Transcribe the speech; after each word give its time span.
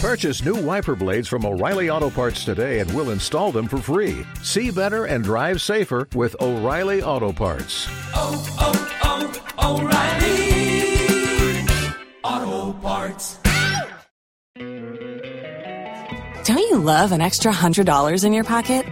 Purchase 0.00 0.44
new 0.44 0.54
wiper 0.54 0.94
blades 0.94 1.26
from 1.26 1.44
O'Reilly 1.44 1.90
Auto 1.90 2.08
Parts 2.08 2.44
today 2.44 2.78
and 2.78 2.88
we'll 2.94 3.10
install 3.10 3.50
them 3.50 3.66
for 3.66 3.78
free. 3.78 4.24
See 4.44 4.70
better 4.70 5.06
and 5.06 5.24
drive 5.24 5.60
safer 5.60 6.06
with 6.14 6.36
O'Reilly 6.40 7.02
Auto 7.02 7.32
Parts. 7.32 7.88
Oh, 8.14 8.46
oh, 8.60 9.32
oh, 9.58 9.82
O'Reilly 12.22 12.46
Auto 12.62 12.78
Parts. 12.78 13.40
Don't 16.44 16.58
you 16.58 16.78
love 16.78 17.10
an 17.10 17.20
extra 17.20 17.52
$100 17.52 18.24
in 18.24 18.32
your 18.32 18.44
pocket? 18.44 18.86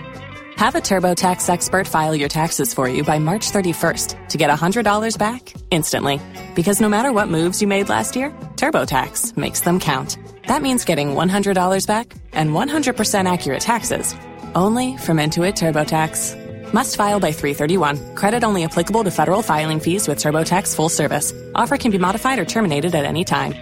Have 0.56 0.74
a 0.74 0.80
TurboTax 0.80 1.48
expert 1.48 1.86
file 1.86 2.16
your 2.16 2.28
taxes 2.28 2.74
for 2.74 2.88
you 2.88 3.04
by 3.04 3.20
March 3.20 3.52
31st 3.52 4.30
to 4.30 4.38
get 4.38 4.50
$100 4.50 5.18
back 5.18 5.52
instantly. 5.70 6.20
Because 6.56 6.80
no 6.80 6.88
matter 6.88 7.12
what 7.12 7.28
moves 7.28 7.62
you 7.62 7.68
made 7.68 7.88
last 7.88 8.16
year, 8.16 8.30
TurboTax 8.56 9.36
makes 9.36 9.60
them 9.60 9.78
count. 9.78 10.18
That 10.46 10.62
means 10.62 10.84
getting 10.84 11.08
$100 11.10 11.86
back 11.86 12.14
and 12.32 12.50
100% 12.50 13.32
accurate 13.32 13.60
taxes 13.60 14.14
only 14.54 14.96
from 14.96 15.18
Intuit 15.18 15.54
TurboTax. 15.54 16.72
Must 16.72 16.96
file 16.96 17.20
by 17.20 17.32
331. 17.32 18.14
Credit 18.14 18.44
only 18.44 18.64
applicable 18.64 19.04
to 19.04 19.10
federal 19.10 19.42
filing 19.42 19.80
fees 19.80 20.08
with 20.08 20.18
TurboTax 20.18 20.74
full 20.74 20.88
service. 20.88 21.32
Offer 21.54 21.76
can 21.76 21.90
be 21.90 21.98
modified 21.98 22.38
or 22.38 22.44
terminated 22.44 22.94
at 22.94 23.04
any 23.04 23.24
time. 23.24 23.54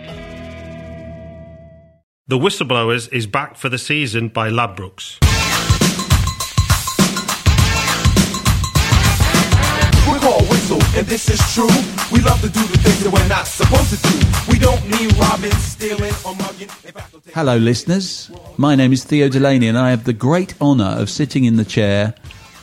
The 2.27 2.39
Whistleblowers 2.39 3.13
is 3.13 3.27
back 3.27 3.57
for 3.57 3.69
the 3.69 3.77
season 3.77 4.29
by 4.29 4.49
Ladbrokes. 4.49 5.19
And 10.97 11.07
this 11.07 11.29
is 11.29 11.41
true. 11.55 11.69
We 12.13 12.21
love 12.21 12.41
to 12.43 12.49
do 12.49 12.61
the 12.61 12.79
things 12.79 13.03
that 13.03 13.13
we're 13.13 13.29
not 13.29 13.47
supposed 13.47 13.91
to 13.91 14.01
do. 14.09 14.53
We 14.53 14.59
don't 14.59 14.83
mean 14.89 15.09
robbing, 15.19 15.51
stealing, 15.53 16.13
or 16.25 16.35
mugging. 16.37 16.69
In 16.85 16.93
fact, 16.93 17.13
we'll 17.13 17.21
take- 17.23 17.35
Hello, 17.35 17.57
listeners. 17.57 18.31
My 18.57 18.75
name 18.75 18.93
is 18.93 19.05
Theo 19.05 19.29
Delaney, 19.29 19.67
and 19.69 19.77
I 19.79 19.91
have 19.91 20.05
the 20.05 20.13
great 20.13 20.55
honour 20.61 20.95
of 20.99 21.11
sitting 21.11 21.45
in 21.45 21.57
the 21.57 21.65
chair 21.65 22.15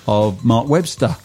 of 0.07 0.45
Mark 0.45 0.67
Webster, 0.69 1.15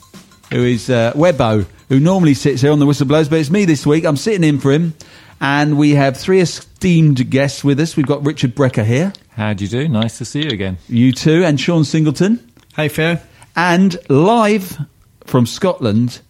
who 0.51 0.65
is 0.65 0.91
uh, 0.91 1.13
Webbo, 1.15 1.67
who 1.89 2.01
normally 2.01 2.35
sits 2.35 2.63
here 2.63 2.73
on 2.73 2.79
the 2.81 2.87
Whistleblowers, 2.87 3.31
but 3.31 3.39
it's 3.39 3.51
me 3.51 3.65
this 3.65 3.87
week. 3.87 4.05
I'm 4.05 4.17
sitting 4.17 4.43
in 4.45 4.59
for 4.59 4.73
him, 4.73 4.95
and 5.41 5.79
we 5.79 5.91
have 5.93 6.17
three 6.17 6.41
esteemed 6.41 7.31
guests 7.31 7.63
with 7.63 7.79
us. 7.79 7.97
We've 7.97 8.07
got 8.07 8.25
Richard 8.25 8.55
Brecker 8.57 8.85
here, 8.85 9.13
How 9.31 9.53
do 9.53 9.65
you 9.65 9.71
do? 9.71 9.87
Nice 9.89 10.19
to 10.19 10.25
see 10.25 10.43
you 10.43 10.51
again. 10.51 10.79
you 10.89 11.13
too, 11.13 11.45
and 11.45 11.61
Sean 11.61 11.85
Singleton, 11.85 12.51
Hey, 12.75 12.89
Theo. 12.89 13.21
and 13.55 13.97
live 14.09 14.77
from 15.25 15.47
Scotland, 15.47 16.21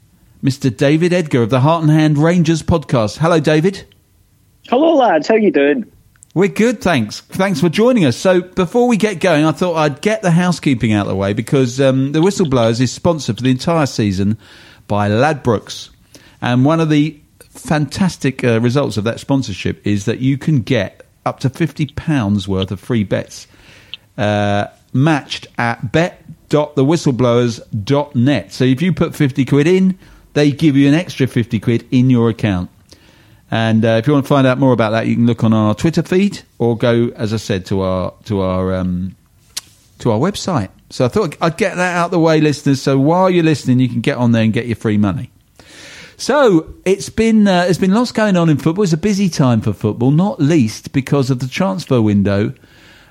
Mr. 0.47 0.75
David 0.75 1.13
Edgar 1.13 1.43
of 1.43 1.51
the 1.51 1.59
Heart 1.59 1.83
and 1.83 1.91
Hand 1.91 2.17
Rangers 2.19 2.63
podcast. 2.63 3.19
Hello, 3.19 3.41
David. 3.41 3.85
Hello, 4.69 4.95
lads. 4.95 5.27
How 5.27 5.35
you 5.35 5.51
doing? 5.51 5.91
We're 6.35 6.47
good, 6.47 6.81
thanks. 6.81 7.21
Thanks 7.21 7.61
for 7.61 7.69
joining 7.69 8.05
us. 8.05 8.17
So, 8.17 8.43
before 8.43 8.87
we 8.87 8.97
get 8.97 9.19
going, 9.19 9.45
I 9.45 9.51
thought 9.51 9.75
I'd 9.75 10.01
get 10.03 10.23
the 10.23 10.31
housekeeping 10.31 10.93
out 10.93 11.07
of 11.07 11.09
the 11.09 11.17
way 11.17 11.33
because 11.33 11.81
um, 11.81 12.13
the 12.13 12.21
Whistleblowers 12.21 12.81
is 12.81 12.93
sponsored 12.93 13.39
for 13.39 13.43
the 13.43 13.51
entire 13.51 13.87
season 13.87 14.39
by 14.87 15.11
Ladbrokes, 15.11 15.89
and 16.41 16.65
one 16.65 16.79
of 16.79 16.91
the 16.91 17.19
fantastic 17.41 18.45
uh, 18.45 18.61
results 18.61 18.97
of 18.97 19.03
that 19.03 19.19
sponsorship 19.19 19.85
is 19.85 20.05
that 20.05 20.21
you 20.21 20.39
can 20.39 20.61
get 20.61 21.05
up 21.25 21.41
to 21.41 21.51
fifty 21.51 21.87
pounds 21.87 22.47
worth 22.47 22.71
of 22.71 22.79
free 22.79 23.03
bets 23.03 23.49
uh, 24.17 24.67
matched 24.93 25.49
at 25.59 25.91
bet.thewhistleblowers.net. 25.91 28.53
So, 28.53 28.65
if 28.65 28.81
you 28.81 28.93
put 28.93 29.13
fifty 29.13 29.45
quid 29.45 29.67
in, 29.67 29.99
they 30.37 30.53
give 30.53 30.77
you 30.77 30.87
an 30.87 30.95
extra 30.95 31.27
fifty 31.27 31.59
quid 31.59 31.85
in 31.91 32.11
your 32.11 32.29
account. 32.29 32.71
And 33.51 33.85
uh, 33.85 33.99
if 33.99 34.07
you 34.07 34.13
want 34.13 34.27
to 34.27 34.29
find 34.29 34.47
out 34.47 34.59
more 34.59 34.73
about 34.73 34.91
that, 34.91 35.07
you 35.07 35.15
can 35.15 35.27
look 35.27 35.43
on 35.43 35.53
our 35.53 35.75
Twitter 35.75 36.03
feed 36.03 36.43
or 36.59 36.77
go, 36.77 37.11
as 37.17 37.33
I 37.33 37.39
said, 37.39 37.65
to 37.67 37.81
our 37.81 38.13
to 38.27 38.41
our 38.41 38.75
um, 38.75 39.17
to 39.99 40.13
our 40.13 40.19
website. 40.19 40.69
So 40.91 41.05
I 41.05 41.09
thought 41.09 41.37
I'd 41.41 41.57
get 41.57 41.77
that 41.77 41.97
out 41.97 42.07
of 42.07 42.11
the 42.11 42.19
way, 42.19 42.41
listeners. 42.41 42.83
So 42.83 42.99
while 42.99 43.31
you're 43.31 43.45
listening, 43.45 43.81
you 43.81 43.89
can 43.89 44.01
get 44.01 44.19
on 44.19 44.33
there 44.33 44.43
and 44.43 44.53
get 44.53 44.67
your 44.67 44.77
free 44.77 44.99
money. 44.99 45.31
So 46.17 46.75
it's 46.85 47.09
been 47.09 47.47
uh, 47.47 47.65
there's 47.65 47.79
been 47.79 47.95
lots 47.95 48.13
going 48.13 48.37
on 48.37 48.49
in 48.51 48.59
football. 48.59 48.85
It's 48.85 48.93
a 48.93 48.99
busy 48.99 49.29
time 49.29 49.61
for 49.61 49.73
football, 49.73 50.11
not 50.11 50.41
least 50.41 50.93
because 50.93 51.31
of 51.31 51.39
the 51.39 51.49
transfer 51.49 52.03
window, 52.03 52.53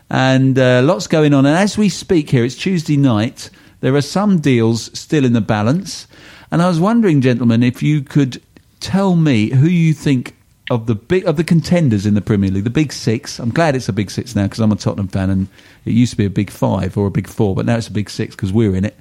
and 0.10 0.60
uh, 0.60 0.82
lots 0.84 1.08
going 1.08 1.34
on. 1.34 1.46
And 1.46 1.56
as 1.56 1.78
we 1.78 1.90
speak 1.90 2.30
here, 2.30 2.46
it's 2.46 2.56
Tuesday 2.56 2.98
night. 2.98 3.50
There 3.82 3.96
are 3.96 4.02
some 4.02 4.40
deals 4.40 4.90
still 4.98 5.26
in 5.26 5.34
the 5.34 5.42
balance, 5.42 6.08
and 6.56 6.62
I 6.62 6.70
was 6.70 6.80
wondering, 6.80 7.20
gentlemen, 7.20 7.64
if 7.64 7.84
you 7.84 8.02
could 8.02 8.42
tell 8.80 9.18
me 9.18 9.50
who 9.50 9.68
you 9.68 9.94
think 9.94 10.38
of 10.72 10.86
the 10.86 10.96
big 10.96 11.26
of 11.26 11.36
the 11.36 11.44
contenders 11.44 12.06
in 12.06 12.14
the 12.14 12.22
Premier 12.22 12.50
League, 12.50 12.64
the 12.64 12.70
big 12.70 12.94
six. 12.94 13.40
I'm 13.40 13.50
glad 13.50 13.76
it's 13.76 13.90
a 13.90 13.94
big 13.94 14.10
six 14.10 14.38
now 14.38 14.44
because 14.44 14.62
I'm 14.62 14.72
a 14.72 14.78
Tottenham 14.78 15.10
fan, 15.10 15.30
and 15.30 15.48
it 15.84 15.92
used 15.92 16.12
to 16.12 16.18
be 16.18 16.24
a 16.24 16.30
big 16.30 16.50
five 16.50 16.98
or 16.98 17.08
a 17.08 17.12
big 17.12 17.28
four, 17.28 17.56
but 17.56 17.66
now 17.66 17.76
it's 17.76 17.90
a 17.90 17.92
big 17.92 18.10
six 18.10 18.38
because 18.38 18.54
we're 18.54 18.74
in 18.74 18.86
it. 18.86 18.98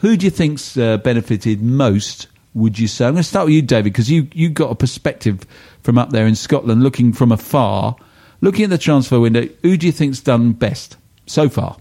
Who 0.00 0.18
do 0.18 0.26
you 0.26 0.30
think's 0.30 0.76
uh, 0.76 0.98
benefited 0.98 1.62
most? 1.62 2.26
Would 2.52 2.78
you 2.78 2.86
say? 2.86 3.06
I'm 3.06 3.14
going 3.14 3.22
to 3.22 3.26
start 3.26 3.46
with 3.46 3.54
you, 3.54 3.62
David, 3.62 3.84
because 3.84 4.10
you 4.10 4.28
you 4.34 4.50
got 4.50 4.70
a 4.70 4.74
perspective 4.74 5.46
from 5.82 5.96
up 5.96 6.10
there 6.10 6.26
in 6.26 6.34
Scotland, 6.34 6.82
looking 6.82 7.14
from 7.14 7.32
afar, 7.32 7.96
looking 8.42 8.64
at 8.64 8.70
the 8.70 8.76
transfer 8.76 9.18
window. 9.18 9.48
Who 9.62 9.78
do 9.78 9.86
you 9.86 9.92
think's 9.92 10.20
done 10.20 10.52
best 10.52 10.98
so 11.24 11.48
far? 11.48 11.78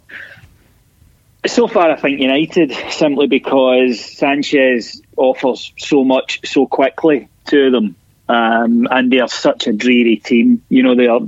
So 1.46 1.68
far, 1.68 1.92
I 1.92 1.98
think 1.98 2.22
United 2.22 2.72
simply 2.92 3.28
because 3.28 4.00
Sanchez 4.00 5.02
offers 5.18 5.74
so 5.78 6.04
much 6.04 6.42
so 6.46 6.66
quickly 6.66 7.30
to 7.48 7.72
them. 7.72 7.96
Um, 8.30 8.88
and 8.92 9.12
they 9.12 9.20
are 9.20 9.30
such 9.30 9.68
a 9.68 9.74
dreary 9.74 10.18
team. 10.18 10.62
You 10.68 10.84
know, 10.84 10.96
they 10.96 11.08
are 11.08 11.22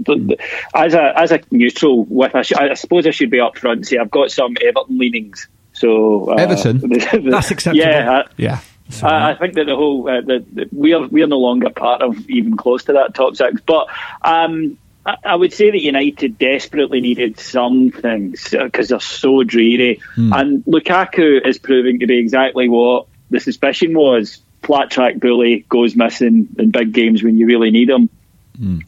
as 0.76 0.94
a 0.94 1.18
as 1.18 1.32
a 1.32 1.40
neutral. 1.50 2.04
With 2.04 2.36
I, 2.36 2.74
suppose 2.74 3.08
I 3.08 3.12
should 3.12 3.30
be 3.30 3.40
up 3.40 3.58
front 3.58 3.78
and 3.78 3.88
say 3.88 3.98
I've 3.98 4.12
got 4.12 4.32
some 4.32 4.58
Everton 4.62 4.98
leanings. 4.98 5.48
So 5.72 6.30
uh, 6.30 6.36
Everton? 6.36 6.80
That's 7.30 7.52
acceptable. 7.52 7.86
Yeah, 7.86 8.12
I, 8.12 8.32
Yeah, 8.36 8.60
I, 9.04 9.32
I 9.32 9.36
think 9.36 9.54
that 9.54 9.66
the 9.66 9.76
whole 9.76 10.10
uh, 10.10 10.22
the, 10.22 10.46
the, 10.52 10.70
we 10.74 10.94
are 10.94 11.08
we 11.08 11.24
are 11.24 11.28
no 11.28 11.40
longer 11.40 11.70
part 11.70 12.02
of 12.02 12.30
even 12.30 12.58
close 12.58 12.84
to 12.86 12.94
that 12.94 13.14
top 13.16 13.36
six. 13.38 13.62
But 13.66 13.88
um, 14.22 14.78
I, 15.06 15.16
I 15.24 15.36
would 15.36 15.54
say 15.54 15.72
that 15.72 15.82
United 15.82 16.38
desperately 16.38 17.00
needed 17.00 17.40
some 17.40 17.92
things 17.92 18.50
because 18.50 18.90
they're 18.90 19.00
so 19.00 19.44
dreary, 19.44 20.02
and 20.34 20.66
Lukaku 20.66 21.46
is 21.48 21.60
proving 21.60 22.00
to 22.00 22.08
be 22.08 22.18
exactly 22.18 22.68
what 22.68 23.08
the 23.30 23.40
suspicion 23.40 23.98
was. 23.98 24.42
Flat 24.62 24.92
track 24.92 25.20
bully 25.20 25.66
goes 25.70 25.96
missing 25.96 26.50
in 26.58 26.72
big 26.72 26.92
games 26.92 27.24
when 27.24 27.38
you 27.38 27.46
really 27.46 27.72
need 27.72 27.90
him. 27.90 28.10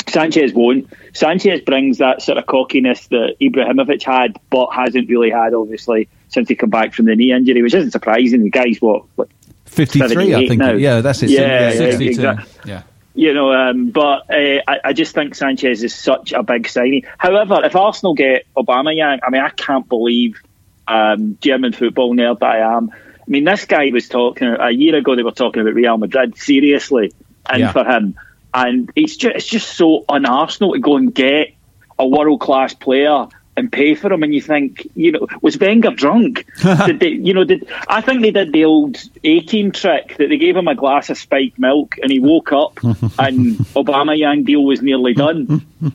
Sanchez 0.07 0.53
won't. 0.53 0.91
Sanchez 1.13 1.61
brings 1.61 1.99
that 1.99 2.21
sort 2.21 2.37
of 2.37 2.45
cockiness 2.45 3.07
that 3.07 3.37
Ibrahimovic 3.39 4.03
had, 4.03 4.37
but 4.49 4.67
hasn't 4.71 5.09
really 5.09 5.29
had, 5.29 5.53
obviously, 5.53 6.09
since 6.27 6.49
he 6.49 6.55
come 6.55 6.69
back 6.69 6.93
from 6.93 7.05
the 7.05 7.15
knee 7.15 7.31
injury, 7.31 7.61
which 7.61 7.73
isn't 7.73 7.91
surprising. 7.91 8.43
The 8.43 8.49
guy's 8.49 8.81
what, 8.81 9.05
what 9.15 9.29
53, 9.65 10.35
I 10.35 10.47
think. 10.47 10.59
now. 10.59 10.73
Yeah, 10.73 10.99
that's 10.99 11.23
it. 11.23 11.29
Yeah, 11.29 11.71
Yeah, 11.71 11.73
yeah, 11.73 11.97
62. 11.97 12.21
Yeah. 12.65 12.83
you 13.13 13.33
know, 13.33 13.53
um, 13.53 13.91
but 13.91 14.29
uh, 14.29 14.61
I, 14.67 14.79
I 14.83 14.93
just 14.93 15.15
think 15.15 15.35
Sanchez 15.35 15.83
is 15.83 15.95
such 15.95 16.33
a 16.33 16.43
big 16.43 16.67
signing. 16.67 17.03
However, 17.17 17.63
if 17.63 17.73
Arsenal 17.75 18.13
get 18.13 18.45
Aubameyang, 18.57 19.19
I 19.25 19.29
mean, 19.29 19.41
I 19.41 19.49
can't 19.49 19.87
believe 19.87 20.41
um, 20.85 21.37
German 21.39 21.71
football 21.71 22.13
nerd 22.13 22.39
that 22.39 22.49
I 22.49 22.77
am. 22.77 22.91
I 23.21 23.29
mean, 23.29 23.43
this 23.43 23.65
guy 23.65 23.89
was 23.91 24.07
talking 24.09 24.47
a 24.47 24.71
year 24.71 24.95
ago. 24.95 25.15
They 25.15 25.23
were 25.23 25.31
talking 25.31 25.61
about 25.61 25.73
Real 25.75 25.97
Madrid 25.97 26.37
seriously, 26.37 27.11
and 27.49 27.59
Yeah. 27.61 27.71
for 27.71 27.83
him, 27.85 28.15
and 28.53 28.91
it's 28.95 29.15
just 29.15 29.35
it's 29.35 29.47
just 29.47 29.69
so 29.77 30.03
un 30.09 30.25
Arsenal 30.25 30.73
to 30.73 30.79
go 30.79 30.97
and 30.97 31.13
get 31.13 31.53
a 31.99 32.07
world 32.07 32.39
class 32.41 32.73
player 32.73 33.27
and 33.57 33.69
pay 33.71 33.95
for 33.95 34.11
him, 34.11 34.23
and 34.23 34.33
you 34.33 34.41
think, 34.41 34.87
you 34.95 35.11
know, 35.11 35.27
was 35.41 35.57
Wenger 35.59 35.91
drunk? 35.91 36.45
did 36.85 36.99
they, 37.01 37.09
you 37.09 37.33
know, 37.33 37.43
did 37.43 37.67
I 37.87 37.99
think 38.01 38.21
they 38.21 38.31
did 38.31 38.53
the 38.53 38.63
old 38.65 38.97
A 39.23 39.41
team 39.41 39.71
trick 39.71 40.15
that 40.17 40.29
they 40.29 40.37
gave 40.37 40.55
him 40.55 40.67
a 40.69 40.75
glass 40.75 41.09
of 41.09 41.17
spiked 41.17 41.59
milk 41.59 41.97
and 42.01 42.09
he 42.11 42.19
woke 42.19 42.51
up 42.53 42.81
and 42.83 43.57
Aubameyang 43.75 44.45
deal 44.45 44.63
was 44.63 44.81
nearly 44.81 45.13
done. 45.13 45.65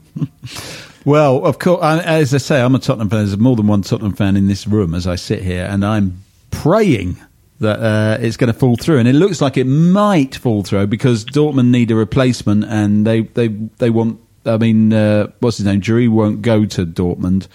Well, 1.05 1.45
of 1.45 1.61
course, 1.61 1.85
as 1.85 2.35
I 2.35 2.39
say, 2.39 2.61
I'm 2.61 2.75
a 2.75 2.81
Tottenham 2.81 3.09
fan. 3.09 3.21
There's 3.21 3.39
more 3.39 3.55
than 3.55 3.69
one 3.69 3.83
Tottenham 3.83 4.15
fan 4.15 4.37
in 4.37 4.49
this 4.49 4.67
room 4.67 4.93
as 4.93 5.07
I 5.07 5.15
sit 5.15 5.41
here, 5.41 5.65
and 5.65 5.85
I'm 5.85 6.25
praying 6.51 7.17
that 7.61 7.81
uh, 7.81 8.19
it's 8.21 8.37
going 8.37 8.53
to 8.53 8.59
fall 8.59 8.77
through. 8.77 8.99
And 8.99 9.09
it 9.09 9.15
looks 9.15 9.41
like 9.41 9.57
it 9.57 9.65
might 9.67 10.35
fall 10.35 10.63
through 10.63 10.87
because 10.89 11.25
Dortmund 11.25 11.71
need 11.71 11.91
a 11.91 11.95
replacement, 11.95 12.65
and 12.65 13.07
they 13.07 13.23
they 13.23 13.49
they 13.49 13.91
want. 13.91 14.21
I 14.45 14.59
mean, 14.59 14.93
uh, 14.93 15.29
what's 15.41 15.57
his 15.57 15.67
name? 15.67 15.81
Giroud 15.81 16.11
won't 16.11 16.43
go 16.43 16.65
to 16.67 16.87
Dortmund. 16.87 17.49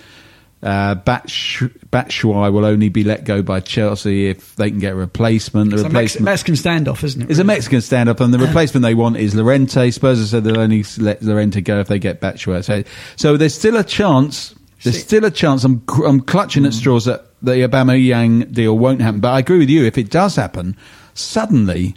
Uh, 0.63 0.93
Batsh- 0.93 1.75
Batshuayi 1.89 2.53
will 2.53 2.65
only 2.65 2.89
be 2.89 3.03
let 3.03 3.23
go 3.23 3.41
by 3.41 3.61
Chelsea 3.61 4.27
if 4.27 4.55
they 4.57 4.69
can 4.69 4.77
get 4.77 4.93
a 4.93 4.95
replacement. 4.95 5.71
The 5.71 5.77
It's 5.77 5.85
a 5.85 5.89
Mex- 5.89 6.15
replacement 6.15 6.25
Mexican 6.25 6.53
standoff, 6.55 7.03
isn't 7.03 7.21
it? 7.23 7.29
it's 7.31 7.39
a? 7.39 7.43
Mexican 7.43 7.81
stand 7.81 8.09
up, 8.09 8.19
and 8.19 8.31
the 8.31 8.37
replacement 8.37 8.83
they 8.83 8.93
want 8.93 9.17
is 9.17 9.33
Llorente. 9.33 9.89
Spurs 9.89 10.19
have 10.19 10.27
said 10.27 10.43
they'll 10.43 10.59
only 10.59 10.83
let 10.99 11.23
Llorente 11.23 11.61
go 11.61 11.79
if 11.79 11.87
they 11.87 11.97
get 11.97 12.21
Batshuayi. 12.21 12.63
So, 12.63 12.83
so 13.15 13.37
there's 13.37 13.55
still 13.55 13.75
a 13.77 13.83
chance. 13.83 14.53
There's 14.83 14.97
See- 14.97 15.01
still 15.01 15.25
a 15.25 15.31
chance. 15.31 15.63
I'm 15.63 15.83
I'm 16.05 16.21
clutching 16.21 16.65
at 16.65 16.73
hmm. 16.73 16.79
straws 16.79 17.05
that 17.05 17.27
the 17.41 17.53
Aubameyang 17.53 18.51
deal 18.51 18.77
won't 18.77 19.01
happen. 19.01 19.19
But 19.19 19.33
I 19.33 19.39
agree 19.39 19.59
with 19.59 19.69
you. 19.69 19.85
If 19.85 19.97
it 19.97 20.09
does 20.09 20.35
happen, 20.35 20.75
suddenly 21.13 21.95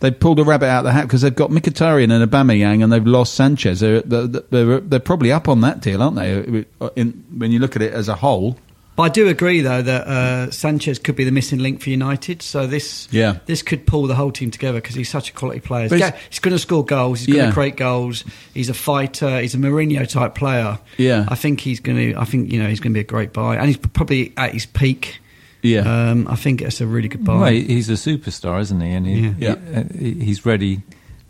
They've 0.00 0.18
pulled 0.18 0.38
a 0.38 0.44
rabbit 0.44 0.66
out 0.66 0.80
of 0.80 0.84
the 0.84 0.92
hat 0.92 1.02
because 1.02 1.22
they've 1.22 1.34
got 1.34 1.50
Mkhitaryan 1.50 2.12
and 2.12 2.30
Aubameyang 2.30 2.84
and 2.84 2.92
they've 2.92 3.06
lost 3.06 3.34
Sanchez. 3.34 3.80
They're, 3.80 4.02
they're, 4.02 4.26
they're, 4.26 4.80
they're 4.80 5.00
probably 5.00 5.32
up 5.32 5.48
on 5.48 5.62
that 5.62 5.80
deal, 5.80 6.02
aren't 6.02 6.16
they? 6.16 6.66
Uh, 6.80 6.90
in, 6.96 7.24
when 7.36 7.50
you 7.50 7.58
look 7.58 7.76
at 7.76 7.82
it 7.82 7.94
as 7.94 8.08
a 8.08 8.14
whole. 8.14 8.58
But 8.96 9.02
I 9.02 9.08
do 9.10 9.28
agree, 9.28 9.60
though, 9.60 9.82
that 9.82 10.06
uh, 10.06 10.50
Sanchez 10.50 10.98
could 10.98 11.16
be 11.16 11.24
the 11.24 11.30
missing 11.30 11.58
link 11.58 11.82
for 11.82 11.90
United. 11.90 12.40
So 12.40 12.66
this, 12.66 13.08
Yeah. 13.10 13.38
this 13.44 13.62
could 13.62 13.86
pull 13.86 14.06
the 14.06 14.14
whole 14.14 14.32
team 14.32 14.50
together 14.50 14.80
because 14.80 14.94
he's 14.96 15.10
such 15.10 15.28
a 15.28 15.32
quality 15.34 15.60
player. 15.60 15.88
But 15.90 15.98
He's, 15.98 16.08
he's- 16.08 16.20
he's 16.30 16.38
going 16.38 16.54
to 16.54 16.58
score 16.58 16.84
goals. 16.84 17.18
He's 17.20 17.26
going 17.28 17.38
Yeah. 17.40 17.46
to 17.48 17.52
create 17.52 17.76
goals. 17.76 18.24
He's 18.54 18.70
a 18.70 18.74
fighter. 18.74 19.40
He's 19.40 19.54
a 19.54 19.58
Mourinho 19.58 20.08
type 20.08 20.34
player. 20.34 20.78
Yeah. 20.96 21.26
I 21.28 21.34
think 21.34 21.60
he's 21.60 21.78
going 21.80 21.98
to. 22.14 22.18
I 22.18 22.24
think 22.24 22.50
you 22.50 22.62
know 22.62 22.68
he's 22.68 22.80
going 22.80 22.92
to 22.92 22.94
be 22.94 23.00
a 23.00 23.04
great 23.04 23.32
buy, 23.34 23.56
and 23.56 23.66
he's 23.66 23.76
probably 23.76 24.32
at 24.38 24.52
his 24.54 24.64
peak. 24.66 25.20
Yeah. 25.62 25.80
Um, 26.10 26.26
I 26.28 26.36
think 26.36 26.62
it's 26.62 26.80
a 26.80 26.86
really 26.86 27.08
good 27.08 27.24
buy. 27.24 27.38
Well, 27.38 27.50
he's 27.52 27.90
a 27.90 27.94
superstar, 27.94 28.60
isn't 28.60 28.80
he? 28.80 28.90
And 28.92 29.06
he, 29.06 29.20
Yeah. 29.20 29.32
Yeah. 29.38 29.84
he- 29.98 30.12
uh, 30.20 30.24
he's 30.24 30.46
ready 30.46 30.80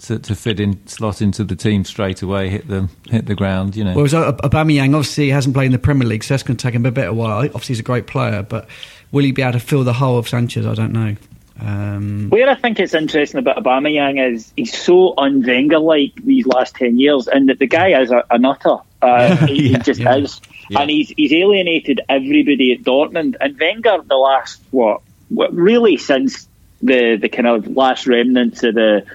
to, 0.00 0.18
to 0.18 0.34
fit 0.34 0.60
in, 0.60 0.86
slot 0.86 1.22
into 1.22 1.44
the 1.44 1.56
team 1.56 1.84
straight 1.84 2.22
away, 2.22 2.48
hit 2.50 2.68
the 2.68 2.88
hit 3.08 3.26
the 3.26 3.34
ground. 3.34 3.76
You 3.76 3.84
know. 3.84 3.94
Whereas 3.94 4.14
Ab- 4.14 4.40
Aubameyang 4.42 4.94
obviously 4.94 5.30
hasn't 5.30 5.54
played 5.54 5.66
in 5.66 5.72
the 5.72 5.78
Premier 5.78 6.06
League, 6.06 6.24
so 6.24 6.34
that's 6.34 6.42
going 6.42 6.56
to 6.56 6.62
take 6.62 6.74
him 6.74 6.86
a 6.86 6.90
bit 6.90 7.04
of 7.06 7.10
a 7.10 7.14
while. 7.14 7.38
Obviously, 7.38 7.68
he's 7.74 7.80
a 7.80 7.84
great 7.84 8.06
player, 8.06 8.42
but 8.42 8.68
will 9.12 9.24
he 9.24 9.32
be 9.32 9.42
able 9.42 9.52
to 9.52 9.60
fill 9.60 9.84
the 9.84 9.92
hole 9.94 10.18
of 10.18 10.28
Sanchez? 10.28 10.66
I 10.66 10.74
don't 10.74 10.92
know. 10.92 11.16
Um, 11.58 12.28
Where 12.28 12.50
I 12.50 12.54
think 12.54 12.78
it's 12.78 12.92
interesting 12.92 13.38
about 13.38 13.56
Aubameyang 13.56 14.32
is 14.34 14.52
he's 14.56 14.76
so 14.76 15.14
un-Wenger 15.16 15.78
like 15.78 16.14
these 16.16 16.46
last 16.46 16.74
ten 16.76 16.98
years, 16.98 17.28
and 17.28 17.48
that 17.48 17.58
the 17.58 17.66
guy 17.66 17.98
is 18.00 18.10
a, 18.10 18.24
a 18.30 18.38
nutter. 18.38 18.76
Uh, 19.00 19.34
he, 19.46 19.70
Yeah, 19.70 19.78
he 19.78 19.82
just 19.84 20.00
yeah. 20.00 20.16
is, 20.16 20.40
Yeah. 20.68 20.80
and 20.80 20.90
he's 20.90 21.08
he's 21.16 21.32
alienated 21.32 22.02
everybody 22.08 22.72
at 22.72 22.82
Dortmund. 22.82 23.36
And 23.40 23.58
Wenger, 23.58 24.02
the 24.06 24.16
last 24.16 24.60
what, 24.70 25.00
what 25.30 25.54
really 25.54 25.96
since 25.96 26.46
the 26.82 27.16
the 27.16 27.30
kind 27.30 27.46
of 27.48 27.66
last 27.74 28.06
remnants 28.06 28.62
of 28.62 28.74
the 28.74 29.06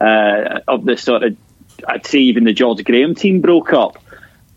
uh, 0.00 0.60
of 0.66 0.84
the 0.84 0.96
sort 0.96 1.22
of 1.22 1.36
I'd 1.86 2.06
say 2.06 2.18
even 2.18 2.44
the 2.44 2.52
George 2.52 2.84
Graham 2.84 3.14
team 3.14 3.40
broke 3.40 3.72
up. 3.72 3.98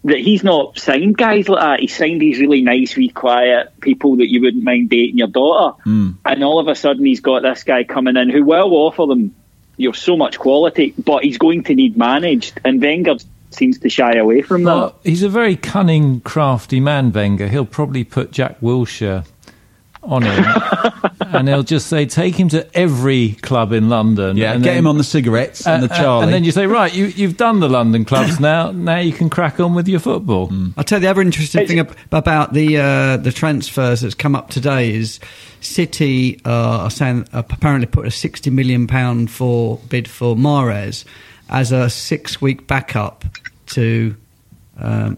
That 0.05 0.17
he's 0.17 0.43
not 0.43 0.77
signed 0.77 1.17
guys 1.17 1.47
like 1.47 1.61
that. 1.61 1.79
He 1.79 1.87
signed 1.87 2.19
these 2.19 2.37
really 2.37 2.61
nice, 2.61 2.93
wee, 2.97 3.07
quiet 3.07 3.79
people 3.79 4.17
that 4.17 4.29
you 4.29 4.41
wouldn't 4.41 4.61
mind 4.61 4.89
dating 4.89 5.17
your 5.17 5.29
daughter. 5.29 5.81
And 6.25 6.43
all 6.43 6.59
of 6.59 6.67
a 6.67 6.75
sudden, 6.75 7.05
he's 7.05 7.21
got 7.21 7.41
this 7.41 7.63
guy 7.63 7.85
coming 7.85 8.17
in 8.17 8.29
who 8.29 8.43
will 8.43 8.73
offer 8.73 9.05
them 9.05 9.33
you 9.77 9.87
know, 9.87 9.93
so 9.93 10.17
much 10.17 10.37
quality, 10.39 10.93
but 10.97 11.23
he's 11.23 11.37
going 11.37 11.63
to 11.63 11.75
need 11.75 11.97
managed. 11.97 12.59
And 12.65 12.81
Wenger 12.81 13.15
seems 13.51 13.79
to 13.79 13.89
shy 13.89 14.13
away 14.17 14.41
from 14.41 14.63
that. 14.63 14.75
Well, 14.75 14.99
he's 15.05 15.23
a 15.23 15.29
very 15.29 15.55
cunning, 15.55 16.19
crafty 16.19 16.81
man, 16.81 17.13
Wenger. 17.13 17.47
He'll 17.47 17.65
probably 17.65 18.03
put 18.03 18.31
Jack 18.31 18.59
Wilshere 18.59 19.25
on 20.03 20.23
him, 20.23 20.45
and 21.33 21.47
he'll 21.47 21.63
just 21.63 21.87
say, 21.87 22.05
"Take 22.05 22.35
him 22.35 22.49
to 22.49 22.67
every 22.77 23.31
club 23.41 23.71
in 23.71 23.89
London." 23.89 24.37
Yeah, 24.37 24.53
and 24.53 24.63
get 24.63 24.71
then- 24.71 24.79
him 24.79 24.87
on 24.87 24.97
the 24.97 25.03
cigarettes 25.03 25.65
and 25.65 25.83
the 25.83 25.89
uh, 25.91 25.93
uh, 25.95 25.97
Charlie. 25.97 26.23
and 26.25 26.33
then 26.33 26.43
you 26.43 26.51
say, 26.51 26.67
"Right, 26.67 26.93
you, 26.93 27.05
you've 27.05 27.37
done 27.37 27.59
the 27.59 27.69
London 27.69 28.05
clubs 28.05 28.39
now. 28.41 28.71
Now 28.71 28.97
you 28.99 29.13
can 29.13 29.29
crack 29.29 29.59
on 29.59 29.73
with 29.75 29.87
your 29.87 29.99
football." 29.99 30.51
I'll 30.77 30.83
tell 30.83 30.97
you 30.99 31.03
the 31.03 31.09
other 31.09 31.21
interesting 31.21 31.61
It's- 31.61 31.85
thing 31.87 31.95
about 32.11 32.53
the 32.53 32.77
uh, 32.77 33.17
the 33.17 33.31
transfers 33.31 34.01
that's 34.01 34.15
come 34.15 34.35
up 34.35 34.49
today 34.49 34.93
is 34.93 35.19
City 35.61 36.39
uh, 36.45 36.49
are 36.83 36.91
saying 36.91 37.27
uh, 37.33 37.43
apparently 37.49 37.87
put 37.87 38.05
a 38.05 38.11
sixty 38.11 38.49
million 38.49 38.87
pound 38.87 39.31
for 39.31 39.77
bid 39.89 40.07
for 40.09 40.35
Mahrez 40.35 41.05
as 41.49 41.71
a 41.71 41.89
six 41.89 42.41
week 42.41 42.67
backup 42.67 43.23
to 43.67 44.15
um, 44.79 45.17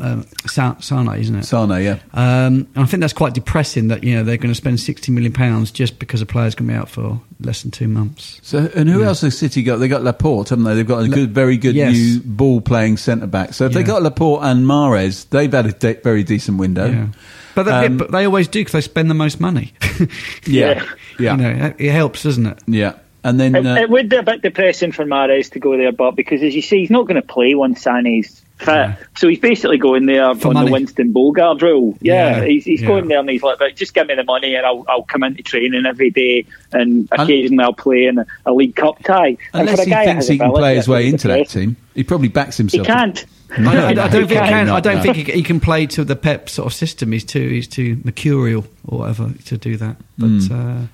um, 0.00 0.26
Sa- 0.46 0.78
Sane, 0.80 1.08
isn't 1.08 1.36
it? 1.36 1.44
Sane, 1.44 1.70
yeah. 1.82 1.98
Um, 2.12 2.66
and 2.74 2.78
I 2.78 2.84
think 2.86 3.00
that's 3.00 3.12
quite 3.12 3.34
depressing 3.34 3.88
that 3.88 4.02
you 4.04 4.14
know 4.16 4.24
they're 4.24 4.36
going 4.36 4.50
to 4.52 4.54
spend 4.54 4.80
sixty 4.80 5.12
million 5.12 5.32
pounds 5.32 5.70
just 5.70 5.98
because 5.98 6.20
a 6.20 6.26
player's 6.26 6.54
going 6.54 6.68
to 6.68 6.74
be 6.74 6.78
out 6.78 6.88
for 6.88 7.20
less 7.40 7.62
than 7.62 7.70
two 7.70 7.88
months. 7.88 8.40
So, 8.42 8.70
and 8.74 8.88
who 8.88 9.04
else 9.04 9.20
has 9.20 9.36
City 9.38 9.62
got? 9.62 9.76
They 9.76 9.88
got 9.88 10.02
Laporte, 10.02 10.48
haven't 10.50 10.64
they? 10.64 10.74
They've 10.74 10.86
got 10.86 11.04
a 11.04 11.08
good, 11.08 11.32
very 11.32 11.56
good 11.56 11.74
yes. 11.74 11.92
new 11.92 12.20
ball 12.24 12.60
playing 12.60 12.96
centre 12.96 13.26
back. 13.26 13.54
So 13.54 13.66
if 13.66 13.72
they 13.72 13.80
Yeah. 13.80 13.86
got 13.86 14.02
Laporte 14.02 14.42
and 14.44 14.66
Mahrez, 14.66 15.28
they've 15.30 15.52
had 15.52 15.66
a 15.66 15.72
de- 15.72 16.00
very 16.02 16.22
decent 16.24 16.58
window. 16.58 16.90
Yeah. 16.90 17.06
But, 17.54 17.62
they, 17.64 17.86
Um, 17.86 17.96
but 17.98 18.10
they 18.10 18.24
always 18.24 18.48
do 18.48 18.60
because 18.60 18.72
they 18.72 18.80
spend 18.80 19.08
the 19.08 19.14
most 19.14 19.38
money. 19.40 19.74
yeah, 20.46 20.84
yeah, 21.20 21.36
You 21.36 21.42
know, 21.42 21.74
it 21.78 21.90
helps, 21.92 22.22
doesn't 22.24 22.46
it? 22.46 22.58
yeah. 22.66 22.94
And 23.22 23.40
then 23.40 23.54
It, 23.54 23.64
uh, 23.66 23.76
it 23.76 23.88
would 23.88 24.08
be 24.08 24.16
a 24.16 24.22
bit 24.22 24.42
depressing 24.42 24.92
for 24.92 25.04
Mahrez 25.04 25.50
to 25.52 25.60
go 25.60 25.76
there, 25.76 25.92
but 25.92 26.14
because 26.16 26.42
as 26.42 26.54
you 26.54 26.60
say, 26.62 26.80
he's 26.80 26.90
not 26.90 27.06
going 27.06 27.20
to 27.20 27.26
play 27.26 27.54
once 27.54 27.80
Sane's 27.82 28.43
fit. 28.58 28.96
So 29.16 29.28
he's 29.28 29.38
basically 29.38 29.78
going 29.78 30.06
there 30.06 30.34
For 30.34 30.48
on 30.48 30.54
money. 30.54 30.66
the 30.66 30.72
Winston 30.72 31.12
Bogarde 31.12 31.60
rule. 31.62 31.96
Yeah, 32.00 32.38
Yeah, 32.38 32.44
he's, 32.44 32.64
he's 32.64 32.80
yeah. 32.82 32.88
going 32.88 33.08
there 33.08 33.18
and 33.20 33.28
he's 33.28 33.42
like, 33.42 33.60
"Right, 33.60 33.74
just 33.76 33.94
give 33.94 34.06
me 34.06 34.14
the 34.14 34.24
money 34.24 34.54
and 34.54 34.64
I'll, 34.64 34.84
I'll 34.88 35.02
come 35.02 35.22
into 35.24 35.42
training 35.42 35.84
every 35.86 36.10
day 36.10 36.46
and 36.72 37.08
occasionally 37.12 37.64
I'll 37.64 37.72
play 37.72 38.06
in 38.06 38.18
a, 38.18 38.26
a 38.46 38.52
League 38.52 38.76
Cup 38.76 39.02
tie. 39.04 39.28
And 39.28 39.38
unless 39.52 39.76
for 39.76 39.82
a 39.82 39.84
he 39.84 39.90
guy 39.90 40.04
that 40.04 40.10
thinks 40.12 40.24
has 40.26 40.28
he 40.28 40.38
can 40.38 40.46
ability, 40.46 40.60
play 40.62 40.74
his 40.76 40.88
way 40.88 41.08
into 41.08 41.28
that 41.28 41.48
team, 41.48 41.76
he 41.94 42.04
probably 42.04 42.28
backs 42.28 42.56
He 42.56 42.62
himself. 42.62 42.86
can't. 42.86 43.24
I 43.56 43.60
don't, 43.62 43.98
I 43.98 44.08
don't 44.08 44.22
He 44.22 44.28
think 44.28 44.30
he 44.30 44.34
can't. 44.48 44.70
I 44.70 44.80
don't 44.80 45.02
think 45.02 45.16
he, 45.16 45.22
he 45.24 45.42
can 45.44 45.60
play 45.60 45.86
to 45.86 46.02
the 46.04 46.16
Pep 46.16 46.48
sort 46.48 46.66
of 46.66 46.72
system. 46.74 47.12
He's 47.12 47.24
too 47.24 47.48
he's 47.48 47.68
too 47.68 48.00
mercurial 48.02 48.64
or 48.88 49.00
whatever 49.00 49.30
to 49.44 49.56
do 49.58 49.76
that. 49.76 49.96
But 50.18 50.26
uh, 50.50 50.86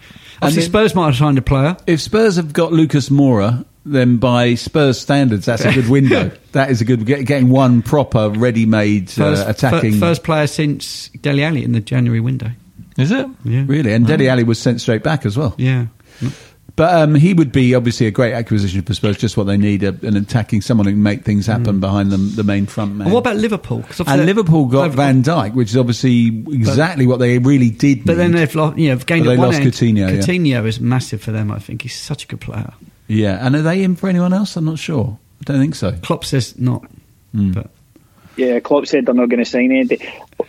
obviously, 0.43 0.63
then- 0.63 0.71
Spurs 0.71 0.95
might 0.95 1.07
have 1.07 1.17
signed 1.17 1.39
a 1.39 1.43
player. 1.43 1.77
If 1.87 2.03
Spurs 2.03 2.37
have 2.37 2.53
got 2.53 2.73
Lucas 2.73 3.09
Moura, 3.09 3.65
then 3.85 4.19
by 4.19 4.55
Spurs 4.55 5.01
standards, 5.01 5.47
that's 5.47 5.65
a 5.65 5.73
good 5.73 5.89
window. 5.89 6.31
that 6.53 6.71
is 6.71 6.81
a 6.81 6.85
good 6.85 7.07
get, 7.07 7.25
getting 7.27 7.49
one 7.49 7.83
proper, 7.83 8.29
ready-made 8.31 9.19
uh, 9.19 9.45
attacking. 9.47 9.95
fir- 9.95 10.01
first 10.01 10.25
player 10.25 10.47
since 10.47 11.09
Dele 11.21 11.45
Alli 11.45 11.65
in 11.65 11.73
the 11.73 11.81
January 11.81 12.21
window. 12.21 12.51
Is 12.99 13.11
it? 13.11 13.27
Yeah, 13.45 13.65
really, 13.67 13.93
and 13.95 14.07
Dele 14.07 14.29
Alli 14.29 14.45
was 14.45 14.59
sent 14.61 14.81
straight 14.81 15.03
back 15.03 15.25
as 15.25 15.37
well. 15.37 15.55
yeah. 15.59 15.87
But 16.77 16.95
um, 16.95 17.15
he 17.15 17.35
would 17.35 17.53
be 17.53 17.75
obviously 17.75 18.07
a 18.07 18.11
great 18.11 18.33
acquisition 18.33 18.81
for 18.83 18.95
Spurs. 18.95 19.19
Just 19.19 19.37
what 19.37 19.45
they 19.45 19.59
need: 19.59 19.83
a, 19.83 19.89
an 20.03 20.17
attacking 20.17 20.63
someone 20.63 20.87
who 20.87 20.93
can 20.93 21.03
make 21.03 21.25
things 21.25 21.47
happen 21.47 21.79
behind 21.79 22.11
them, 22.11 22.35
the 22.37 22.45
main 22.45 22.65
front 22.65 22.95
man. 22.95 23.09
And 23.09 23.13
what 23.13 23.21
about 23.21 23.37
Liverpool? 23.37 23.85
and 24.07 24.25
Liverpool 24.25 24.65
got 24.67 24.85
they've- 24.85 24.95
Van 24.95 25.23
Dijk, 25.23 25.55
which 25.55 25.71
is 25.71 25.77
obviously 25.77 26.29
exactly 26.29 27.07
what 27.07 27.19
they 27.19 27.39
really 27.39 27.69
did. 27.69 28.05
But 28.07 28.17
then 28.17 28.33
they've 28.33 28.55
lost. 28.55 28.79
You 28.79 28.91
know, 28.91 28.97
gained 28.97 29.25
But 29.25 29.31
they 29.33 29.37
one 29.37 29.49
lost 29.49 29.61
end. 29.61 29.71
Coutinho, 29.71 29.99
yeah. 29.99 30.21
Coutinho 30.21 30.67
is 30.67 30.81
massive 30.81 31.21
for 31.21 31.33
them. 31.33 31.51
I 31.51 31.59
think 31.59 31.83
he's 31.83 31.97
such 31.97 32.25
a 32.25 32.27
good 32.29 32.41
player. 32.41 32.73
Yeah, 33.11 33.45
and 33.45 33.57
are 33.57 33.63
they 33.63 33.83
in 33.83 33.97
for 33.97 34.09
anyone 34.09 34.33
else? 34.33 34.57
I'm 34.57 34.65
not 34.65 34.79
sure. 34.79 35.19
I 35.41 35.45
don't 35.45 35.61
think 35.61 35.75
so. 35.75 35.93
Klopp 35.93 36.25
says 36.25 36.59
not. 36.59 36.85
Hmm. 37.33 37.53
But 37.53 37.71
Yeah, 38.37 38.61
Klopp 38.61 38.87
said 38.87 39.07
they're 39.07 39.15
not 39.15 39.29
going 39.29 39.43
to 39.43 39.51
sign 39.51 39.73
anything. 39.73 40.01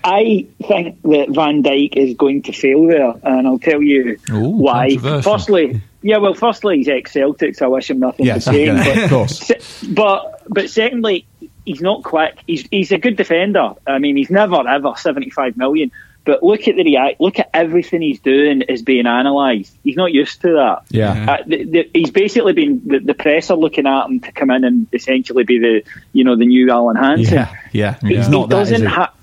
I 0.04 0.48
think 0.68 1.02
that 1.04 1.28
Van 1.30 1.64
Dijk 1.64 1.96
is 1.96 2.16
going 2.16 2.44
to 2.44 2.54
fail 2.54 2.86
there, 2.88 3.14
and 3.24 3.48
I'll 3.48 3.60
tell 3.60 3.82
you 3.82 4.18
Ooh, 4.32 4.50
why. 4.50 4.98
Firstly, 4.98 5.82
yeah, 6.02 6.18
well, 6.18 6.34
firstly, 6.34 6.78
he's 6.78 6.90
ex-Celtics. 6.90 7.62
I 7.62 7.68
wish 7.68 7.90
him 7.90 8.00
nothing 8.00 8.26
Yes, 8.26 8.46
but 8.46 8.54
shame. 8.54 8.76
yeah, 8.78 8.84
but, 8.96 9.04
of 9.04 9.10
course. 9.10 9.84
but 9.88 10.44
but 10.48 10.70
secondly, 10.70 11.26
he's 11.66 11.82
not 11.82 12.04
quick. 12.04 12.40
He's 12.48 12.68
he's 12.72 12.92
a 12.92 12.98
good 12.98 13.16
defender. 13.16 13.74
I 13.86 14.00
mean, 14.00 14.16
he's 14.18 14.30
never 14.30 14.68
ever 14.68 14.94
seventy-five 14.98 15.58
million. 15.58 15.92
But 16.24 16.44
look 16.44 16.68
at 16.68 16.76
the 16.76 16.84
react. 16.84 17.20
Look 17.20 17.40
at 17.40 17.50
everything 17.54 18.02
he's 18.04 18.20
doing 18.20 18.62
is 18.62 18.84
being 18.84 19.08
analysed. 19.08 19.76
He's 19.84 19.96
not 19.96 20.12
used 20.14 20.42
to 20.42 20.54
that. 20.54 20.84
Yeah. 20.92 21.32
Uh, 21.40 21.44
the, 21.48 21.64
the, 21.64 21.90
he's 21.96 22.12
basically 22.12 22.54
been 22.54 22.82
the, 22.86 23.00
the 23.00 23.14
press 23.16 23.50
are 23.50 23.58
looking 23.58 23.88
at 23.88 24.06
him 24.06 24.20
to 24.20 24.32
come 24.32 24.52
in 24.52 24.64
and 24.64 24.88
essentially 24.94 25.44
be 25.46 25.58
the 25.58 25.84
you 26.14 26.24
know 26.24 26.36
the 26.36 26.46
new 26.46 26.70
Alan 26.70 26.96
Hansen. 26.96 27.34
Yeah, 27.34 27.56
yeah. 27.72 27.98
He's 28.02 28.28
he 28.28 28.32
not 28.32 28.50
that, 28.50 28.62
is 28.62 28.70
doesn't 28.70 28.88
he? 28.88 28.94
ha- 28.94 29.14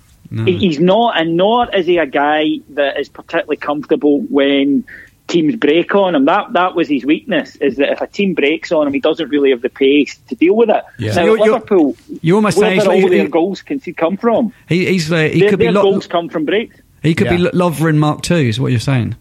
he- 0.44 0.58
He's 0.58 0.80
not, 0.80 1.18
and 1.20 1.36
nor 1.36 1.74
is 1.74 1.86
he 1.86 1.98
a 1.98 2.06
guy 2.06 2.58
that 2.70 2.98
is 2.98 3.08
particularly 3.08 3.56
comfortable 3.58 4.20
when 4.20 4.84
teams 5.28 5.54
break 5.56 5.94
on 5.94 6.14
him. 6.16 6.24
That 6.24 6.52
that 6.54 6.74
was 6.74 6.88
his 6.88 7.04
weakness. 7.04 7.54
Is 7.56 7.76
that 7.76 7.90
if 7.92 8.00
a 8.00 8.06
team 8.08 8.34
breaks 8.34 8.72
on 8.72 8.86
him, 8.88 8.92
he 8.92 8.98
doesn't 9.00 9.28
really 9.28 9.50
have 9.50 9.62
the 9.62 9.68
pace 9.68 10.18
to 10.30 10.34
deal 10.34 10.56
with 10.56 10.68
it. 10.70 10.82
Yeah. 10.98 11.08
Now, 11.08 11.12
So 11.14 11.24
you're- 11.24 11.38
you're- 11.38 11.52
Liverpool, 11.52 11.96
you're 12.22 12.36
almost 12.36 12.58
where 12.58 12.70
saying 12.70 12.80
did 12.80 12.88
all 12.88 13.00
like- 13.02 13.10
their 13.10 13.22
he- 13.22 13.28
goals 13.28 13.62
can 13.62 13.78
come 13.94 14.16
from? 14.16 14.52
he, 14.68 14.84
he's 14.86 15.12
uh, 15.12 15.16
he 15.28 15.40
their 15.40 15.50
could 15.50 15.58
be 15.60 15.66
their 15.66 15.72
Lo- 15.74 15.82
goals 15.82 16.08
come 16.08 16.28
from 16.28 16.44
breaks. 16.44 16.76
He 17.02 17.14
could 17.14 17.28
be 17.28 17.36
Yeah. 17.36 17.50
Lo- 17.52 17.70
Lovren 17.70 17.96
Mark 17.96 18.22
Two. 18.22 18.34
Is 18.36 18.58
what 18.60 18.70
you're 18.72 18.80
saying? 18.80 19.16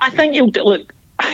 I 0.00 0.10
think 0.10 0.34
he'll 0.34 0.48
look. 0.64 0.92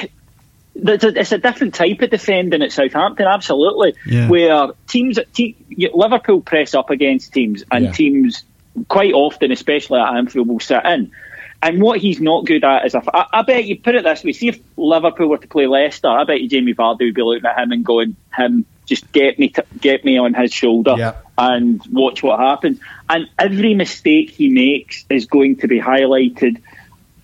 It's 0.80 1.02
a, 1.02 1.08
it's 1.08 1.32
a 1.32 1.38
different 1.38 1.74
type 1.74 2.00
of 2.02 2.10
defending 2.10 2.62
at 2.62 2.70
Southampton, 2.70 3.26
absolutely. 3.26 3.94
Yeah. 4.06 4.28
Where 4.28 4.68
teams, 4.86 5.18
te- 5.34 5.56
Liverpool 5.92 6.40
press 6.40 6.72
up 6.72 6.90
against 6.90 7.32
teams, 7.32 7.64
and 7.72 7.86
Yeah. 7.86 7.90
teams 7.92 8.44
quite 8.86 9.12
often, 9.12 9.50
especially 9.50 9.98
at 9.98 10.14
Anfield, 10.14 10.46
will 10.46 10.60
sit 10.60 10.84
in. 10.84 11.10
And 11.60 11.82
what 11.82 11.98
he's 11.98 12.20
not 12.20 12.46
good 12.46 12.62
at 12.62 12.86
is, 12.86 12.94
if, 12.94 13.08
I, 13.12 13.26
I 13.32 13.42
bet 13.42 13.64
you 13.64 13.80
put 13.80 13.96
it 13.96 14.04
this 14.04 14.22
way: 14.22 14.30
see 14.32 14.48
if 14.50 14.60
Liverpool 14.76 15.26
were 15.26 15.38
to 15.38 15.48
play 15.48 15.66
Leicester, 15.66 16.06
I 16.06 16.22
bet 16.22 16.40
you 16.40 16.48
Jamie 16.48 16.74
Vardy 16.74 17.06
would 17.06 17.14
be 17.14 17.22
looking 17.22 17.46
at 17.46 17.58
him 17.58 17.72
and 17.72 17.84
going, 17.84 18.14
"Him, 18.36 18.64
just 18.88 19.10
get 19.12 19.38
me, 19.38 19.48
t- 19.48 19.62
get 19.80 20.04
me 20.04 20.18
on 20.18 20.34
his 20.34 20.52
shoulder, 20.52 20.94
Yeah. 20.96 21.14
and 21.36 21.80
watch 21.90 22.22
what 22.22 22.40
happens." 22.40 22.80
And 23.08 23.28
every 23.38 23.74
mistake 23.74 24.30
he 24.30 24.48
makes 24.48 25.04
is 25.08 25.26
going 25.26 25.56
to 25.56 25.68
be 25.68 25.80
highlighted. 25.80 26.60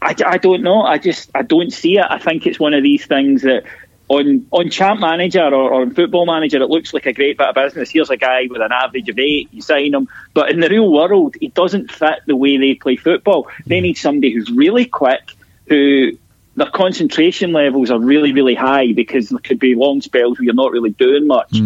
I, 0.00 0.14
I 0.26 0.38
don't 0.38 0.62
know. 0.62 0.83
I 0.83 0.99
just 0.99 1.30
I 1.35 1.42
don't 1.42 1.73
see 1.73 1.97
it. 1.97 2.06
I 2.09 2.18
think 2.18 2.47
it's 2.47 2.61
one 2.61 2.75
of 2.75 2.83
these 2.83 3.06
things 3.06 3.42
that 3.42 3.64
on 4.09 4.47
on 4.50 4.71
Champ 4.71 5.00
Manager 5.00 5.44
or, 5.44 5.73
or 5.73 5.83
on 5.83 5.94
Football 5.94 6.26
Manager 6.26 6.61
it 6.61 6.68
looks 6.68 6.92
like 6.92 7.06
a 7.06 7.12
great 7.12 7.38
bit 7.38 7.49
of 7.49 7.54
business. 7.54 7.90
Here's 7.90 8.11
a 8.11 8.16
guy 8.16 8.47
with 8.50 8.61
an 8.61 8.73
average 8.73 9.09
of 9.09 9.18
eight, 9.18 9.49
you 9.52 9.62
sign 9.62 9.94
him, 9.94 10.09
but 10.35 10.50
in 10.50 10.61
the 10.61 10.68
real 10.68 10.90
world 10.92 11.37
he 11.40 11.49
doesn't 11.49 11.90
fit 11.90 12.21
the 12.26 12.37
way 12.37 12.56
they 12.59 12.75
play 12.75 12.97
football. 12.97 13.49
They 13.66 13.78
mm. 13.78 13.83
need 13.83 13.99
somebody 13.99 14.33
who's 14.33 14.50
really 14.50 14.85
quick, 14.85 15.37
who 15.68 16.12
their 16.56 16.70
concentration 16.70 17.52
levels 17.52 17.90
are 17.90 17.99
really, 17.99 18.32
really 18.32 18.54
high 18.54 18.92
because 18.92 19.28
there 19.28 19.40
could 19.40 19.58
be 19.58 19.75
long 19.75 20.00
spells 20.00 20.38
where 20.38 20.44
you're 20.44 20.54
not 20.54 20.73
really 20.73 20.90
doing 20.90 21.26
much. 21.26 21.56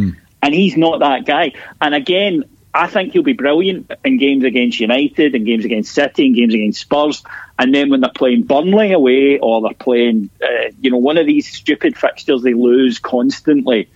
And 0.42 0.54
he's 0.54 0.76
not 0.76 1.00
that 1.00 1.26
guy. 1.26 1.52
And 1.80 1.94
again, 1.94 2.44
I 2.72 2.86
think 2.86 3.12
he'll 3.12 3.22
be 3.22 3.32
brilliant 3.32 3.90
in 4.04 4.18
games 4.18 4.44
against 4.44 4.78
United, 4.78 5.34
in 5.34 5.44
games 5.44 5.64
against 5.64 5.92
City, 5.92 6.26
in 6.26 6.34
games 6.34 6.54
against 6.54 6.80
Spurs. 6.80 7.22
And 7.58 7.74
then 7.74 7.90
when 7.90 8.00
they're 8.00 8.10
playing 8.10 8.44
Burnley 8.44 8.92
away 8.92 9.38
or 9.38 9.60
they're 9.62 9.74
playing, 9.74 10.30
uh, 10.42 10.70
you 10.80 10.90
know, 10.90 10.98
one 10.98 11.18
of 11.18 11.26
these 11.26 11.50
stupid 11.50 11.96
fixtures 11.96 12.42
they 12.42 12.54
lose 12.54 12.98
constantly, 12.98 13.88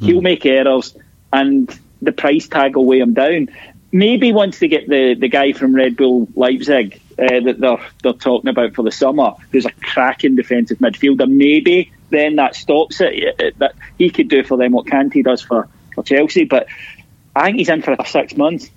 he'll 0.00 0.22
make 0.22 0.46
errors 0.46 0.96
and 1.32 1.78
the 2.00 2.12
price 2.12 2.48
tag 2.48 2.76
will 2.76 2.86
weigh 2.86 3.00
him 3.00 3.14
down. 3.14 3.48
Maybe 3.92 4.32
once 4.32 4.58
they 4.58 4.68
get 4.68 4.88
the, 4.88 5.14
the 5.14 5.28
guy 5.28 5.52
from 5.52 5.74
Red 5.74 5.96
Bull 5.96 6.28
Leipzig 6.34 7.00
uh, 7.18 7.40
that 7.40 7.56
they're 7.58 7.80
they're 8.02 8.12
talking 8.12 8.48
about 8.50 8.74
for 8.74 8.82
the 8.82 8.90
summer, 8.92 9.32
who's 9.52 9.66
a 9.66 9.70
cracking 9.82 10.36
defensive 10.36 10.78
midfielder, 10.78 11.28
maybe 11.30 11.92
then 12.10 12.36
that 12.36 12.54
stops 12.54 13.00
it. 13.00 13.40
Uh, 13.40 13.50
That 13.58 13.74
he 13.98 14.10
could 14.10 14.28
do 14.28 14.44
for 14.44 14.56
them 14.56 14.72
what 14.72 14.86
Kante 14.86 15.22
does 15.24 15.42
for, 15.42 15.68
for 15.94 16.04
Chelsea. 16.04 16.44
But 16.44 16.66
I 17.34 17.46
think 17.46 17.58
he's 17.58 17.68
in 17.68 17.82
for 17.82 17.96
six 18.06 18.36
months. 18.36 18.70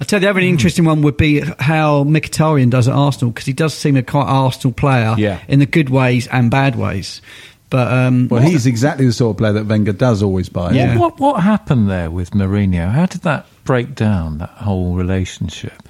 I 0.00 0.04
tell 0.04 0.18
you, 0.20 0.26
the 0.26 0.30
other 0.30 0.40
interesting 0.40 0.84
one 0.84 1.00
would 1.02 1.16
be 1.16 1.40
how 1.40 2.04
Mkhitaryan 2.04 2.68
does 2.70 2.86
at 2.86 2.94
Arsenal 2.94 3.30
because 3.30 3.46
he 3.46 3.54
does 3.54 3.72
seem 3.72 3.96
a 3.96 4.02
quite 4.02 4.26
Arsenal 4.26 4.74
player 4.74 5.14
Yeah. 5.16 5.40
in 5.48 5.58
the 5.58 5.66
good 5.66 5.88
ways 5.88 6.26
and 6.26 6.50
bad 6.50 6.76
ways. 6.76 7.22
But 7.70 7.90
um, 7.92 8.28
Well, 8.28 8.42
he's 8.42 8.66
exactly 8.66 9.06
the 9.06 9.12
sort 9.12 9.34
of 9.34 9.38
player 9.38 9.54
that 9.54 9.66
Wenger 9.66 9.92
does 9.92 10.22
always 10.22 10.48
buy. 10.48 10.72
Yeah. 10.72 10.98
What 10.98 11.18
what 11.18 11.42
happened 11.42 11.90
there 11.90 12.10
with 12.10 12.30
Mourinho? 12.30 12.90
How 12.92 13.06
did 13.06 13.22
that 13.22 13.46
break 13.64 13.94
down 13.94 14.38
that 14.38 14.50
whole 14.50 14.94
relationship? 14.94 15.85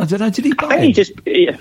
I 0.00 0.04
don't 0.06 0.20
know. 0.20 0.30
Did 0.30 0.44
he 0.44 0.54
buy 0.54 0.66
I 0.66 0.68
think 0.68 0.84
he 0.84 0.92
just, 0.92 1.12
yeah, 1.26 1.56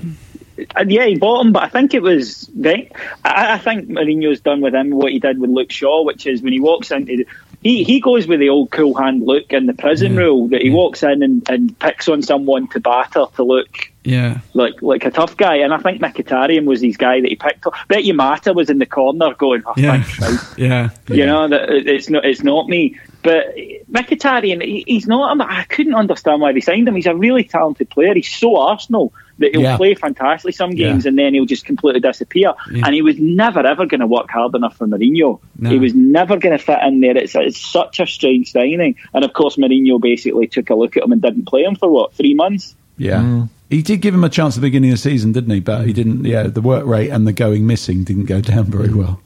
uh, 0.75 0.85
yeah, 0.87 1.05
he 1.05 1.17
bought 1.17 1.45
him, 1.45 1.51
but 1.51 1.63
I 1.63 1.69
think 1.69 1.93
it 1.93 2.01
was. 2.01 2.49
Right, 2.55 2.91
I, 3.23 3.53
I 3.53 3.57
think 3.57 3.89
Mourinho's 3.89 4.41
done 4.41 4.61
with 4.61 4.73
him 4.73 4.91
what 4.91 5.11
he 5.11 5.19
did 5.19 5.39
with 5.39 5.49
Luke 5.49 5.71
Shaw, 5.71 6.03
which 6.03 6.25
is 6.25 6.41
when 6.41 6.53
he 6.53 6.59
walks 6.59 6.91
into. 6.91 7.17
The, 7.17 7.27
he, 7.61 7.83
he 7.83 7.99
goes 7.99 8.25
with 8.25 8.39
the 8.39 8.49
old 8.49 8.71
cool 8.71 8.93
hand 8.93 9.25
look 9.25 9.51
and 9.51 9.67
the 9.67 9.73
prison 9.73 10.15
rule 10.15 10.47
that 10.47 10.61
he 10.61 10.69
walks 10.69 11.03
in 11.03 11.21
and, 11.21 11.49
and 11.49 11.77
picks 11.77 12.07
on 12.07 12.21
someone 12.21 12.69
to 12.69 12.79
batter 12.79 13.25
to 13.35 13.43
look 13.43 13.91
yeah, 14.05 14.39
like 14.53 14.81
like 14.81 15.03
a 15.05 15.11
tough 15.11 15.35
guy. 15.35 15.57
And 15.57 15.73
I 15.73 15.77
think 15.77 16.01
Mkhitaryan 16.01 16.65
was 16.65 16.81
his 16.81 16.95
guy 16.95 17.19
that 17.19 17.27
he 17.27 17.35
picked 17.35 17.67
up. 17.67 17.73
Bet 17.89 18.05
you 18.05 18.13
Mata 18.13 18.53
was 18.53 18.69
in 18.69 18.79
the 18.79 18.85
corner 18.85 19.33
going, 19.33 19.63
oh, 19.65 19.73
yeah, 19.75 20.07
yeah. 20.57 20.89
You 21.07 21.25
know 21.25 21.49
that 21.49 21.69
it's 21.69 22.09
not 22.09 22.25
it's 22.25 22.43
not 22.43 22.69
me. 22.69 22.97
But 23.21 23.55
Mkhitaryan, 23.91 24.63
he, 24.63 24.83
he's 24.87 25.07
not. 25.07 25.39
I 25.41 25.63
couldn't 25.65 25.95
understand 25.95 26.41
why 26.41 26.53
they 26.53 26.61
signed 26.61 26.87
him. 26.87 26.95
He's 26.95 27.05
a 27.05 27.15
really 27.15 27.43
talented 27.43 27.89
player. 27.89 28.13
He's 28.13 28.31
so 28.33 28.55
Arsenal 28.57 29.13
that 29.39 29.51
he'll 29.51 29.61
Yeah. 29.61 29.77
play 29.77 29.95
fantastically 29.95 30.51
some 30.51 30.71
games 30.71 31.05
and 31.05 31.17
then 31.17 31.33
he'll 31.33 31.45
just 31.45 31.65
completely 31.65 31.99
disappear. 32.01 32.53
Yeah. 32.71 32.83
And 32.85 32.93
he 32.95 33.01
was 33.01 33.17
never 33.19 33.59
ever 33.65 33.85
going 33.85 34.01
to 34.01 34.07
work 34.07 34.29
hard 34.29 34.55
enough 34.55 34.77
for 34.77 34.87
Mourinho. 34.87 35.39
No. 35.57 35.69
He 35.69 35.79
was 35.79 35.93
never 35.93 36.37
going 36.37 36.57
to 36.57 36.63
fit 36.63 36.79
in 36.83 36.99
there. 37.01 37.17
It's, 37.17 37.35
it's 37.35 37.57
such 37.59 37.99
a 37.99 38.07
strange 38.07 38.51
signing. 38.51 38.95
And 39.13 39.23
of 39.25 39.33
course, 39.33 39.55
Mourinho 39.57 39.99
basically 39.99 40.47
took 40.47 40.69
a 40.69 40.75
look 40.75 40.97
at 40.97 41.03
him 41.03 41.11
and 41.11 41.21
didn't 41.21 41.45
play 41.45 41.63
him 41.63 41.75
for 41.75 41.89
what 41.89 42.13
three 42.13 42.33
months. 42.33 42.75
Yeah. 42.97 43.21
Mm. 43.21 43.49
He 43.69 43.81
did 43.81 44.01
give 44.01 44.13
him 44.15 44.23
a 44.23 44.29
chance 44.29 44.57
at 44.57 44.61
the 44.61 44.67
beginning 44.67 44.91
of 44.91 44.95
the 44.95 45.01
season, 45.09 45.31
didn't 45.31 45.51
he? 45.51 45.59
But 45.59 45.85
he 45.85 45.93
didn't. 45.93 46.25
Yeah, 46.25 46.43
the 46.43 46.59
work 46.61 46.85
rate 46.85 47.09
and 47.09 47.27
the 47.27 47.33
going 47.33 47.67
missing 47.67 48.03
didn't 48.03 48.25
go 48.25 48.41
down 48.41 48.65
very 48.65 48.93
well. 48.93 49.21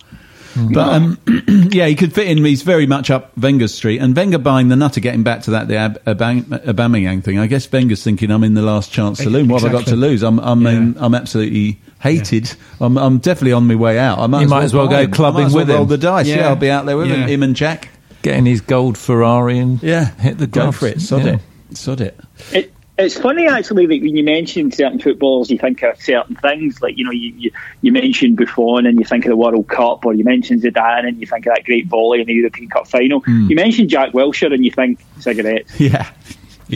But 0.56 0.90
um, 0.94 1.18
yeah, 1.72 1.88
he 1.88 1.96
could 1.96 2.14
fit 2.14 2.28
in. 2.28 2.44
He's 2.44 2.62
very 2.62 2.86
much 2.86 3.10
up 3.10 3.36
Wenger's 3.38 3.74
street, 3.74 4.00
and 4.00 4.16
Wenger 4.16 4.38
buying 4.38 4.68
the 4.70 4.76
nutter. 4.76 5.00
Getting 5.00 5.24
back 5.24 5.42
to 5.44 5.52
that, 5.52 5.68
the 5.68 5.78
Ab- 5.78 6.04
Abang- 6.06 6.44
Aubameyang 6.66 7.24
thing. 7.24 7.40
I 7.40 7.48
guess 7.48 7.72
Wenger's 7.72 8.04
thinking, 8.04 8.30
"I'm 8.32 8.44
in 8.44 8.54
the 8.54 8.62
last 8.62 8.92
chance 8.92 9.20
saloon. 9.20 9.48
What 9.48 9.64
have 9.64 9.72
I 9.74 9.74
got 9.74 9.88
to 9.88 9.96
lose? 9.96 10.22
I'm, 10.24 10.40
I'm, 10.40 10.66
in, 10.68 10.96
I'm 11.00 11.16
absolutely 11.16 11.80
hated. 12.02 12.54
I'm, 12.80 12.98
I'm 12.98 13.18
definitely 13.20 13.54
on 13.54 13.68
my 13.68 13.76
way 13.76 13.98
out. 13.98 14.20
I 14.20 14.28
might 14.28 14.42
You 14.42 14.48
might 14.48 14.64
as 14.64 14.74
well 14.74 14.88
go 14.88 15.00
him. 15.02 15.12
I 15.12 15.16
clubbing 15.16 15.42
might 15.42 15.48
as 15.48 15.54
well 15.54 15.62
with 15.66 15.70
him. 15.72 15.76
Roll 15.78 15.86
the 15.86 15.98
dice. 15.98 16.28
Yeah. 16.28 16.36
Yeah. 16.36 16.48
I'll 16.50 16.56
be 16.56 16.70
out 16.70 16.86
there 16.86 16.98
with 16.98 17.08
him, 17.12 17.22
Yeah. 17.22 17.28
him 17.28 17.44
and 17.44 17.56
Jack. 17.56 17.90
Getting 18.22 18.46
his 18.46 18.62
gold 18.62 18.98
Ferrari 18.98 19.58
and 19.60 19.82
Yeah, 19.84 20.06
hit 20.16 20.38
the 20.38 20.48
go 20.48 20.72
for 20.72 20.88
it. 20.88 21.02
Sod 21.02 21.26
Yeah. 21.26 21.34
it. 21.72 21.78
Sod 21.78 22.02
it. 22.02 22.20
It, 22.52 22.73
it's 22.98 23.18
funny 23.18 23.48
actually 23.48 23.88
that 23.88 24.02
when 24.02 24.16
you 24.16 24.24
mention 24.24 24.72
certain 24.72 25.00
footballers, 25.00 25.50
you 25.50 25.58
think 25.58 25.82
of 25.82 26.00
certain 26.00 26.36
things. 26.36 26.82
Like 26.82 26.98
you 26.98 27.06
know, 27.06 27.12
you 27.12 27.34
you, 27.38 27.52
you 27.82 27.92
mentioned 27.92 28.38
Buffon 28.38 28.86
and 28.86 29.00
you 29.00 29.06
think 29.06 29.26
of 29.26 29.30
the 29.30 29.38
World 29.38 29.68
Cup, 29.68 30.06
or 30.06 30.14
you 30.14 30.24
mention 30.24 30.60
Zidane 30.60 31.08
and 31.08 31.20
you 31.20 31.26
think 31.26 31.46
of 31.48 31.56
that 31.56 31.64
great 31.66 31.88
volley 31.88 32.22
in 32.22 32.28
the 32.28 32.34
European 32.34 32.70
Cup 32.70 32.88
final. 32.88 33.22
Hmm. 33.22 33.50
You 33.50 33.56
mentioned 33.56 33.90
Jack 33.90 34.12
Wilshere 34.12 34.54
and 34.54 34.64
you 34.64 34.72
think 34.72 35.00
cigarettes. 35.20 35.74
Yeah. 35.80 36.10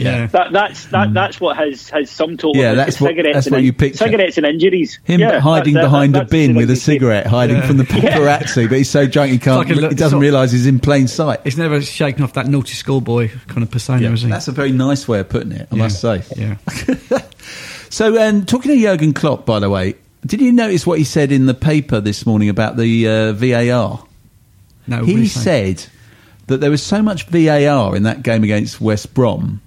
Yeah. 0.04 0.26
That 0.26 0.52
that's 0.52 0.86
that 0.86 1.12
that's 1.14 1.40
what 1.40 1.56
has 1.56 1.88
has 1.90 2.10
some 2.10 2.36
total. 2.36 2.56
Yeah, 2.60 2.74
that's 2.74 3.00
what- 3.00 3.08
cigarettes 3.10 3.34
that's 3.34 3.50
what 3.50 3.62
you 3.62 3.72
picture. 3.72 3.98
Cigarettes 4.04 4.36
and 4.38 4.46
injuries. 4.46 4.98
Him 5.04 5.20
Yeah, 5.20 5.40
hiding 5.40 5.74
that's 5.74 5.84
it. 5.84 5.86
behind 5.86 6.14
That's 6.14 6.28
a 6.30 6.30
bin 6.30 6.54
with 6.56 6.64
a 6.70 6.76
thing 6.76 6.94
you 6.94 6.98
cigarette, 7.00 7.26
hiding 7.26 7.62
from 7.62 7.76
the 7.76 7.84
paparazzi, 7.84 8.68
but 8.68 8.78
he's 8.78 8.90
so 8.90 9.06
drunk 9.06 9.32
he 9.32 9.38
can't. 9.38 9.68
Like 9.68 9.76
a 9.76 9.88
he 9.88 9.94
doesn't 9.94 10.18
realise 10.18 10.52
he's 10.52 10.66
in 10.66 10.78
plain 10.80 11.08
sight. 11.08 11.40
He's 11.44 11.58
never 11.58 11.80
shaken 11.82 12.24
off 12.24 12.32
that 12.34 12.46
naughty 12.46 12.74
schoolboy 12.74 13.30
kind 13.46 13.62
of 13.62 13.70
persona, 13.70 14.02
Yeah, 14.02 14.12
is 14.12 14.22
he? 14.22 14.28
that's 14.28 14.48
a 14.48 14.52
very 14.52 14.72
nice 14.72 15.06
way 15.08 15.20
of 15.20 15.28
putting 15.28 15.52
it, 15.52 15.68
I 15.72 15.76
Yeah. 15.76 15.82
must 15.82 16.00
say. 16.00 16.22
Yeah. 16.36 16.56
So, 17.90 18.20
um, 18.22 18.44
talking 18.44 18.70
to 18.72 18.78
Jurgen 18.78 19.14
Klopp, 19.14 19.46
by 19.46 19.60
the 19.60 19.70
way, 19.70 19.94
did 20.26 20.42
you 20.42 20.52
notice 20.52 20.86
what 20.86 20.98
he 20.98 21.04
said 21.04 21.32
in 21.32 21.46
the 21.46 21.54
paper 21.54 22.00
this 22.00 22.26
morning 22.26 22.50
about 22.50 22.76
the 22.76 23.08
uh, 23.08 23.32
VAR? 23.32 24.04
No, 24.86 25.04
he 25.04 25.14
what 25.14 25.22
is 25.22 25.32
saying? 25.32 25.76
said 25.78 25.86
that 26.48 26.58
there 26.60 26.70
was 26.70 26.82
so 26.82 27.02
much 27.02 27.26
VAR 27.28 27.96
in 27.96 28.02
that 28.02 28.22
game 28.22 28.44
against 28.44 28.78
West 28.80 29.14
Brom 29.14 29.62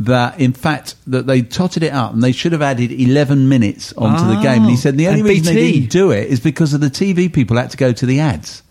that, 0.00 0.38
in 0.40 0.52
fact, 0.52 0.94
that 1.06 1.26
they 1.26 1.42
totted 1.42 1.82
it 1.82 1.92
up 1.92 2.12
and 2.12 2.22
they 2.22 2.32
should 2.32 2.52
have 2.52 2.62
added 2.62 2.92
11 2.92 3.48
minutes 3.48 3.92
onto 3.94 4.24
the 4.26 4.38
Oh, 4.38 4.42
game. 4.42 4.62
And 4.62 4.70
he 4.70 4.76
said 4.76 4.96
the 4.98 5.08
only 5.08 5.22
reason 5.22 5.54
they 5.54 5.72
didn't 5.72 5.90
do 5.90 6.10
it 6.10 6.28
is 6.28 6.40
because 6.40 6.74
of 6.74 6.80
the 6.80 6.90
TV 6.90 7.32
people 7.32 7.56
had 7.56 7.70
to 7.70 7.76
go 7.76 7.92
to 7.92 8.06
the 8.06 8.20
ads. 8.20 8.62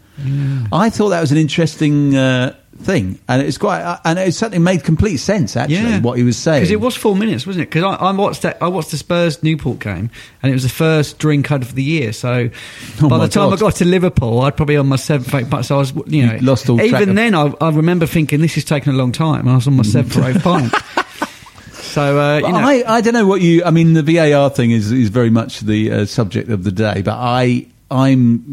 I 0.71 0.89
thought 0.89 1.09
that 1.09 1.19
was 1.19 1.33
an 1.33 1.37
interesting 1.37 2.15
uh, 2.15 2.55
thing, 2.77 3.19
and 3.27 3.41
it's 3.41 3.57
quite, 3.57 3.81
uh, 3.81 3.97
and 4.05 4.17
it 4.17 4.33
certainly 4.33 4.59
made 4.63 4.81
complete 4.85 5.17
sense. 5.17 5.57
Actually, 5.57 5.75
Yeah. 5.75 5.99
what 5.99 6.17
he 6.17 6.23
was 6.23 6.37
saying 6.37 6.61
Because 6.61 6.71
it 6.71 6.79
was 6.79 6.95
four 6.95 7.17
minutes, 7.17 7.45
wasn't 7.45 7.63
it? 7.63 7.69
Because 7.69 7.83
I, 7.83 7.95
I 7.95 8.11
watched 8.13 8.43
that, 8.43 8.57
I 8.61 8.69
watched 8.69 8.91
the 8.91 8.97
Spurs 8.97 9.43
Newport 9.43 9.79
game, 9.79 10.09
and 10.41 10.49
it 10.49 10.53
was 10.53 10.63
the 10.63 10.69
first 10.69 11.17
drink 11.19 11.51
out 11.51 11.63
of 11.63 11.75
the 11.75 11.83
year. 11.83 12.13
So 12.13 12.49
Oh 13.01 13.09
by 13.09 13.17
the 13.17 13.27
time 13.27 13.49
God. 13.49 13.53
I 13.55 13.59
got 13.59 13.75
to 13.75 13.85
Liverpool, 13.85 14.39
I'd 14.41 14.55
probably 14.55 14.77
on 14.77 14.87
my 14.87 14.95
seventh, 14.95 15.33
eighth 15.35 15.49
pint. 15.49 15.65
So 15.65 15.75
I 15.75 15.79
was, 15.79 15.93
you 16.07 16.25
know, 16.25 16.33
You'd 16.35 16.43
lost 16.43 16.69
all 16.69 16.77
track 16.77 17.01
even 17.01 17.15
then, 17.15 17.35
I, 17.35 17.51
I 17.59 17.71
remember 17.71 18.05
thinking 18.05 18.39
this 18.39 18.55
is 18.55 18.63
taking 18.63 18.93
a 18.93 18.95
long 18.95 19.11
time. 19.11 19.49
I 19.49 19.55
was 19.55 19.67
on 19.67 19.75
my 19.75 19.83
seventh 19.83 20.15
or 20.15 20.29
eighth 20.29 20.43
pint. 20.43 20.73
So 21.95 22.19
uh, 22.19 22.39
you 22.39 22.51
know, 22.51 22.57
I, 22.57 22.83
I 22.97 22.99
don't 22.99 23.13
know 23.13 23.25
what 23.25 23.39
you. 23.39 23.63
I 23.63 23.71
mean, 23.71 23.93
the 23.93 24.03
VAR 24.03 24.49
thing 24.49 24.71
is 24.71 24.91
is 24.91 25.07
very 25.07 25.29
much 25.29 25.61
the 25.61 25.91
uh, 25.91 26.05
subject 26.05 26.49
of 26.49 26.65
the 26.65 26.71
day, 26.71 27.01
but 27.01 27.15
I. 27.17 27.67
I'm 27.95 28.43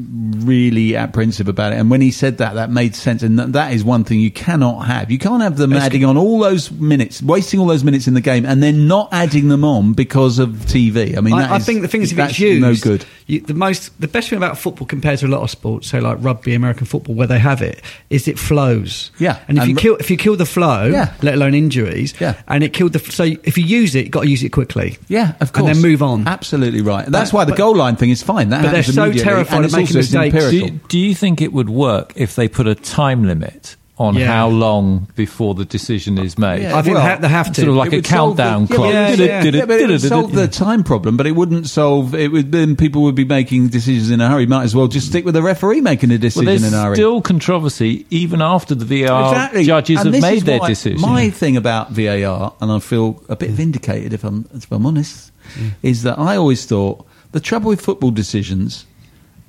really 0.47 0.97
apprehensive 0.97 1.49
about 1.49 1.73
it, 1.73 1.77
and 1.79 1.91
when 1.91 2.01
he 2.01 2.11
said 2.11 2.39
that, 2.39 2.55
that 2.55 2.71
made 2.71 2.95
sense, 2.95 3.23
and 3.23 3.39
that, 3.39 3.53
that 3.53 3.73
is 3.73 3.85
one 3.85 4.05
thing 4.05 4.21
you 4.21 4.31
cannot 4.31 4.87
have. 4.87 5.11
You 5.11 5.19
can't 5.19 5.43
have 5.43 5.57
them 5.57 5.73
adding 5.73 6.05
on 6.05 6.17
all 6.17 6.39
those 6.39 6.71
minutes, 6.71 7.23
wasting 7.23 7.61
all 7.61 7.67
those 7.67 7.85
minutes 7.85 8.07
in 8.07 8.15
the 8.15 8.21
game, 8.21 8.47
and 8.47 8.63
then 8.63 8.87
not 8.87 9.09
adding 9.13 9.49
them 9.49 9.65
on 9.65 9.93
because 9.93 10.39
of 10.39 10.51
TV. 10.51 11.17
I 11.17 11.21
mean, 11.21 11.37
that 11.37 11.51
I, 11.51 11.55
I 11.55 11.57
is- 11.59 11.67
think 11.67 11.83
the 11.83 11.89
thing 11.89 12.03
is, 12.03 12.13
if 12.13 12.17
that's 12.17 12.31
it's 12.33 12.39
used, 12.41 12.63
no 12.63 12.75
good. 12.75 13.05
You, 13.27 13.41
the 13.41 13.55
most, 13.55 13.99
the 14.01 14.09
best 14.09 14.29
thing 14.31 14.37
about 14.37 14.59
football 14.59 14.87
compared 14.87 15.19
to 15.21 15.27
a 15.27 15.29
lot 15.29 15.43
of 15.43 15.51
sports, 15.51 15.89
so 15.89 15.99
like 16.01 16.19
rugby, 16.21 16.55
American 16.55 16.87
football, 16.87 17.15
where 17.15 17.27
they 17.29 17.39
have 17.39 17.63
it, 17.63 17.81
is 18.11 18.27
it 18.29 18.39
flows. 18.39 19.11
Yeah, 19.19 19.39
and 19.49 19.59
if 19.59 19.63
and 19.63 19.71
you 19.71 19.75
ru- 19.77 19.81
kill, 19.81 19.97
if 19.97 20.11
you 20.11 20.17
kill 20.17 20.37
the 20.37 20.47
flow, 20.47 20.87
Yeah. 20.87 21.15
let 21.23 21.35
alone 21.35 21.55
injuries, 21.55 22.15
Yeah. 22.21 22.41
and 22.49 22.65
it 22.65 22.73
killed 22.73 22.93
the. 22.95 22.99
So 22.99 23.25
if 23.25 23.57
you 23.59 23.65
use 23.65 23.95
it, 23.95 24.05
you 24.07 24.11
got 24.11 24.23
to 24.23 24.29
use 24.29 24.43
it 24.43 24.51
quickly. 24.51 24.99
Yeah, 25.09 25.35
of 25.41 25.53
course, 25.53 25.69
and 25.69 25.77
then 25.77 25.83
move 25.83 26.03
on. 26.03 26.27
Absolutely 26.27 26.81
right. 26.83 27.05
And 27.07 27.15
That's 27.15 27.31
But- 27.31 27.37
why 27.39 27.45
the 27.45 27.53
but- 27.53 27.59
goal 27.59 27.77
line 27.77 27.97
thing 27.97 28.11
is 28.11 28.23
fine. 28.23 28.49
That 28.51 28.63
but 28.63 28.71
they're 28.73 28.81
happens 28.83 28.95
so 28.97 29.05
immediately, 29.05 29.32
terrified 29.35 29.57
and 29.57 29.65
it's 29.65 29.75
making 29.75 29.97
also 29.97 29.99
it's 29.99 30.13
mistakes. 30.13 30.51
Do 30.51 30.57
you, 30.57 30.71
do 30.89 30.99
you 30.99 31.15
think 31.15 31.41
it 31.41 31.53
would 31.53 31.71
work 31.71 32.13
if 32.17 32.35
they 32.37 32.49
put 32.49 32.67
a 32.67 32.75
time 32.75 33.25
limit 33.25 33.77
on 33.99 34.17
Yeah. 34.17 34.27
how 34.27 34.49
long 34.49 35.07
before 35.17 35.55
the 35.55 35.65
decision 35.65 36.19
is 36.19 36.39
made? 36.39 36.63
Yeah, 36.63 36.77
I 36.77 36.83
think 36.83 36.97
well, 36.97 37.05
they 37.05 37.11
ha- 37.11 37.21
they 37.21 37.29
have 37.29 37.53
to. 37.53 37.61
Sort 37.61 37.69
of 37.69 37.75
like 37.77 37.93
a 37.93 37.97
would 37.97 38.07
solve 38.07 38.37
the- 38.37 38.43
countdown 38.43 38.63
yeah, 38.63 38.77
clock. 38.77 38.93
yeah, 38.93 39.09
yeah. 39.11 39.45
Yeah, 39.45 39.65
but 39.67 39.81
it 39.81 39.89
would 39.89 40.01
solve 40.01 40.33
the 40.33 40.49
time 40.49 40.83
problem, 40.83 41.17
but 41.17 41.27
it 41.27 41.33
wouldn't 41.33 41.69
solve. 41.69 42.15
It 42.15 42.33
would 42.33 42.51
then 42.53 42.75
people 42.75 43.03
would 43.03 43.15
be 43.15 43.25
making 43.25 43.69
decisions 43.69 44.11
in 44.11 44.21
a 44.21 44.29
hurry. 44.29 44.47
Might 44.47 44.65
as 44.65 44.75
well 44.75 44.89
just 44.89 45.09
stick 45.09 45.25
with 45.25 45.35
the 45.35 45.43
referee 45.43 45.83
making 45.83 46.11
a 46.11 46.19
decision 46.19 46.47
there's 46.47 46.65
in 46.65 46.75
a 46.75 46.83
hurry. 46.83 46.97
still 46.97 47.21
controversy 47.21 48.07
even 48.11 48.43
after 48.43 48.75
the 48.75 48.85
VAR 48.85 49.51
judges 49.63 50.01
And 50.01 50.15
have 50.15 50.23
made 50.23 50.43
their 50.43 50.59
why- 50.59 50.69
decision. 50.69 51.01
My 51.01 51.31
thing 51.31 51.57
about 51.57 51.91
VAR, 51.93 52.55
and 52.61 52.73
I 52.73 52.79
feel 52.81 53.23
a 53.29 53.37
bit 53.37 53.51
mm. 53.51 53.55
vindicated 53.55 54.13
if 54.13 54.25
I'm 54.25 54.49
if 54.55 54.73
I'm 54.73 54.87
honest, 54.87 55.31
mm. 55.55 55.73
is 55.83 56.03
that 56.03 56.19
I 56.19 56.37
always 56.37 56.65
thought 56.65 57.07
the 57.33 57.41
trouble 57.41 57.69
with 57.69 57.81
football 57.81 58.11
decisions 58.11 58.87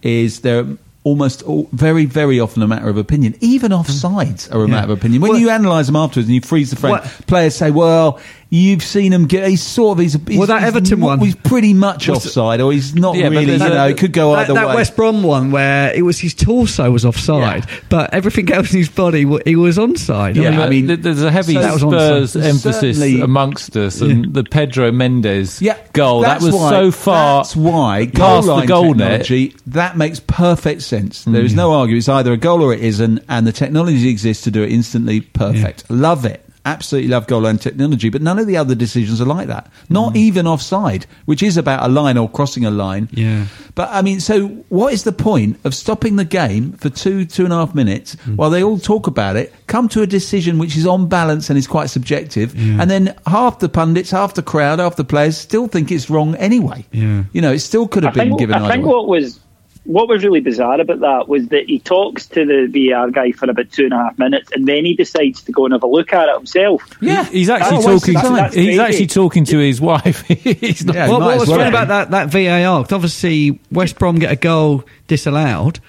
is 0.03 0.41
they're 0.41 0.65
almost 1.03 1.43
all, 1.43 1.67
very, 1.73 2.05
very 2.05 2.39
often 2.39 2.61
a 2.63 2.67
matter 2.67 2.87
of 2.87 2.97
opinion. 2.97 3.35
Even 3.41 3.71
mm. 3.71 3.83
offsides 3.83 4.53
are 4.53 4.59
a 4.59 4.61
Yeah. 4.61 4.67
matter 4.67 4.91
of 4.93 4.97
opinion. 4.99 5.21
When 5.21 5.31
Well- 5.31 5.39
you 5.39 5.49
analyse 5.49 5.87
them 5.87 5.95
afterwards 5.95 6.27
and 6.27 6.35
you 6.35 6.41
freeze 6.41 6.69
the 6.69 6.75
frame, 6.77 6.99
players 7.27 7.55
say, 7.55 7.71
"Well, 7.71 8.19
you've 8.55 8.83
seen 8.83 9.11
him 9.11 9.25
get. 9.25 9.47
He's 9.49 9.63
sort 9.63 9.97
of 9.97 10.01
he's, 10.03 10.13
he's 10.27 10.37
Well, 10.37 10.45
that 10.47 10.59
he's 10.59 10.67
Everton 10.67 10.99
mo- 10.99 11.07
one- 11.07 11.19
He's 11.19 11.33
pretty 11.35 11.73
much 11.73 12.07
offside, 12.07 12.61
or 12.61 12.71
he's 12.71 12.93
not 12.93 13.15
Yeah, 13.15 13.29
really. 13.29 13.41
You 13.41 13.57
there's 13.57 13.61
a- 13.61 13.69
know, 13.69 13.87
it 13.87 13.97
could 13.97 14.13
go 14.13 14.31
that, 14.33 14.41
either 14.43 14.53
that 14.53 14.67
way." 14.69 14.75
West 14.75 14.95
Brom 14.95 15.23
one 15.23 15.49
where 15.49 15.91
it 15.93 16.03
was 16.03 16.19
his 16.19 16.35
torso 16.35 16.91
was 16.91 17.03
offside, 17.03 17.65
Yeah. 17.67 17.75
but 17.89 18.13
everything 18.13 18.51
else 18.51 18.71
in 18.71 18.77
his 18.77 18.89
body 18.89 19.25
he 19.45 19.55
was 19.55 19.77
onside. 19.77 20.35
Yeah, 20.35 20.49
I 20.49 20.51
mean, 20.69 20.89
I 20.89 20.93
mean, 20.95 21.01
there's 21.01 21.23
a 21.23 21.31
heavy 21.31 21.55
so 21.55 21.77
Spurs 21.77 22.35
emphasis 22.35 22.97
Certainly- 22.97 23.21
amongst 23.21 23.75
us, 23.75 24.01
and 24.01 24.33
the 24.33 24.43
Pedro 24.43 24.91
Mendes 24.91 25.59
Yeah, 25.61 25.77
goal 25.93 26.21
that 26.21 26.41
was 26.41 26.53
why- 26.53 26.69
so 26.69 26.91
far 26.91 27.39
That's 27.43 27.55
why 27.55 28.05
goal 28.05 28.27
past 28.27 28.45
the 28.47 28.53
line 28.53 28.65
goal 28.67 28.93
net. 28.93 29.21
technology 29.25 29.55
that 29.67 29.97
makes 29.97 30.19
perfect 30.19 30.83
sense. 30.83 31.23
There 31.23 31.41
Mm. 31.41 31.45
is 31.45 31.55
no 31.55 31.71
argument. 31.73 31.97
It's 31.99 32.09
either 32.09 32.33
a 32.33 32.37
goal 32.37 32.61
or 32.61 32.73
it 32.73 32.81
isn't, 32.81 33.19
and 33.27 33.47
the 33.47 33.51
technology 33.51 34.09
exists 34.09 34.43
to 34.43 34.51
do 34.51 34.61
it 34.61 34.71
instantly. 34.71 35.21
Perfect. 35.21 35.85
Love 35.89 36.25
it. 36.25 36.41
Absolutely 36.65 37.09
love 37.09 37.27
goal 37.27 37.41
line 37.41 37.57
technology, 37.57 38.07
but 38.09 38.21
none 38.21 38.39
of 38.39 38.47
the 38.47 38.55
other 38.55 38.73
decisions 38.73 39.19
are 39.19 39.25
like 39.25 39.47
that. 39.47 39.69
Not 39.89 40.15
even 40.15 40.47
offside, 40.47 41.05
which 41.25 41.43
is 41.43 41.57
about 41.57 41.83
a 41.85 41.89
line 41.91 42.17
or 42.17 42.29
crossing 42.29 42.63
a 42.63 42.71
line. 42.71 43.09
Yeah. 43.11 43.47
But 43.75 43.89
I 43.91 44.01
mean, 44.01 44.21
so 44.21 44.47
what 44.69 44.93
is 44.93 45.03
the 45.03 45.11
point 45.11 45.59
of 45.65 45.75
stopping 45.75 46.15
the 46.15 46.23
game 46.23 46.71
for 46.73 46.89
two, 46.89 47.25
two 47.25 47.43
and 47.43 47.51
a 47.53 47.57
half 47.57 47.75
minutes 47.75 48.15
Mm. 48.15 48.37
while 48.37 48.49
they 48.49 48.63
all 48.63 48.77
talk 48.79 49.07
about 49.07 49.35
it, 49.35 49.53
come 49.67 49.89
to 49.89 50.03
a 50.03 50.07
decision 50.07 50.57
which 50.57 50.77
is 50.77 50.87
on 50.87 51.07
balance 51.09 51.49
and 51.49 51.57
is 51.59 51.67
quite 51.67 51.89
subjective, 51.89 52.53
and 52.55 52.89
then 52.89 53.13
half 53.27 53.59
the 53.59 53.67
pundits, 53.67 54.11
half 54.11 54.33
the 54.35 54.43
crowd, 54.43 54.79
half 54.79 54.95
the 54.95 55.03
players 55.03 55.37
still 55.37 55.67
think 55.67 55.91
it's 55.91 56.09
wrong 56.09 56.35
anyway. 56.35 56.85
Yeah. 56.93 57.23
You 57.33 57.41
know, 57.41 57.51
it 57.51 57.59
still 57.59 57.87
could 57.89 58.05
I 58.05 58.07
have 58.07 58.13
been 58.15 58.27
think, 58.29 58.39
given 58.39 58.55
I 58.55 58.71
think 58.71 58.85
way. 58.85 58.91
what 58.93 59.07
was 59.09 59.39
what 59.85 60.07
was 60.07 60.23
really 60.23 60.39
bizarre 60.39 60.79
about 60.79 60.99
that 61.01 61.27
was 61.27 61.47
that 61.49 61.65
he 61.67 61.79
talks 61.79 62.25
to 62.27 62.45
the 62.45 62.67
VR 62.71 63.11
guy 63.11 63.31
for 63.33 63.49
about 63.49 63.69
two 63.71 63.83
and 63.83 63.93
a 63.93 63.97
half 63.97 64.17
minutes, 64.17 64.49
and 64.53 64.65
then 64.65 64.85
he 64.85 64.95
decides 64.95 65.41
to 65.43 65.51
go 65.51 65.65
and 65.65 65.73
have 65.73 65.83
a 65.83 65.87
look 65.87 66.13
at 66.13 66.29
it 66.29 66.35
himself. 66.35 66.81
Yeah. 67.01 67.25
He's 67.25 67.49
actually 67.49 67.77
Oh, 67.79 67.99
talking. 67.99 68.13
that's- 68.13 68.35
that's 68.35 68.55
he's 68.55 68.65
crazy. 68.65 68.79
actually 68.79 69.07
talking 69.07 69.45
to 69.45 69.57
his 69.57 69.81
wife. 69.81 70.21
he's 70.27 70.85
not. 70.85 70.95
Yeah, 70.95 71.09
what, 71.09 71.19
might 71.19 71.25
what 71.25 71.39
was 71.41 71.49
well 71.49 71.57
funny 71.59 71.69
about 71.69 71.87
that, 71.89 72.11
that 72.11 72.29
VAR? 72.31 72.83
'cause 72.83 72.93
obviously, 72.93 73.59
West 73.71 73.99
Brom 73.99 74.19
get 74.19 74.31
a 74.31 74.35
goal 74.37 74.83
disallowed. 75.07 75.79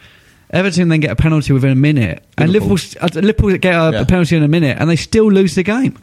Everton 0.50 0.88
then 0.88 1.00
get 1.00 1.10
a 1.10 1.16
penalty 1.16 1.52
within 1.52 1.70
a 1.70 1.74
minute, 1.76 2.22
and 2.38 2.50
Liverpool. 2.52 2.76
Liverpool, 2.76 3.02
uh, 3.18 3.20
Liverpool 3.22 3.56
get 3.58 3.74
a, 3.74 3.90
Yeah. 3.92 4.00
a 4.02 4.06
penalty 4.06 4.36
in 4.36 4.42
a 4.44 4.48
minute, 4.48 4.76
and 4.80 4.88
they 4.88 4.96
still 4.96 5.30
lose 5.30 5.54
the 5.56 5.62
game. 5.64 5.96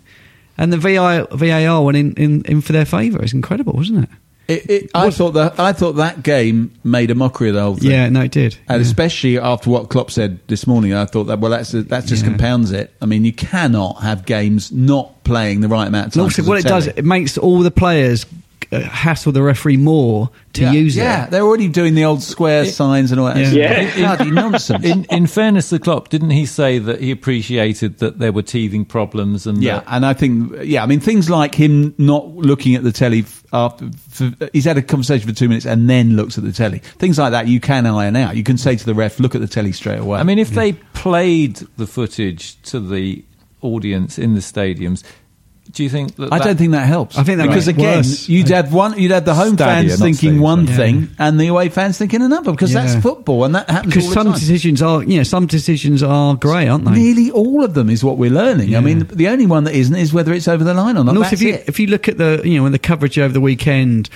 And 0.57 0.73
the 0.73 0.77
VAR, 0.77 1.25
VAR 1.31 1.81
went 1.83 1.97
in, 1.97 2.13
in, 2.15 2.41
in 2.45 2.61
for 2.61 2.73
their 2.73 2.83
favour. 2.85 3.21
It's 3.23 3.31
incredible, 3.33 3.73
wasn't 3.73 4.03
it? 4.03 4.09
It, 4.47 4.69
it, 4.69 4.91
I 4.93 5.11
thought 5.11 5.31
that 5.31 5.59
I 5.59 5.71
thought 5.71 5.93
that 5.93 6.23
game 6.23 6.71
made 6.83 7.09
a 7.09 7.15
mockery 7.15 7.49
of 7.49 7.55
the 7.55 7.61
whole 7.61 7.75
thing. 7.75 7.91
Yeah, 7.91 8.09
no, 8.09 8.21
it 8.21 8.31
did. 8.31 8.57
And 8.67 8.81
Yeah. 8.81 8.87
especially 8.87 9.37
after 9.39 9.69
what 9.69 9.89
Klopp 9.89 10.11
said 10.11 10.39
this 10.47 10.67
morning, 10.67 10.93
I 10.93 11.05
thought 11.05 11.25
that 11.25 11.39
well, 11.39 11.51
that's 11.51 11.71
that 11.71 12.05
just 12.05 12.23
Yeah. 12.23 12.29
compounds 12.29 12.71
it. 12.71 12.91
I 13.01 13.05
mean, 13.05 13.23
you 13.23 13.31
cannot 13.33 14.01
have 14.01 14.25
games 14.25 14.71
not 14.71 15.23
playing 15.23 15.61
the 15.61 15.69
right 15.69 15.87
amount 15.87 16.07
of 16.07 16.13
time. 16.13 16.23
also, 16.23 16.37
to 16.37 16.41
the 16.41 16.49
what 16.49 16.59
it 16.59 16.65
does, 16.65 16.87
it 16.87 17.05
makes 17.05 17.37
all 17.37 17.59
the 17.59 17.71
players 17.71 18.25
Uh, 18.73 18.79
hassle 18.79 19.33
the 19.33 19.41
referee 19.43 19.75
more 19.75 20.29
to 20.53 20.61
yeah. 20.61 20.71
use 20.71 20.95
Yeah, 20.95 21.03
it. 21.03 21.05
Yeah, 21.05 21.25
they're 21.25 21.41
already 21.41 21.67
doing 21.67 21.93
the 21.93 22.05
old 22.05 22.23
square 22.23 22.63
signs 22.65 23.11
and 23.11 23.19
all 23.19 23.25
that. 23.27 23.35
Yeah. 23.53 23.81
It's 23.81 23.95
bloody 23.97 24.31
nonsense. 24.43 24.85
In, 24.85 25.03
in 25.09 25.27
fairness 25.27 25.71
to 25.71 25.79
Klopp, 25.79 26.07
didn't 26.07 26.29
he 26.29 26.45
say 26.45 26.79
that 26.79 27.01
he 27.01 27.11
appreciated 27.11 27.97
that 27.97 28.19
there 28.19 28.31
were 28.31 28.43
teething 28.43 28.85
problems 28.85 29.45
and 29.45 29.61
Yeah, 29.61 29.79
that- 29.79 29.85
and 29.89 30.05
I 30.05 30.13
think 30.13 30.53
yeah, 30.63 30.83
I 30.83 30.85
mean 30.85 31.01
things 31.01 31.29
like 31.29 31.53
him 31.53 31.93
not 31.97 32.29
looking 32.33 32.75
at 32.75 32.83
the 32.83 32.93
telly 32.93 33.25
after 33.51 33.89
for, 34.09 34.31
he's 34.53 34.63
had 34.63 34.77
a 34.77 34.81
conversation 34.81 35.27
for 35.27 35.35
two 35.35 35.49
minutes 35.49 35.65
and 35.65 35.89
then 35.89 36.15
looks 36.15 36.37
at 36.37 36.45
the 36.45 36.53
telly. 36.53 36.79
Things 36.79 37.19
like 37.19 37.31
that 37.31 37.49
you 37.49 37.59
can 37.59 37.85
iron 37.85 38.15
out. 38.15 38.37
You 38.37 38.43
can 38.43 38.57
say 38.57 38.77
to 38.77 38.85
the 38.85 38.93
ref, 38.95 39.19
"Look 39.19 39.35
at 39.35 39.41
the 39.41 39.47
telly 39.49 39.73
straight 39.73 39.99
away." 39.99 40.17
I 40.19 40.23
mean, 40.23 40.39
if 40.39 40.51
they 40.51 40.71
played 40.93 41.57
the 41.75 41.87
footage 41.87 42.55
to 42.71 42.79
the 42.79 43.25
audience 43.61 44.17
in 44.17 44.33
the 44.33 44.39
stadiums, 44.39 45.03
do 45.71 45.83
you 45.83 45.89
think 45.89 46.15
that 46.17 46.33
I 46.33 46.37
that- 46.37 46.45
don't 46.45 46.57
think 46.57 46.71
that 46.73 46.85
helps. 46.87 47.17
I 47.17 47.23
think 47.23 47.37
that 47.37 47.47
because 47.47 47.67
again, 47.67 47.97
worse. 47.99 48.27
you'd 48.27 48.49
have 48.49 48.73
one, 48.73 48.99
you'd 48.99 49.11
have 49.11 49.25
the 49.25 49.33
home 49.33 49.53
Stadia, 49.53 49.89
fans 49.89 49.99
thinking 49.99 50.13
stadium, 50.15 50.41
one 50.41 50.65
sorry. 50.67 50.77
thing 50.77 51.09
and 51.17 51.39
the 51.39 51.47
away 51.47 51.69
fans 51.69 51.97
thinking 51.97 52.21
another 52.21 52.51
because 52.51 52.73
Yeah. 52.73 52.85
that's 52.85 53.01
football 53.01 53.45
and 53.45 53.55
that 53.55 53.69
happens 53.69 53.93
Because 53.93 54.05
all 54.05 54.09
the 54.09 54.15
some 54.15 54.27
time. 54.33 54.39
decisions 54.39 54.81
are, 54.81 55.03
you 55.03 55.17
know, 55.17 55.23
some 55.23 55.45
decisions 55.47 56.03
are 56.03 56.35
grey, 56.35 56.67
aren't 56.67 56.85
they? 56.85 56.91
Nearly 56.91 57.31
all 57.31 57.63
of 57.63 57.73
them 57.73 57.89
is 57.89 58.03
what 58.03 58.17
we're 58.17 58.31
learning. 58.31 58.75
I 58.75 58.79
mean, 58.81 59.07
the 59.11 59.27
only 59.29 59.45
one 59.45 59.63
that 59.63 59.73
isn't 59.75 59.95
is 59.95 60.11
whether 60.13 60.33
it's 60.33 60.47
over 60.47 60.63
the 60.63 60.73
line 60.73 60.97
or 60.97 61.03
not. 61.03 61.09
and 61.11 61.17
also, 61.19 61.29
That's 61.31 61.33
if 61.33 61.47
you 61.47 61.53
it. 61.53 61.63
if 61.67 61.79
you 61.79 61.87
look 61.87 62.07
at 62.07 62.17
the 62.17 62.41
you 62.43 62.57
know 62.57 62.63
when 62.63 62.71
the 62.73 62.79
coverage 62.79 63.17
over 63.17 63.33
the 63.33 63.41
weekend, 63.41 64.09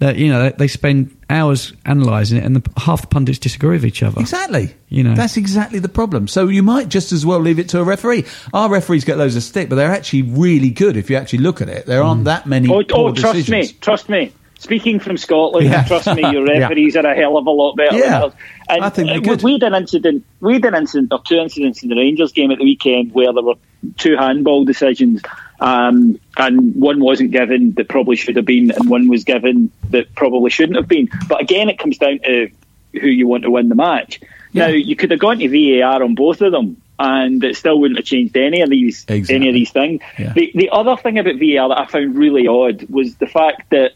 that 0.00 0.16
you 0.16 0.28
know 0.30 0.42
they, 0.42 0.50
they 0.50 0.68
spend 0.68 1.16
hours 1.30 1.72
analysing 1.86 2.38
it, 2.38 2.44
and 2.44 2.56
the, 2.56 2.80
half 2.80 3.02
the 3.02 3.06
pundits 3.06 3.38
disagree 3.38 3.70
with 3.76 3.86
each 3.86 4.02
other. 4.02 4.20
Exactly. 4.20 4.74
You 4.88 5.04
know. 5.04 5.14
That's 5.14 5.36
exactly 5.36 5.78
the 5.78 5.88
problem. 5.88 6.26
So 6.26 6.48
you 6.48 6.62
might 6.62 6.88
just 6.88 7.12
as 7.12 7.24
well 7.24 7.38
leave 7.38 7.58
it 7.58 7.68
to 7.70 7.80
a 7.80 7.84
referee. 7.84 8.24
Our 8.52 8.68
referees 8.68 9.04
get 9.04 9.16
loads 9.18 9.36
of 9.36 9.42
stick, 9.42 9.68
but 9.68 9.76
they're 9.76 9.92
actually 9.92 10.22
really 10.22 10.70
good 10.70 10.96
if 10.96 11.08
you 11.10 11.16
actually 11.16 11.40
look 11.40 11.60
at 11.62 11.68
it. 11.68 11.86
There 11.86 12.02
Mm. 12.02 12.06
aren't 12.06 12.24
that 12.24 12.46
many 12.46 12.68
Oh, 12.68 12.82
poor 12.82 13.10
oh 13.10 13.14
trust 13.14 13.48
me, 13.48 13.68
trust 13.80 14.08
me. 14.08 14.32
Speaking 14.58 15.00
from 15.00 15.16
Scotland, 15.16 15.66
Yeah. 15.66 15.84
trust 15.84 16.06
me, 16.14 16.20
your 16.32 16.44
referees 16.46 16.94
are 16.94 17.06
a 17.06 17.14
hell 17.14 17.38
of 17.38 17.46
a 17.46 17.50
lot 17.50 17.76
better. 17.76 17.96
Yeah. 17.96 18.20
than. 18.20 18.32
And 18.68 18.84
I 18.84 18.88
think 18.90 19.08
they're 19.08 19.16
uh, 19.16 19.20
good. 19.20 19.42
We 19.42 19.52
had 19.52 19.62
an 19.62 19.74
incident. 19.74 20.24
We 20.40 20.54
had 20.54 20.64
an 20.66 20.74
incident 20.74 21.12
or 21.12 21.22
two 21.26 21.36
incidents 21.36 21.82
in 21.82 21.88
the 21.88 21.96
Rangers 21.96 22.32
game 22.32 22.50
at 22.50 22.58
the 22.58 22.64
weekend 22.64 23.12
where 23.12 23.32
there 23.32 23.42
were 23.42 23.54
two 23.96 24.16
handball 24.18 24.64
decisions, 24.66 25.22
um, 25.60 26.18
and 26.36 26.74
one 26.74 27.00
wasn't 27.00 27.30
given 27.32 27.72
that 27.72 27.88
probably 27.88 28.16
should 28.16 28.36
have 28.36 28.46
been, 28.46 28.70
and 28.70 28.88
one 28.88 29.08
was 29.08 29.24
given 29.24 29.70
that 29.90 30.14
probably 30.14 30.50
shouldn't 30.50 30.76
have 30.76 30.88
been. 30.88 31.08
But 31.28 31.40
again, 31.42 31.68
it 31.68 31.78
comes 31.78 31.98
down 31.98 32.20
to 32.20 32.50
who 32.92 33.06
you 33.06 33.28
want 33.28 33.44
to 33.44 33.50
win 33.50 33.68
the 33.68 33.74
match. 33.74 34.20
Yeah. 34.52 34.66
Now 34.66 34.72
you 34.72 34.96
could 34.96 35.10
have 35.10 35.20
gone 35.20 35.38
to 35.38 35.48
VAR 35.80 36.02
on 36.02 36.14
both 36.14 36.40
of 36.40 36.52
them. 36.52 36.80
And 37.02 37.42
it 37.42 37.56
still 37.56 37.80
wouldn't 37.80 37.98
have 37.98 38.04
changed 38.04 38.36
any 38.36 38.60
of 38.60 38.68
these 38.68 39.06
Exactly. 39.08 39.34
any 39.34 39.48
of 39.48 39.54
these 39.54 39.70
things. 39.70 40.02
Yeah. 40.18 40.34
The 40.34 40.52
the 40.54 40.68
other 40.68 40.98
thing 40.98 41.18
about 41.18 41.36
VAR 41.36 41.70
that 41.70 41.78
I 41.78 41.86
found 41.86 42.14
really 42.14 42.46
odd 42.46 42.90
was 42.90 43.14
the 43.14 43.26
fact 43.26 43.70
that 43.70 43.92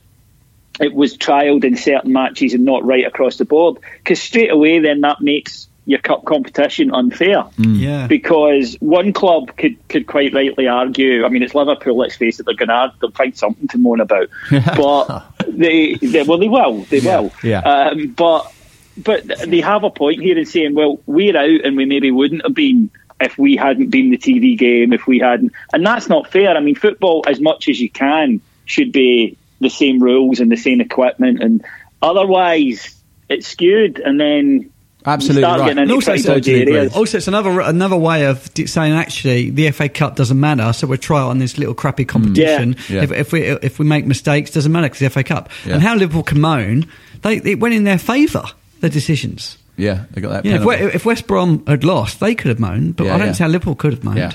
it 0.81 0.95
was 0.95 1.19
trialled 1.19 1.65
in 1.65 1.77
certain 1.77 2.15
matches 2.15 2.55
and 2.55 2.65
not 2.65 2.83
right 2.83 3.05
across 3.07 3.37
the 3.37 3.45
board. 3.45 3.77
Because 3.99 4.23
straight 4.23 4.51
away, 4.51 4.79
then 4.79 5.03
that 5.03 5.21
makes 5.21 5.69
your 5.87 5.99
cup 5.99 6.25
competition 6.25 6.93
unfair. 6.93 7.45
Yeah. 7.59 8.07
Because 8.07 8.75
one 8.81 9.13
club 9.13 9.57
could, 9.57 9.77
could 9.89 10.07
quite 10.07 10.33
rightly 10.33 10.67
argue. 10.67 11.25
I 11.25 11.29
mean, 11.29 11.43
it's 11.43 11.55
Liverpool. 11.55 11.97
Let's 11.97 12.17
face 12.17 12.41
it; 12.41 12.47
they're 12.47 12.55
going 12.55 12.69
to 12.69 12.93
they'll 13.01 13.11
find 13.11 13.37
something 13.37 13.69
to 13.69 13.79
moan 13.79 14.01
about. 14.01 14.29
but 14.77 15.25
they, 15.47 15.95
they 15.95 16.23
well, 16.23 16.39
they 16.39 16.49
will. 16.49 16.83
They 16.85 17.01
will. 17.01 17.33
yeah. 17.43 17.61
Um, 17.61 18.09
but 18.09 18.53
but 18.97 19.27
they 19.27 19.61
have 19.61 19.85
a 19.85 19.91
point 19.91 20.23
here 20.23 20.39
in 20.39 20.47
saying, 20.47 20.75
well, 20.75 21.01
we're 21.07 21.37
out, 21.37 21.65
and 21.65 21.77
we 21.77 21.85
maybe 21.85 22.11
wouldn't 22.11 22.43
have 22.45 22.55
been 22.55 22.91
if 23.21 23.37
we 23.39 23.57
hadn't 23.57 23.91
been 23.91 24.11
the 24.11 24.19
TV 24.19 24.57
game. 24.57 24.93
If 24.93 25.07
we 25.07 25.19
hadn't, 25.19 25.53
and 25.73 25.85
that's 25.87 26.09
not 26.09 26.31
fair. 26.31 26.57
I 26.57 26.61
mean, 26.61 26.75
football, 26.75 27.25
as 27.27 27.41
much 27.41 27.69
as 27.69 27.81
you 27.81 27.91
can, 27.91 28.41
should 28.65 28.93
be 28.93 29.37
the 29.61 29.71
same 29.71 30.03
rules 30.03 30.41
and 30.41 30.51
the 30.51 30.57
same 30.57 30.81
equipment, 30.81 31.43
and 31.43 31.65
otherwise 32.01 33.01
it's 33.29 33.49
skewed, 33.49 33.99
and 33.99 34.19
then. 34.19 34.71
Absolutely 35.07 35.43
you 35.43 35.47
start 35.47 35.61
right. 35.61 35.67
getting 35.67 35.83
into 35.83 35.83
And 35.83 35.93
also, 35.93 36.13
it's, 36.15 36.25
Totally 36.25 36.63
agree. 36.63 36.89
also, 36.89 37.19
it's 37.19 37.29
another 37.29 37.61
another 37.61 37.97
way 37.97 38.25
of 38.27 38.51
saying 38.67 38.93
actually 38.95 39.51
the 39.51 39.71
FA 39.71 39.89
Cup 39.89 40.17
doesn't 40.17 40.39
matter, 40.41 40.73
so 40.73 40.87
we'll 40.87 40.99
try 40.99 41.21
it 41.21 41.27
on 41.27 41.39
this 41.39 41.59
little 41.59 41.75
crappy 41.75 42.05
competition. 42.05 42.75
Mm. 42.75 42.89
Yeah. 42.91 43.03
If, 43.03 43.13
if 43.13 43.33
we 43.33 43.43
if 43.43 43.79
we 43.79 43.85
make 43.85 44.07
mistakes, 44.07 44.51
doesn't 44.53 44.73
matter 44.73 44.87
because 44.87 45.01
the 45.01 45.11
FA 45.11 45.23
Cup. 45.25 45.51
Yeah. 45.67 45.75
And 45.75 45.83
how 45.83 45.95
Liverpool 45.95 46.23
can 46.23 46.41
moan, 46.41 46.87
they 47.23 47.37
it 47.37 47.61
went 47.61 47.75
in 47.75 47.85
their 47.85 47.99
favour. 47.99 48.45
The 48.81 48.89
decisions. 48.91 49.57
Yeah, 49.77 50.05
they 50.13 50.21
got 50.21 50.31
that. 50.31 50.45
Yeah, 50.45 50.57
if, 50.57 50.65
we- 50.65 50.75
if 50.77 51.05
West 51.05 51.27
Brom 51.27 51.65
had 51.67 51.83
lost, 51.85 52.21
they 52.21 52.35
could 52.35 52.49
have 52.51 52.61
moaned, 52.61 52.97
but 52.97 53.05
Yeah, 53.07 53.15
I 53.15 53.19
don't 53.19 53.27
yeah. 53.29 53.33
see 53.33 53.43
how 53.45 53.49
Liverpool 53.49 53.75
could 53.75 53.93
have 53.93 54.05
moaned. 54.05 54.19
Yeah. 54.19 54.33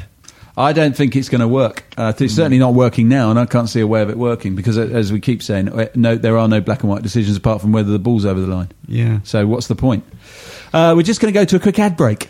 I 0.59 0.73
don't 0.73 0.93
think 0.93 1.15
it's 1.15 1.29
going 1.29 1.39
to 1.39 1.47
work. 1.47 1.85
Uh, 1.95 2.11
it's 2.19 2.35
certainly 2.35 2.59
not 2.59 2.73
working 2.73 3.07
now, 3.07 3.29
and 3.29 3.39
I 3.39 3.45
can't 3.45 3.69
see 3.69 3.79
a 3.79 3.87
way 3.87 4.01
of 4.01 4.09
it 4.09 4.17
working 4.17 4.55
because, 4.55 4.77
uh, 4.77 4.81
as 4.81 5.09
we 5.09 5.21
keep 5.21 5.41
saying, 5.41 5.69
uh, 5.69 5.87
no, 5.95 6.17
there 6.17 6.37
are 6.37 6.49
no 6.49 6.59
black 6.59 6.81
and 6.81 6.89
white 6.89 7.01
decisions 7.01 7.37
apart 7.37 7.61
from 7.61 7.71
whether 7.71 7.89
the 7.89 7.97
ball's 7.97 8.25
over 8.25 8.41
the 8.41 8.47
line. 8.47 8.67
Yeah. 8.85 9.21
So, 9.23 9.47
what's 9.47 9.67
the 9.67 9.75
point? 9.75 10.03
Uh, 10.73 10.95
we're 10.97 11.03
just 11.03 11.21
going 11.21 11.33
to 11.33 11.39
go 11.39 11.45
to 11.45 11.55
a 11.55 11.59
quick 11.61 11.79
ad 11.79 11.95
break. 11.95 12.29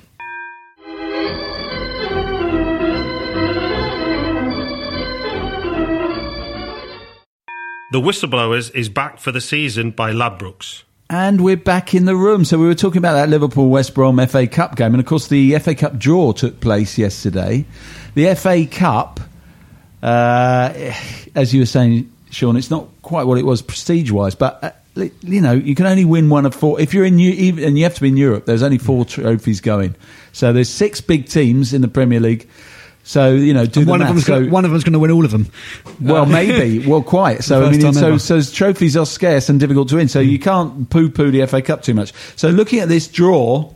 The 7.92 8.00
Whistleblowers 8.00 8.76
is 8.76 8.90
back 8.90 9.18
for 9.18 9.32
the 9.32 9.42
season 9.42 9.90
by 9.90 10.12
Ladbrokes. 10.12 10.84
And 11.10 11.42
we're 11.42 11.58
back 11.58 11.96
in 11.96 12.06
the 12.06 12.16
room. 12.16 12.46
So 12.46 12.60
we 12.60 12.68
were 12.68 12.76
talking 12.76 13.00
about 13.00 13.14
that 13.14 13.30
Liverpool 13.30 13.70
West 13.70 13.96
Brom 13.96 14.24
FA 14.28 14.46
Cup 14.46 14.76
game, 14.76 14.94
and 14.94 15.00
of 15.00 15.08
course 15.08 15.28
the 15.28 15.58
FA 15.58 15.74
Cup 15.74 15.98
draw 15.98 16.32
took 16.34 16.60
place 16.60 17.00
yesterday. 17.00 17.66
The 18.16 18.36
FA 18.36 18.66
Cup, 18.66 19.20
uh, 20.02 20.74
as 21.36 21.54
you 21.54 21.62
were 21.62 21.66
saying, 21.66 22.12
Sean, 22.32 22.56
it's 22.58 22.70
not 22.70 22.88
quite 23.02 23.24
what 23.26 23.38
it 23.38 23.46
was 23.46 23.62
prestige-wise, 23.62 24.36
but 24.36 24.64
uh, 24.64 24.72
you 25.22 25.42
know 25.42 25.54
you 25.54 25.76
can 25.76 25.86
only 25.86 26.06
win 26.06 26.30
one 26.30 26.46
of 26.46 26.54
four. 26.54 26.80
If 26.80 26.94
you're 26.94 27.06
in, 27.06 27.20
even, 27.20 27.64
and 27.64 27.78
you 27.78 27.84
have 27.86 27.96
to 27.96 28.02
be 28.02 28.10
in 28.10 28.18
Europe, 28.18 28.46
there's 28.46 28.64
only 28.64 28.78
four 28.78 29.06
trophies 29.06 29.62
going. 29.62 29.96
So 30.32 30.54
there's 30.54 30.70
six 30.70 31.02
big 31.02 31.28
teams 31.28 31.74
in 31.74 31.82
the 31.82 31.88
Premier 31.88 32.20
League. 32.20 32.48
So 33.04 33.32
you 33.34 33.54
know, 33.54 33.66
do 33.66 33.86
one 33.86 34.02
of 34.02 34.08
maths. 34.10 34.26
them's 34.26 34.26
So- 34.28 34.40
gonna, 34.42 34.52
one 34.52 34.66
of 34.66 34.72
them's 34.72 34.84
going 34.84 34.94
to 34.94 35.00
win 35.00 35.10
all 35.10 35.26
of 35.26 35.32
them. 35.32 35.48
well, 36.00 36.26
maybe. 36.26 36.86
Well, 36.88 37.02
quite. 37.02 37.44
So, 37.44 37.66
I 37.66 37.72
mean, 37.72 37.94
so, 37.94 38.18
so 38.18 38.42
trophies 38.42 38.96
are 38.96 39.06
scarce 39.06 39.50
and 39.50 39.60
difficult 39.60 39.90
to 39.90 39.96
win. 39.96 40.08
So 40.10 40.20
you 40.20 40.38
can't 40.38 40.90
poo-poo 40.90 41.32
the 41.32 41.46
FA 41.48 41.62
Cup 41.64 41.82
too 41.82 41.94
much. 41.96 42.14
So 42.36 42.50
looking 42.50 42.80
at 42.80 42.88
this 42.90 43.08
draw, 43.08 43.74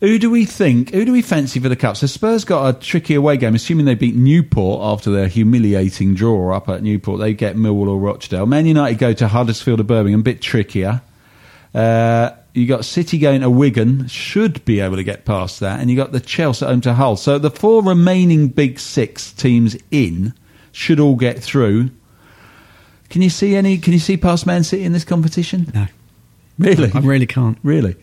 Who 0.00 0.18
do 0.18 0.30
we 0.30 0.46
think? 0.46 0.92
Who 0.92 1.04
do 1.04 1.12
we 1.12 1.20
fancy 1.20 1.60
for 1.60 1.68
the 1.68 1.76
cup? 1.76 1.96
So 1.96 2.06
Spurs 2.06 2.44
got 2.44 2.74
a 2.74 2.78
tricky 2.78 3.14
away 3.14 3.36
game, 3.36 3.54
assuming 3.54 3.84
they 3.84 3.94
beat 3.94 4.14
Newport 4.14 4.80
after 4.82 5.10
their 5.10 5.28
humiliating 5.28 6.14
draw 6.14 6.56
up 6.56 6.70
at 6.70 6.82
Newport. 6.82 7.20
They 7.20 7.34
get 7.34 7.56
Millwall 7.56 7.88
or 7.88 7.98
Rochdale. 7.98 8.46
Man 8.46 8.64
United 8.64 8.98
go 8.98 9.12
to 9.12 9.28
Huddersfield 9.28 9.78
or 9.78 9.84
Birmingham, 9.84 10.20
a 10.20 10.22
bit 10.22 10.40
trickier. 10.40 11.02
Uh, 11.74 12.30
you 12.54 12.66
got 12.66 12.86
City 12.86 13.18
going 13.18 13.42
to 13.42 13.50
Wigan, 13.50 14.08
should 14.08 14.64
be 14.64 14.80
able 14.80 14.96
to 14.96 15.04
get 15.04 15.24
past 15.26 15.60
that, 15.60 15.80
and 15.80 15.90
you 15.90 15.96
got 15.96 16.12
the 16.12 16.20
Chelsea 16.20 16.64
at 16.64 16.70
home 16.70 16.80
to 16.80 16.94
Hull. 16.94 17.16
So 17.16 17.38
the 17.38 17.50
four 17.50 17.82
remaining 17.82 18.48
big 18.48 18.80
six 18.80 19.32
teams 19.32 19.76
in 19.90 20.32
should 20.72 20.98
all 20.98 21.14
get 21.14 21.40
through. 21.42 21.90
Can 23.10 23.22
you 23.22 23.30
see 23.30 23.54
any? 23.54 23.76
Can 23.76 23.92
you 23.92 23.98
see 23.98 24.16
past 24.16 24.46
Man 24.46 24.64
City 24.64 24.84
in 24.84 24.92
this 24.92 25.04
competition? 25.04 25.70
No, 25.74 25.86
Really? 26.58 26.90
I 26.92 27.00
really 27.00 27.26
can't. 27.26 27.58
Really? 27.62 27.96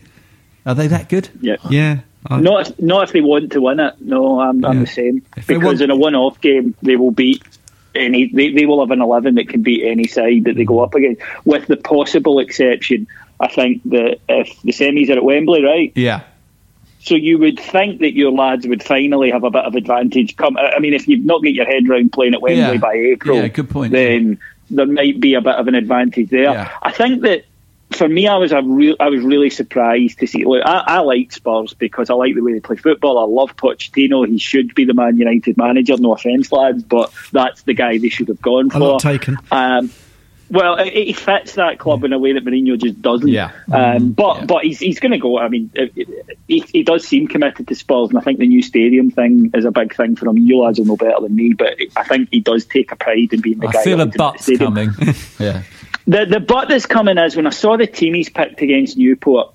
Are 0.67 0.75
they 0.75 0.87
that 0.87 1.07
good? 1.09 1.29
Yeah. 1.41 1.55
Yeah, 1.69 1.99
I, 2.27 2.41
Not 2.41 2.67
if, 2.69 2.79
not 2.79 3.03
if 3.05 3.13
they 3.13 3.21
want 3.21 3.53
to 3.53 3.61
win 3.61 3.79
it. 3.79 3.95
No, 4.01 4.39
I'm, 4.41 4.63
I'm 4.65 4.81
the 4.81 4.85
same. 4.87 5.23
If 5.37 5.47
Because 5.47 5.63
want- 5.63 5.81
in 5.81 5.89
a 5.91 5.95
one-off 5.95 6.39
game, 6.41 6.75
they 6.83 6.97
will 6.97 7.11
beat 7.11 7.41
any. 7.95 8.27
They, 8.27 8.51
they 8.51 8.65
will 8.65 8.81
have 8.81 8.91
an 8.91 9.01
eleven 9.01 9.35
that 9.35 9.47
can 9.49 9.63
beat 9.63 9.83
any 9.85 10.07
side 10.07 10.43
that 10.43 10.55
they 10.55 10.65
go 10.65 10.81
up 10.83 10.93
against, 10.93 11.21
with 11.45 11.67
the 11.67 11.77
possible 11.77 12.39
exception. 12.39 13.07
I 13.39 13.47
think 13.47 13.81
that 13.85 14.19
if 14.27 14.61
the 14.63 14.71
semis 14.73 15.09
are 15.09 15.13
at 15.17 15.23
Wembley, 15.23 15.63
right? 15.63 15.91
Yeah. 15.95 16.23
So 16.99 17.15
you 17.15 17.37
would 17.37 17.57
think 17.59 18.01
that 18.01 18.13
your 18.13 18.31
lads 18.33 18.67
would 18.67 18.83
finally 18.83 19.31
have 19.31 19.45
a 19.45 19.49
bit 19.51 19.63
of 19.63 19.75
advantage. 19.75 20.35
Come, 20.35 20.57
I 20.57 20.79
mean, 20.79 20.93
if 20.93 21.07
you've 21.07 21.23
not 21.23 21.41
got 21.41 21.53
your 21.53 21.65
head 21.65 21.87
round 21.87 22.11
playing 22.11 22.33
at 22.33 22.41
Wembley 22.41 22.59
Yeah. 22.59 22.77
by 22.77 22.93
April, 22.95 23.37
Yeah, 23.37 23.47
good 23.47 23.69
point. 23.69 23.93
Then 23.93 24.39
there 24.69 24.85
might 24.87 25.19
be 25.21 25.35
a 25.35 25.39
bit 25.41 25.55
of 25.55 25.67
an 25.69 25.75
advantage 25.75 26.29
there. 26.29 26.51
Yeah. 26.51 26.71
I 26.81 26.91
think 26.91 27.21
that 27.21 27.45
for 27.91 28.07
me, 28.07 28.27
I 28.27 28.35
was 28.37 28.51
a 28.51 28.61
real, 28.61 28.95
I 28.99 29.09
was 29.09 29.21
really 29.23 29.49
surprised 29.49 30.19
to 30.19 30.27
see. 30.27 30.43
Look, 30.45 30.63
I, 30.65 30.83
I 30.87 30.99
like 30.99 31.31
Spurs 31.31 31.73
because 31.73 32.09
I 32.09 32.13
like 32.15 32.35
the 32.35 32.41
way 32.41 32.53
they 32.53 32.59
play 32.59 32.75
football. 32.75 33.17
I 33.17 33.23
love 33.23 33.55
Pochettino. 33.55 34.27
He 34.27 34.37
should 34.39 34.75
be 34.75 34.85
the 34.85 34.93
Man 34.93 35.17
United 35.17 35.57
manager. 35.57 35.95
No 35.97 36.13
offence, 36.13 36.51
lads, 36.51 36.83
but 36.83 37.11
that's 37.31 37.61
the 37.63 37.73
guy 37.73 37.97
they 37.97 38.09
should 38.09 38.27
have 38.27 38.41
gone 38.41 38.67
a 38.67 38.71
for. 38.71 38.79
lot 38.79 39.01
taken. 39.01 39.37
Um, 39.51 39.89
well, 40.49 40.75
it, 40.77 40.87
it 40.93 41.17
fits 41.17 41.55
that 41.55 41.77
club 41.77 42.05
in 42.05 42.13
a 42.13 42.19
way 42.19 42.31
that 42.31 42.45
Mourinho 42.45 42.77
just 42.81 43.01
doesn't. 43.01 43.27
Yeah. 43.27 43.51
Um, 43.71 44.11
but 44.13 44.37
Yeah. 44.39 44.45
but 44.45 44.63
he's 44.63 44.79
he's 44.79 44.99
going 44.99 45.11
to 45.13 45.17
go. 45.17 45.37
I 45.39 45.49
mean, 45.49 45.69
it, 45.73 45.91
it, 45.95 46.37
he, 46.47 46.59
he 46.59 46.83
does 46.83 47.05
seem 47.05 47.27
committed 47.27 47.67
to 47.67 47.75
Spurs, 47.75 48.09
and 48.09 48.17
I 48.17 48.21
think 48.21 48.39
the 48.39 48.47
new 48.47 48.61
stadium 48.61 49.11
thing 49.11 49.51
is 49.53 49.65
a 49.65 49.71
big 49.71 49.93
thing 49.95 50.15
for 50.15 50.27
him. 50.29 50.37
You 50.37 50.59
lads 50.59 50.79
will 50.79 50.85
know 50.85 50.95
better 50.97 51.19
than 51.21 51.35
me, 51.35 51.53
but 51.53 51.77
I 51.97 52.03
think 52.05 52.29
he 52.31 52.39
does 52.39 52.65
take 52.65 52.91
a 52.93 52.95
pride 52.95 53.33
in 53.33 53.41
being 53.41 53.59
the 53.59 53.67
guy. 53.67 53.79
I 53.79 53.83
feel 53.83 53.99
a 53.99 54.03
opens 54.03 54.13
the 54.13 54.17
butt's 54.17 54.43
stadium. 54.43 54.73
coming. 54.73 54.91
Yeah. 55.39 55.63
The 56.07 56.25
the 56.25 56.39
but 56.39 56.69
that's 56.69 56.85
coming 56.85 57.17
is 57.17 57.35
when 57.35 57.47
I 57.47 57.51
saw 57.51 57.77
the 57.77 57.87
team 57.87 58.13
he's 58.13 58.29
picked 58.29 58.61
against 58.61 58.97
Newport. 58.97 59.53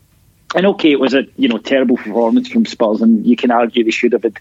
And 0.54 0.66
okay, 0.66 0.92
it 0.92 1.00
was 1.00 1.14
a 1.14 1.24
you 1.36 1.48
know 1.48 1.56
terrible 1.56 1.96
performance 1.96 2.48
from 2.48 2.66
Spurs, 2.66 3.00
and 3.00 3.24
you 3.26 3.36
can 3.36 3.50
argue 3.50 3.84
they 3.84 3.90
should 3.90 4.12
have. 4.12 4.22
Had. 4.22 4.38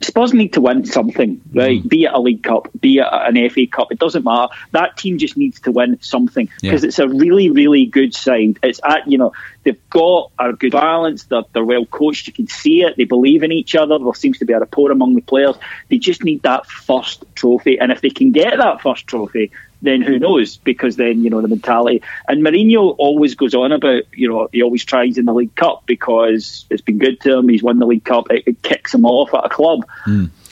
Spurs 0.00 0.34
need 0.34 0.54
to 0.54 0.60
win 0.60 0.84
something, 0.84 1.40
right? 1.52 1.80
Mm. 1.80 1.88
Be 1.88 2.04
it 2.04 2.12
a 2.12 2.20
League 2.20 2.42
Cup, 2.42 2.68
be 2.78 2.98
it 2.98 3.06
an 3.08 3.48
FA 3.48 3.66
Cup, 3.68 3.92
it 3.92 4.00
doesn't 4.00 4.24
matter. 4.24 4.52
That 4.72 4.96
team 4.96 5.16
just 5.18 5.36
needs 5.36 5.60
to 5.60 5.70
win 5.70 5.98
something 6.02 6.50
because 6.60 6.82
Yeah. 6.82 6.88
it's 6.88 6.98
a 6.98 7.08
really, 7.08 7.50
really 7.50 7.86
good 7.86 8.14
side. 8.14 8.58
It's 8.64 8.80
at 8.84 9.08
you 9.08 9.16
know 9.16 9.32
they've 9.62 9.78
got 9.90 10.32
a 10.38 10.52
good 10.52 10.72
balance. 10.72 11.22
They're, 11.24 11.44
they're 11.52 11.64
well 11.64 11.86
coached. 11.86 12.26
You 12.26 12.32
can 12.32 12.48
see 12.48 12.82
it. 12.82 12.96
They 12.96 13.04
believe 13.04 13.44
in 13.44 13.52
each 13.52 13.76
other. 13.76 13.96
There 13.96 14.14
seems 14.14 14.38
to 14.40 14.44
be 14.44 14.52
a 14.54 14.58
rapport 14.58 14.90
among 14.90 15.14
the 15.14 15.22
players. 15.22 15.54
They 15.88 15.98
just 15.98 16.24
need 16.24 16.42
that 16.42 16.66
first 16.66 17.24
trophy, 17.36 17.78
and 17.78 17.92
if 17.92 18.00
they 18.00 18.10
can 18.10 18.32
get 18.32 18.58
that 18.58 18.82
first 18.82 19.06
trophy, 19.06 19.52
then 19.84 20.02
who 20.02 20.18
knows? 20.18 20.56
Because 20.56 20.96
then 20.96 21.22
you 21.22 21.30
know 21.30 21.40
the 21.40 21.48
mentality. 21.48 22.02
And 22.28 22.42
Mourinho 22.44 22.94
always 22.98 23.34
goes 23.34 23.54
on 23.54 23.72
about 23.72 24.02
you 24.14 24.28
know 24.28 24.48
he 24.52 24.62
always 24.62 24.84
tries 24.84 25.18
in 25.18 25.26
the 25.26 25.34
League 25.34 25.54
Cup 25.54 25.84
because 25.86 26.66
it's 26.70 26.82
been 26.82 26.98
good 26.98 27.20
to 27.20 27.38
him. 27.38 27.48
He's 27.48 27.62
won 27.62 27.78
the 27.78 27.86
League 27.86 28.04
Cup. 28.04 28.30
It, 28.30 28.44
it 28.46 28.62
kicks 28.62 28.94
him 28.94 29.04
off 29.04 29.34
at 29.34 29.46
a 29.46 29.48
club. 29.48 29.86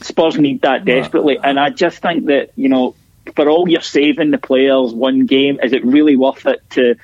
Spurs 0.01 0.38
need 0.38 0.62
that 0.62 0.85
desperately, 0.85 1.38
and 1.42 1.59
I 1.59 1.71
just 1.71 1.99
think 1.99 2.27
that 2.27 2.53
you 2.57 2.68
know 2.68 2.95
for 3.37 3.49
all 3.49 3.68
you're 3.68 3.81
saving 3.81 4.31
the 4.31 4.38
players 4.38 4.92
one 4.92 5.27
game, 5.27 5.61
is 5.62 5.73
it 5.73 5.85
really 5.85 6.16
worth 6.16 6.47
it 6.47 6.62
to? 6.71 6.97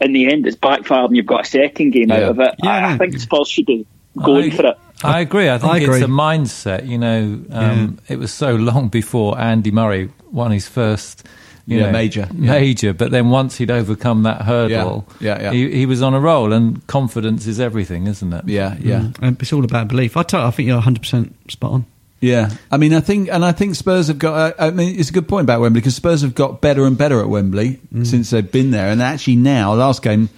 In 0.00 0.12
the 0.12 0.30
end, 0.30 0.46
it's 0.46 0.54
backfired, 0.54 1.06
and 1.06 1.16
you've 1.16 1.26
got 1.26 1.40
a 1.40 1.48
second 1.48 1.90
game 1.90 2.12
out 2.12 2.22
of 2.22 2.38
it. 2.38 2.54
Yeah, 2.62 2.70
I, 2.70 2.92
I 2.92 2.98
think 2.98 3.18
Spurs 3.18 3.48
should 3.48 3.66
be 3.66 3.84
going 4.16 4.52
I- 4.52 4.56
for 4.56 4.66
it. 4.66 4.78
I 5.02 5.20
agree. 5.20 5.48
I 5.48 5.58
think 5.58 5.72
I 5.72 5.76
it's 5.78 6.04
a 6.04 6.08
mindset. 6.08 6.86
You 6.86 6.98
know, 6.98 7.44
um, 7.50 7.98
it 8.08 8.18
was 8.18 8.32
so 8.32 8.54
long 8.56 8.88
before 8.88 9.38
Andy 9.38 9.70
Murray 9.70 10.10
won 10.30 10.50
his 10.50 10.68
first. 10.68 11.26
You 11.68 11.78
Yeah, 11.80 11.86
know, 11.86 11.92
major, 11.92 12.28
yeah. 12.34 12.52
major. 12.52 12.94
But 12.94 13.10
then 13.10 13.28
once 13.28 13.58
he'd 13.58 13.70
overcome 13.70 14.22
that 14.22 14.40
hurdle, 14.42 15.06
Yeah, 15.20 15.36
yeah, 15.36 15.42
yeah. 15.42 15.52
He, 15.52 15.70
he 15.80 15.86
was 15.86 16.00
on 16.00 16.14
a 16.14 16.20
roll. 16.20 16.54
And 16.54 16.84
confidence 16.86 17.46
is 17.46 17.60
everything, 17.60 18.06
isn't 18.06 18.32
it? 18.32 18.48
Yeah, 18.48 18.74
yeah. 18.80 19.10
And 19.20 19.40
it's 19.40 19.52
all 19.52 19.64
about 19.64 19.88
belief. 19.88 20.16
I, 20.16 20.22
tell, 20.22 20.40
I 20.46 20.50
think 20.50 20.66
you're 20.66 20.76
100 20.76 21.00
percent 21.00 21.36
spot 21.50 21.72
on. 21.72 21.86
Yeah, 22.20 22.50
I 22.72 22.78
mean, 22.78 22.94
I 22.94 23.00
think, 23.00 23.28
and 23.28 23.44
I 23.44 23.52
think 23.52 23.74
Spurs 23.76 24.08
have 24.08 24.18
got. 24.18 24.34
Uh, 24.58 24.64
I 24.66 24.70
mean, 24.70 24.98
it's 24.98 25.10
a 25.10 25.12
good 25.12 25.28
point 25.28 25.44
about 25.44 25.60
Wembley 25.60 25.80
because 25.80 25.94
Spurs 25.94 26.22
have 26.22 26.34
got 26.34 26.60
better 26.60 26.84
and 26.86 26.98
better 26.98 27.20
at 27.20 27.28
Wembley 27.28 27.78
since 28.02 28.30
they've 28.30 28.50
been 28.50 28.72
there, 28.72 28.88
and 28.90 29.00
actually 29.00 29.36
now, 29.36 29.74
last 29.74 30.02
game. 30.02 30.28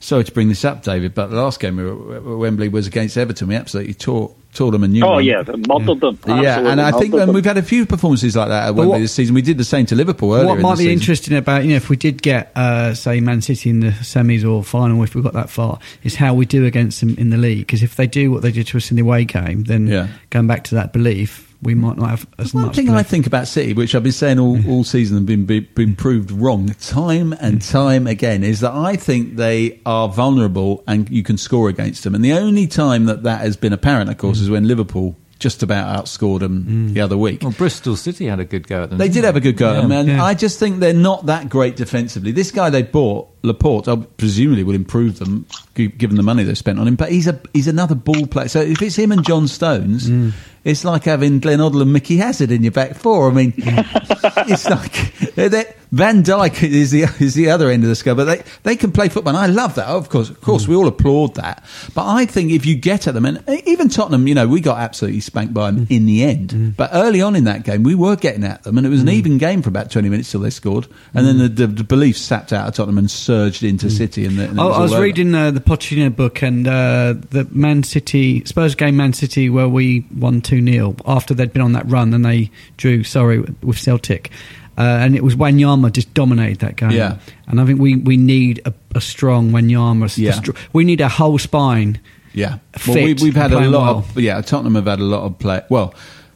Sorry 0.00 0.22
to 0.24 0.32
bring 0.32 0.48
this 0.48 0.64
up, 0.64 0.82
David, 0.84 1.12
but 1.14 1.26
the 1.28 1.36
last 1.36 1.58
game 1.58 1.76
we 1.76 1.84
were 1.84 2.16
at 2.16 2.22
Wembley 2.22 2.68
was 2.68 2.86
against 2.86 3.16
Everton. 3.16 3.48
We 3.48 3.56
absolutely 3.56 3.94
tore, 3.94 4.32
tore 4.54 4.70
them 4.70 4.84
a 4.84 4.88
new 4.88 5.04
Oh 5.04 5.14
one. 5.14 5.24
yeah, 5.24 5.42
they 5.42 5.54
murdered 5.56 6.00
them. 6.00 6.18
Yeah, 6.24 6.34
Absolutely 6.34 6.70
and 6.70 6.80
I 6.80 6.90
think 6.92 7.12
murdered 7.14 7.28
um, 7.30 7.34
we've 7.34 7.44
had 7.44 7.58
a 7.58 7.62
few 7.62 7.84
performances 7.84 8.36
like 8.36 8.48
that 8.48 8.68
at 8.68 8.74
Wembley 8.76 8.86
what- 8.92 8.98
this 9.00 9.12
season. 9.12 9.34
We 9.34 9.42
did 9.42 9.58
the 9.58 9.64
same 9.64 9.86
to 9.86 9.96
Liverpool 9.96 10.34
earlier. 10.34 10.46
what 10.46 10.56
in 10.58 10.62
might 10.62 10.70
the 10.76 10.84
be 10.84 10.84
season. 10.84 11.00
interesting 11.00 11.36
about 11.36 11.64
you 11.64 11.70
know 11.70 11.76
if 11.76 11.90
we 11.90 11.96
did 11.96 12.22
get 12.22 12.52
uh, 12.56 12.94
say 12.94 13.20
Man 13.20 13.40
City 13.42 13.70
in 13.70 13.80
the 13.80 13.88
semis 13.90 14.48
or 14.48 14.62
final 14.62 15.02
if 15.02 15.16
we 15.16 15.22
got 15.22 15.32
that 15.32 15.50
far 15.50 15.80
is 16.04 16.14
how 16.14 16.32
we 16.32 16.46
do 16.46 16.64
against 16.64 17.00
them 17.00 17.16
in 17.18 17.30
the 17.30 17.36
league 17.36 17.66
because 17.66 17.82
if 17.82 17.96
they 17.96 18.06
do 18.06 18.30
what 18.30 18.42
they 18.42 18.52
did 18.52 18.68
to 18.68 18.76
us 18.76 18.90
in 18.92 18.96
the 18.96 19.02
away 19.02 19.24
game 19.24 19.64
then 19.64 19.88
Yeah. 19.88 20.06
going 20.30 20.46
back 20.46 20.62
to 20.64 20.76
that 20.76 20.92
belief 20.92 21.47
we 21.60 21.74
might 21.74 21.96
not 21.96 22.10
have 22.10 22.26
as 22.38 22.54
One 22.54 22.66
much 22.66 22.76
thing 22.76 22.90
I 22.90 23.02
think 23.02 23.26
about 23.26 23.48
City, 23.48 23.72
which 23.72 23.94
I've 23.94 24.02
been 24.02 24.12
saying 24.12 24.38
all, 24.38 24.58
all 24.70 24.84
season 24.84 25.16
and 25.16 25.26
been, 25.26 25.44
been 25.44 25.66
been 25.74 25.96
proved 25.96 26.30
wrong 26.30 26.68
time 26.80 27.32
and 27.32 27.60
time 27.60 28.06
again, 28.06 28.44
is 28.44 28.60
that 28.60 28.72
I 28.72 28.96
think 28.96 29.36
they 29.36 29.80
are 29.84 30.08
vulnerable 30.08 30.84
and 30.86 31.08
you 31.10 31.22
can 31.22 31.36
score 31.36 31.68
against 31.68 32.04
them. 32.04 32.14
And 32.14 32.24
the 32.24 32.32
only 32.32 32.66
time 32.66 33.06
that 33.06 33.24
that 33.24 33.40
has 33.40 33.56
been 33.56 33.72
apparent, 33.72 34.08
of 34.10 34.18
course, 34.18 34.38
mm. 34.38 34.42
is 34.42 34.50
when 34.50 34.68
Liverpool 34.68 35.16
just 35.38 35.62
about 35.62 36.04
outscored 36.04 36.40
them 36.40 36.64
mm. 36.64 36.94
the 36.94 37.00
other 37.00 37.16
week. 37.16 37.42
Well, 37.42 37.52
Bristol 37.52 37.96
City 37.96 38.26
had 38.26 38.40
a 38.40 38.44
good 38.44 38.66
go 38.66 38.82
at 38.82 38.90
them. 38.90 38.98
They 38.98 39.08
did 39.08 39.24
have 39.24 39.36
a 39.36 39.40
good 39.40 39.56
go 39.56 39.70
at 39.72 39.82
them, 39.82 39.92
and 39.92 40.08
Yeah. 40.08 40.24
I 40.24 40.34
just 40.34 40.58
think 40.58 40.80
they're 40.80 40.92
not 40.92 41.26
that 41.26 41.48
great 41.48 41.76
defensively. 41.76 42.32
This 42.32 42.50
guy 42.50 42.70
they 42.70 42.82
bought, 42.82 43.28
Laporte, 43.42 44.16
presumably 44.16 44.64
will 44.64 44.74
improve 44.74 45.18
them, 45.20 45.46
given 45.74 46.16
the 46.16 46.24
money 46.24 46.42
they've 46.42 46.58
spent 46.58 46.80
on 46.80 46.88
him. 46.88 46.96
But 46.96 47.12
he's 47.12 47.28
a 47.28 47.40
he's 47.52 47.68
another 47.68 47.94
ball 47.94 48.26
player. 48.26 48.48
So 48.48 48.60
if 48.60 48.82
it's 48.82 48.96
him 48.96 49.12
and 49.12 49.24
John 49.24 49.46
Stones, 49.46 50.10
mm. 50.10 50.32
It's 50.68 50.84
like 50.84 51.04
having 51.04 51.40
Glenn 51.40 51.60
Hoddle 51.60 51.80
and 51.82 51.92
Mickey 51.92 52.18
Hazard 52.18 52.50
in 52.50 52.62
your 52.62 52.72
back 52.72 52.94
four. 52.94 53.30
I 53.30 53.32
mean, 53.32 53.54
it's 53.56 54.68
like 54.68 55.14
they're, 55.34 55.48
they're- 55.48 55.74
Van 55.90 56.22
Dijk 56.22 56.62
is 56.64 56.90
the 56.90 57.04
is 57.18 57.32
the 57.32 57.48
other 57.48 57.70
end 57.70 57.82
of 57.82 57.88
the 57.88 57.96
scale, 57.96 58.14
but 58.14 58.24
they, 58.26 58.42
they 58.62 58.76
can 58.76 58.92
play 58.92 59.08
football. 59.08 59.34
And 59.34 59.38
I 59.42 59.46
love 59.46 59.76
that. 59.76 59.86
Of 59.86 60.10
course, 60.10 60.28
of 60.28 60.38
course, 60.42 60.68
we 60.68 60.74
all 60.76 60.86
applaud 60.86 61.36
that. 61.36 61.64
But 61.94 62.06
I 62.06 62.26
think 62.26 62.50
if 62.52 62.66
you 62.66 62.76
get 62.76 63.06
at 63.06 63.14
them, 63.14 63.24
and 63.24 63.42
even 63.66 63.88
Tottenham, 63.88 64.28
you 64.28 64.34
know, 64.34 64.46
we 64.46 64.60
got 64.60 64.78
absolutely 64.80 65.20
spanked 65.20 65.54
by 65.54 65.70
them 65.70 65.86
in 65.88 66.04
the 66.04 66.24
end. 66.24 66.76
But 66.76 66.90
early 66.92 67.22
on 67.22 67.34
in 67.34 67.44
that 67.44 67.62
game, 67.64 67.84
we 67.84 67.94
were 67.94 68.16
getting 68.16 68.44
at 68.44 68.64
them, 68.64 68.76
and 68.76 68.86
it 68.86 68.90
was 68.90 69.00
an 69.00 69.08
even 69.08 69.38
game 69.38 69.62
for 69.62 69.70
about 69.70 69.90
twenty 69.90 70.10
minutes 70.10 70.30
till 70.30 70.40
they 70.40 70.50
scored, 70.50 70.86
and 71.14 71.26
then 71.26 71.38
the, 71.38 71.48
the, 71.48 71.66
the 71.68 71.84
belief 71.84 72.18
sapped 72.18 72.52
out 72.52 72.68
of 72.68 72.74
Tottenham 72.74 72.98
and 72.98 73.10
surged 73.10 73.62
into 73.62 73.88
City. 73.88 74.26
And, 74.26 74.38
the, 74.38 74.44
and 74.50 74.58
was 74.58 74.76
I 74.76 74.80
was 74.82 74.92
over. 74.92 75.02
reading 75.02 75.34
uh, 75.34 75.52
the 75.52 75.60
Pochettino 75.60 76.14
book 76.14 76.42
and 76.42 76.68
uh, 76.68 77.14
the 77.30 77.48
Man 77.50 77.82
City 77.82 78.44
Spurs 78.44 78.74
game, 78.74 78.98
Man 78.98 79.14
City, 79.14 79.48
where 79.48 79.70
we 79.70 80.04
won 80.14 80.42
two 80.42 80.57
0 80.64 80.96
after 81.06 81.34
they'd 81.34 81.52
been 81.52 81.62
on 81.62 81.72
that 81.72 81.88
run 81.88 82.14
and 82.14 82.24
they 82.24 82.50
drew. 82.76 83.04
Sorry, 83.04 83.40
with 83.62 83.78
Celtic, 83.78 84.30
uh, 84.78 84.82
and 84.82 85.16
it 85.16 85.24
was 85.24 85.34
Wanyama 85.34 85.92
just 85.92 86.12
dominated 86.14 86.60
that 86.60 86.76
game. 86.76 86.92
Yeah. 86.92 87.18
and 87.48 87.60
I 87.60 87.66
think 87.66 87.80
we, 87.80 87.96
we 87.96 88.16
need 88.16 88.62
a, 88.64 88.72
a 88.94 89.00
strong 89.00 89.50
Wanyama. 89.50 90.16
Yeah. 90.16 90.32
str- 90.32 90.52
we 90.72 90.84
need 90.84 91.00
a 91.00 91.08
whole 91.08 91.38
spine. 91.38 92.00
Yeah, 92.32 92.58
fit 92.72 92.94
well, 92.94 93.04
we, 93.04 93.14
we've 93.14 93.34
had 93.34 93.52
a 93.52 93.68
lot. 93.68 93.82
well. 93.82 93.98
Of, 93.98 94.18
yeah, 94.18 94.40
Tottenham 94.40 94.76
have 94.76 94.86
had 94.86 95.00
a 95.00 95.04
lot 95.04 95.22
of 95.22 95.38
play. 95.38 95.62
Well, 95.68 95.94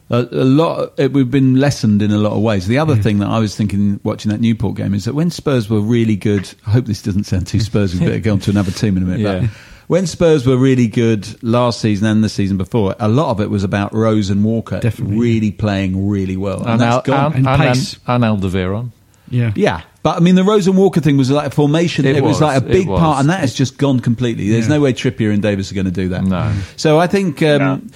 a, 0.09 0.27
a 0.31 0.43
lot. 0.43 0.93
It, 0.97 1.13
we've 1.13 1.31
been 1.31 1.55
lessened 1.55 2.01
in 2.01 2.11
a 2.11 2.17
lot 2.17 2.33
of 2.33 2.41
ways. 2.41 2.67
The 2.67 2.79
other 2.79 2.95
thing 2.95 3.19
that 3.19 3.29
I 3.29 3.39
was 3.39 3.55
thinking 3.55 3.99
watching 4.03 4.31
that 4.31 4.41
Newport 4.41 4.75
game 4.75 4.93
is 4.93 5.05
that 5.05 5.13
when 5.13 5.29
Spurs 5.29 5.69
were 5.69 5.79
really 5.79 6.15
good. 6.15 6.53
I 6.67 6.71
hope 6.71 6.85
this 6.85 7.01
doesn't 7.01 7.23
sound 7.23 7.47
too 7.47 7.59
Spurs. 7.61 7.93
We 7.93 8.05
better 8.05 8.19
go 8.19 8.33
on 8.33 8.39
to 8.41 8.51
another 8.51 8.71
team 8.71 8.97
in 8.97 9.03
a 9.03 9.05
minute. 9.05 9.21
Yeah. 9.21 9.39
But 9.41 9.49
when 9.87 10.07
Spurs 10.07 10.45
were 10.45 10.57
really 10.57 10.87
good 10.87 11.27
last 11.43 11.81
season 11.81 12.07
and 12.07 12.23
the 12.23 12.29
season 12.29 12.57
before, 12.57 12.95
a 12.99 13.07
lot 13.07 13.31
of 13.31 13.41
it 13.41 13.49
was 13.49 13.63
about 13.63 13.93
Rose 13.93 14.29
and 14.29 14.43
Walker 14.43 14.79
Definitely. 14.79 15.17
really 15.17 15.51
playing 15.51 16.07
really 16.09 16.37
well, 16.37 16.61
and, 16.61 16.69
and, 16.71 16.81
that's 16.81 16.95
Al, 16.95 17.01
gone. 17.01 17.33
and, 17.33 17.47
And 17.47 17.61
and, 17.61 17.73
pace. 17.75 17.97
and 18.07 18.23
Alderweireld. 18.23 18.91
Yeah, 19.29 19.51
Yeah, 19.55 19.81
but 20.03 20.17
I 20.17 20.19
mean, 20.19 20.35
the 20.35 20.43
Rose 20.43 20.67
and 20.67 20.77
Walker 20.77 20.99
thing 21.01 21.17
was 21.17 21.31
like 21.31 21.47
a 21.47 21.49
formation. 21.49 22.05
It, 22.05 22.15
It 22.17 22.23
was, 22.23 22.33
was, 22.33 22.41
like 22.41 22.57
a 22.61 22.65
big 22.65 22.87
was. 22.87 22.99
part, 22.99 23.19
and 23.19 23.29
that 23.29 23.39
has 23.39 23.53
just 23.53 23.77
gone 23.77 23.99
completely. 23.99 24.49
There's 24.49 24.67
Yeah. 24.67 24.75
no 24.75 24.81
way 24.81 24.93
Trippier 24.93 25.33
and 25.33 25.41
Davies 25.41 25.71
are 25.71 25.75
going 25.75 25.85
to 25.85 25.91
do 25.91 26.09
that. 26.09 26.23
No. 26.23 26.53
So 26.75 26.99
I 26.99 27.07
think, 27.07 27.41
um, 27.41 27.89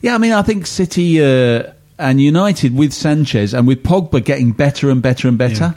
yeah, 0.00 0.14
I 0.14 0.18
mean, 0.18 0.32
I 0.32 0.40
think 0.42 0.66
City 0.66 1.20
uh, 1.22 1.64
and 1.98 2.18
United 2.20 2.74
with 2.74 2.94
Sanchez 2.94 3.52
and 3.52 3.66
with 3.66 3.82
Pogba 3.82 4.24
getting 4.24 4.52
better 4.52 4.88
and 4.90 5.02
better 5.02 5.28
and 5.28 5.36
better. 5.36 5.76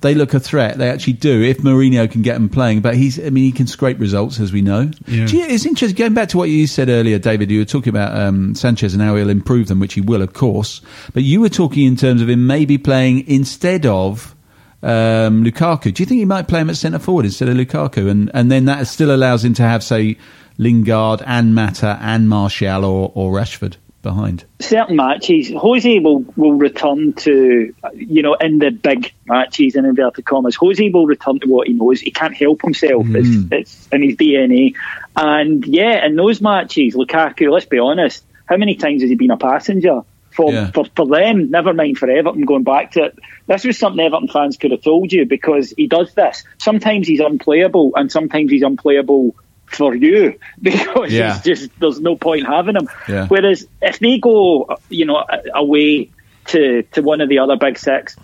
They 0.00 0.14
look 0.14 0.34
a 0.34 0.40
threat. 0.40 0.78
They 0.78 0.88
actually 0.90 1.14
do. 1.14 1.42
If 1.42 1.58
Mourinho 1.58 2.10
can 2.10 2.22
get 2.22 2.34
them 2.34 2.48
playing, 2.48 2.80
but 2.80 2.94
he's. 2.96 3.18
I 3.18 3.30
mean, 3.30 3.44
he 3.44 3.52
can 3.52 3.66
scrape 3.66 3.98
results 3.98 4.38
as 4.40 4.52
we 4.52 4.62
know. 4.62 4.90
Yeah. 5.06 5.26
You- 5.26 5.44
it's 5.44 5.66
interesting. 5.66 5.96
Going 5.96 6.14
back 6.14 6.28
to 6.30 6.38
what 6.38 6.48
you 6.50 6.66
said 6.66 6.88
earlier, 6.88 7.18
David. 7.18 7.50
You 7.50 7.58
were 7.60 7.64
talking 7.64 7.90
about 7.90 8.16
um, 8.16 8.54
Sanchez 8.54 8.94
and 8.94 9.02
how 9.02 9.16
he'll 9.16 9.30
improve 9.30 9.68
them, 9.68 9.80
which 9.80 9.94
he 9.94 10.00
will, 10.00 10.22
of 10.22 10.32
course. 10.32 10.80
But 11.14 11.22
you 11.24 11.40
were 11.40 11.48
talking 11.48 11.86
in 11.86 11.96
terms 11.96 12.22
of 12.22 12.28
him 12.28 12.46
maybe 12.46 12.78
playing 12.78 13.26
instead 13.28 13.86
of. 13.86 14.34
Um, 14.80 15.42
Lukaku. 15.42 15.92
Do 15.92 16.02
you 16.02 16.06
think 16.06 16.20
he 16.20 16.24
might 16.24 16.46
play 16.46 16.60
him 16.60 16.70
at 16.70 16.76
centre 16.76 17.00
forward 17.00 17.24
instead 17.24 17.48
of 17.48 17.56
Lukaku, 17.56 18.08
and 18.08 18.30
and 18.32 18.52
then 18.52 18.66
that 18.66 18.86
still 18.86 19.12
allows 19.12 19.44
him 19.44 19.52
to 19.54 19.62
have 19.64 19.82
say 19.82 20.16
Lingard 20.56 21.20
and 21.26 21.52
Mata 21.52 21.98
and 22.00 22.28
Martial 22.28 22.84
or, 22.84 23.10
or 23.14 23.32
Rashford 23.32 23.74
behind? 24.08 24.44
certain 24.60 24.96
matches, 24.96 25.50
Jose 25.50 25.98
will, 26.00 26.24
will 26.36 26.54
return 26.54 27.12
to, 27.12 27.74
you 27.94 28.22
know, 28.22 28.34
in 28.34 28.58
the 28.58 28.70
big 28.70 29.12
matches 29.26 29.76
in 29.76 29.84
inverted 29.84 30.24
commas, 30.24 30.56
Jose 30.56 30.88
will 30.90 31.06
return 31.06 31.38
to 31.40 31.48
what 31.48 31.68
he 31.68 31.74
knows. 31.74 32.00
He 32.00 32.10
can't 32.10 32.34
help 32.34 32.62
himself. 32.62 33.06
Hmm. 33.06 33.16
It's, 33.16 33.52
it's 33.52 33.88
in 33.92 34.02
his 34.02 34.16
DNA. 34.16 34.74
And 35.16 35.64
yeah, 35.66 36.04
in 36.06 36.16
those 36.16 36.40
matches, 36.40 36.94
Lukaku, 36.94 37.50
let's 37.50 37.66
be 37.66 37.78
honest, 37.78 38.24
how 38.46 38.56
many 38.56 38.74
times 38.76 39.02
has 39.02 39.10
he 39.10 39.16
been 39.16 39.30
a 39.30 39.36
passenger? 39.36 40.00
For, 40.30 40.52
Yeah. 40.52 40.70
for, 40.70 40.84
for 40.94 41.06
them, 41.06 41.50
never 41.50 41.72
mind 41.74 41.98
for 41.98 42.08
Everton 42.08 42.42
going 42.44 42.62
back 42.62 42.92
to 42.92 43.04
it. 43.06 43.18
This 43.46 43.64
was 43.64 43.76
something 43.78 44.04
Everton 44.04 44.28
fans 44.28 44.56
could 44.56 44.70
have 44.70 44.82
told 44.82 45.12
you 45.12 45.26
because 45.26 45.74
he 45.76 45.86
does 45.88 46.14
this. 46.14 46.44
Sometimes 46.58 47.08
he's 47.08 47.20
unplayable 47.20 47.92
and 47.96 48.10
sometimes 48.12 48.50
he's 48.50 48.62
unplayable 48.62 49.34
for 49.78 49.94
you 49.94 50.38
because 50.62 51.10
Yeah. 51.12 51.40
just 51.42 51.70
there's 51.80 52.00
no 52.00 52.16
point 52.16 52.46
having 52.46 52.76
him. 52.76 52.88
Yeah. 53.08 53.26
Whereas 53.28 53.66
if 53.80 53.98
they 53.98 54.18
go, 54.18 54.76
you 54.90 55.06
know, 55.06 55.24
away 55.54 56.10
to 56.46 56.82
to 56.92 57.00
one 57.02 57.22
of 57.22 57.30
the 57.30 57.38
other 57.38 57.56
big 57.56 57.78
six, 57.78 58.16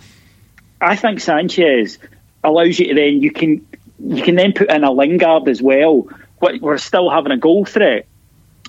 I 0.79 0.95
think 0.95 1.19
Sanchez 1.19 1.97
allows 2.43 2.77
you 2.79 2.89
to 2.89 2.93
then 2.93 3.21
you 3.23 3.31
can 3.31 3.65
you 3.99 4.21
can 4.21 4.35
then 4.35 4.53
put 4.53 4.69
in 4.69 4.83
a 4.83 4.91
Lingard 4.91 5.47
as 5.49 5.61
well. 5.61 6.07
But 6.39 6.61
we're 6.61 6.77
still 6.77 7.09
having 7.09 7.31
a 7.31 7.37
goal 7.37 7.65
threat. 7.65 8.05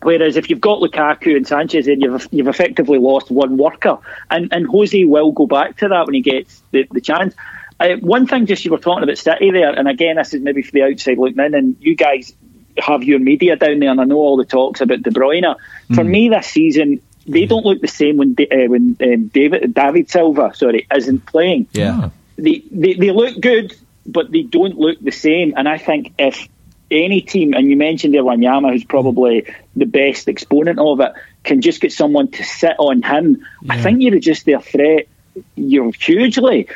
Whereas 0.02 0.36
if 0.36 0.50
you've 0.50 0.60
got 0.60 0.80
Lukaku 0.80 1.36
and 1.36 1.46
Sanchez, 1.46 1.86
then 1.86 2.00
you've 2.00 2.28
you've 2.30 2.48
effectively 2.48 2.98
lost 2.98 3.30
one 3.30 3.56
worker, 3.56 3.98
and 4.30 4.52
and 4.52 4.66
Jose 4.66 5.04
will 5.04 5.32
go 5.32 5.46
back 5.46 5.78
to 5.78 5.88
that 5.88 6.06
when 6.06 6.14
he 6.14 6.20
gets 6.22 6.62
the, 6.70 6.86
the 6.90 7.00
chance. 7.00 7.34
Uh, 7.80 7.96
one 8.00 8.26
thing, 8.26 8.46
just 8.46 8.64
you 8.64 8.70
were 8.70 8.78
talking 8.78 9.02
about 9.04 9.18
City 9.18 9.50
there, 9.50 9.70
and 9.70 9.86
again, 9.88 10.16
this 10.16 10.32
is 10.32 10.40
maybe 10.40 10.62
for 10.62 10.72
the 10.72 10.82
outside 10.82 11.18
looking 11.18 11.40
in, 11.44 11.54
and 11.54 11.76
you 11.80 11.94
guys 11.94 12.32
have 12.78 13.02
your 13.02 13.18
media 13.18 13.56
down 13.56 13.78
there, 13.78 13.90
and 13.90 14.00
I 14.00 14.04
know 14.04 14.16
all 14.16 14.36
the 14.36 14.44
talks 14.44 14.80
about 14.80 15.02
De 15.02 15.10
Bruyne. 15.10 15.56
For 15.94 16.04
me, 16.04 16.28
this 16.28 16.46
season, 16.46 17.00
they 17.26 17.46
don't 17.46 17.64
look 17.64 17.80
the 17.80 17.88
same 17.88 18.16
when 18.16 18.36
uh, 18.38 18.68
when 18.68 18.96
um, 19.02 19.26
David 19.28 19.74
David 19.74 20.10
Silva, 20.10 20.52
sorry, 20.54 20.86
isn't 20.94 21.26
playing 21.26 21.66
Yeah. 21.72 22.10
they, 22.36 22.62
they 22.70 22.94
they 22.94 23.10
look 23.10 23.40
good, 23.40 23.74
but 24.06 24.30
they 24.30 24.42
don't 24.42 24.76
look 24.78 24.98
the 25.00 25.10
same. 25.12 25.54
And 25.56 25.68
I 25.68 25.78
think 25.78 26.12
if 26.18 26.48
any 26.90 27.20
team, 27.20 27.52
and 27.54 27.68
you 27.68 27.76
mentioned 27.76 28.14
there 28.14 28.22
Wanyama, 28.22 28.72
who's 28.72 28.84
probably 28.84 29.46
the 29.74 29.86
best 29.86 30.28
exponent 30.28 30.78
of 30.78 31.00
it, 31.00 31.12
can 31.42 31.60
just 31.60 31.80
get 31.80 31.92
someone 31.92 32.28
to 32.32 32.44
sit 32.44 32.76
on 32.78 33.02
him, 33.02 33.44
I 33.68 33.80
think 33.82 34.02
you 34.02 34.10
reduce 34.12 34.44
their 34.44 34.60
threat. 34.60 35.08
You're 35.54 35.92
hugely, 35.92 36.68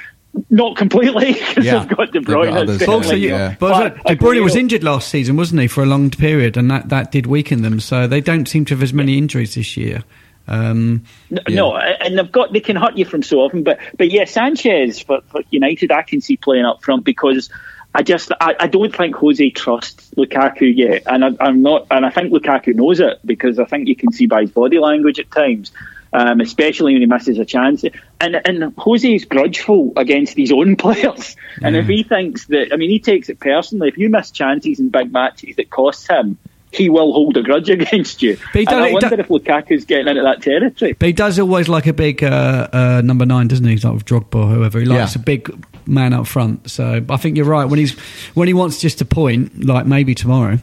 not 0.49 0.77
completely, 0.77 1.33
because 1.49 1.65
Yeah. 1.65 1.81
they've 1.81 1.97
got 1.97 2.13
De 2.13 2.21
They've 2.21 2.25
got 2.27 2.47
Bruyne. 2.47 2.57
others, 2.57 2.79
certainly, 2.79 2.87
yeah. 2.87 2.95
Also, 2.97 3.15
you, 3.15 3.29
Yeah. 3.31 3.55
but 3.59 3.97
But 4.05 4.07
De 4.07 4.17
Bruyne 4.17 4.43
was 4.43 4.57
injured 4.57 4.85
last 4.85 5.09
season, 5.09 5.37
wasn't 5.37 5.61
he, 5.63 5.67
for 5.69 5.83
a 5.83 5.87
long 5.87 6.11
period, 6.11 6.57
and 6.57 6.71
that, 6.71 6.89
that 6.89 7.11
did 7.13 7.27
weaken 7.27 7.63
them. 7.63 7.81
So 7.81 8.07
they 8.07 8.21
don't 8.21 8.47
seem 8.47 8.65
to 8.67 8.75
have 8.75 8.83
as 8.83 8.93
many 8.93 9.19
injuries 9.19 9.55
this 9.55 9.77
year. 9.77 10.05
Um, 10.49 11.05
No, 11.31 11.41
No, 11.49 11.77
and 11.77 12.19
they've 12.19 12.31
got 12.33 12.53
they 12.53 12.61
can 12.61 12.75
hurt 12.77 12.97
you 12.97 13.05
from 13.05 13.23
so 13.23 13.41
often, 13.41 13.63
but 13.63 13.79
but 13.97 14.11
yeah, 14.11 14.25
Sanchez 14.25 15.01
for, 15.01 15.21
for 15.31 15.43
United, 15.51 15.93
I 15.93 16.03
can 16.03 16.21
see 16.21 16.37
playing 16.37 16.65
up 16.65 16.83
front 16.83 17.05
because 17.05 17.51
I 17.95 18.03
just 18.03 18.31
I, 18.41 18.55
I 18.61 18.67
don't 18.69 18.95
think 18.95 19.17
Jose 19.17 19.51
trusts 19.51 20.11
Lukaku 20.17 20.73
yet, 20.75 21.03
and 21.07 21.25
I, 21.25 21.31
I'm 21.41 21.63
not, 21.63 21.87
and 21.91 22.07
I 22.07 22.11
think 22.11 22.33
Lukaku 22.33 22.75
knows 22.75 23.01
it 23.01 23.19
because 23.25 23.59
I 23.59 23.65
think 23.65 23.89
you 23.89 23.97
can 23.97 24.13
see 24.13 24.27
by 24.27 24.43
his 24.43 24.51
body 24.51 24.79
language 24.79 25.19
at 25.19 25.31
times. 25.31 25.73
Um, 26.13 26.41
especially 26.41 26.95
when 26.95 27.03
he 27.03 27.07
misses 27.07 27.39
a 27.39 27.45
chance, 27.45 27.85
and 28.21 28.35
and 28.45 28.75
Jose 28.79 29.15
is 29.15 29.25
grudgeful 29.27 29.93
against 29.97 30.37
his 30.37 30.51
own 30.51 30.75
players. 30.85 31.37
And 31.63 31.77
if 31.77 31.87
he 31.87 32.03
thinks 32.03 32.47
that, 32.47 32.73
I 32.73 32.77
mean, 32.77 32.91
he 32.91 32.99
takes 32.99 33.29
it 33.29 33.39
personally. 33.39 33.87
If 33.87 33.97
you 33.97 34.09
miss 34.11 34.33
chances 34.33 34.81
in 34.81 34.89
big 34.89 35.13
matches 35.13 35.55
that 35.55 35.71
cost 35.71 36.11
him, 36.11 36.37
he 36.73 36.89
will 36.91 37.13
hold 37.13 37.37
a 37.37 37.43
grudge 37.45 37.71
against 37.79 38.23
you. 38.23 38.37
But 38.53 38.59
and 38.63 38.71
I 38.71 38.91
wonder 38.93 39.11
don't- 39.11 39.21
if 39.21 39.29
Lukaku's 39.29 39.85
getting 39.85 40.09
into 40.09 40.23
that 40.23 40.43
territory. 40.43 40.95
but 40.95 41.07
he 41.07 41.13
does 41.13 41.39
always 41.39 41.69
like 41.69 41.87
a 41.87 41.93
big 41.93 42.25
uh, 42.25 42.67
uh, 42.73 43.03
number 43.05 43.25
nine, 43.25 43.47
doesn't 43.47 43.65
he? 43.65 43.71
He's 43.71 43.85
like 43.85 43.95
with 43.95 44.05
Drogba 44.05 44.35
or 44.35 44.47
whoever. 44.49 44.81
He 44.81 44.87
likes 44.87 45.15
Yeah. 45.15 45.23
a 45.23 45.25
big 45.25 45.49
man 45.91 46.13
up 46.15 46.27
front. 46.27 46.71
So 46.71 47.05
I 47.11 47.17
think 47.17 47.37
you're 47.37 47.47
right. 47.47 47.65
When 47.67 47.79
he's 47.79 47.93
when 48.35 48.49
he 48.49 48.55
wants 48.55 48.81
just 48.81 49.01
a 49.01 49.05
point, 49.05 49.65
like 49.65 49.87
maybe 49.87 50.15
tomorrow, 50.15 50.59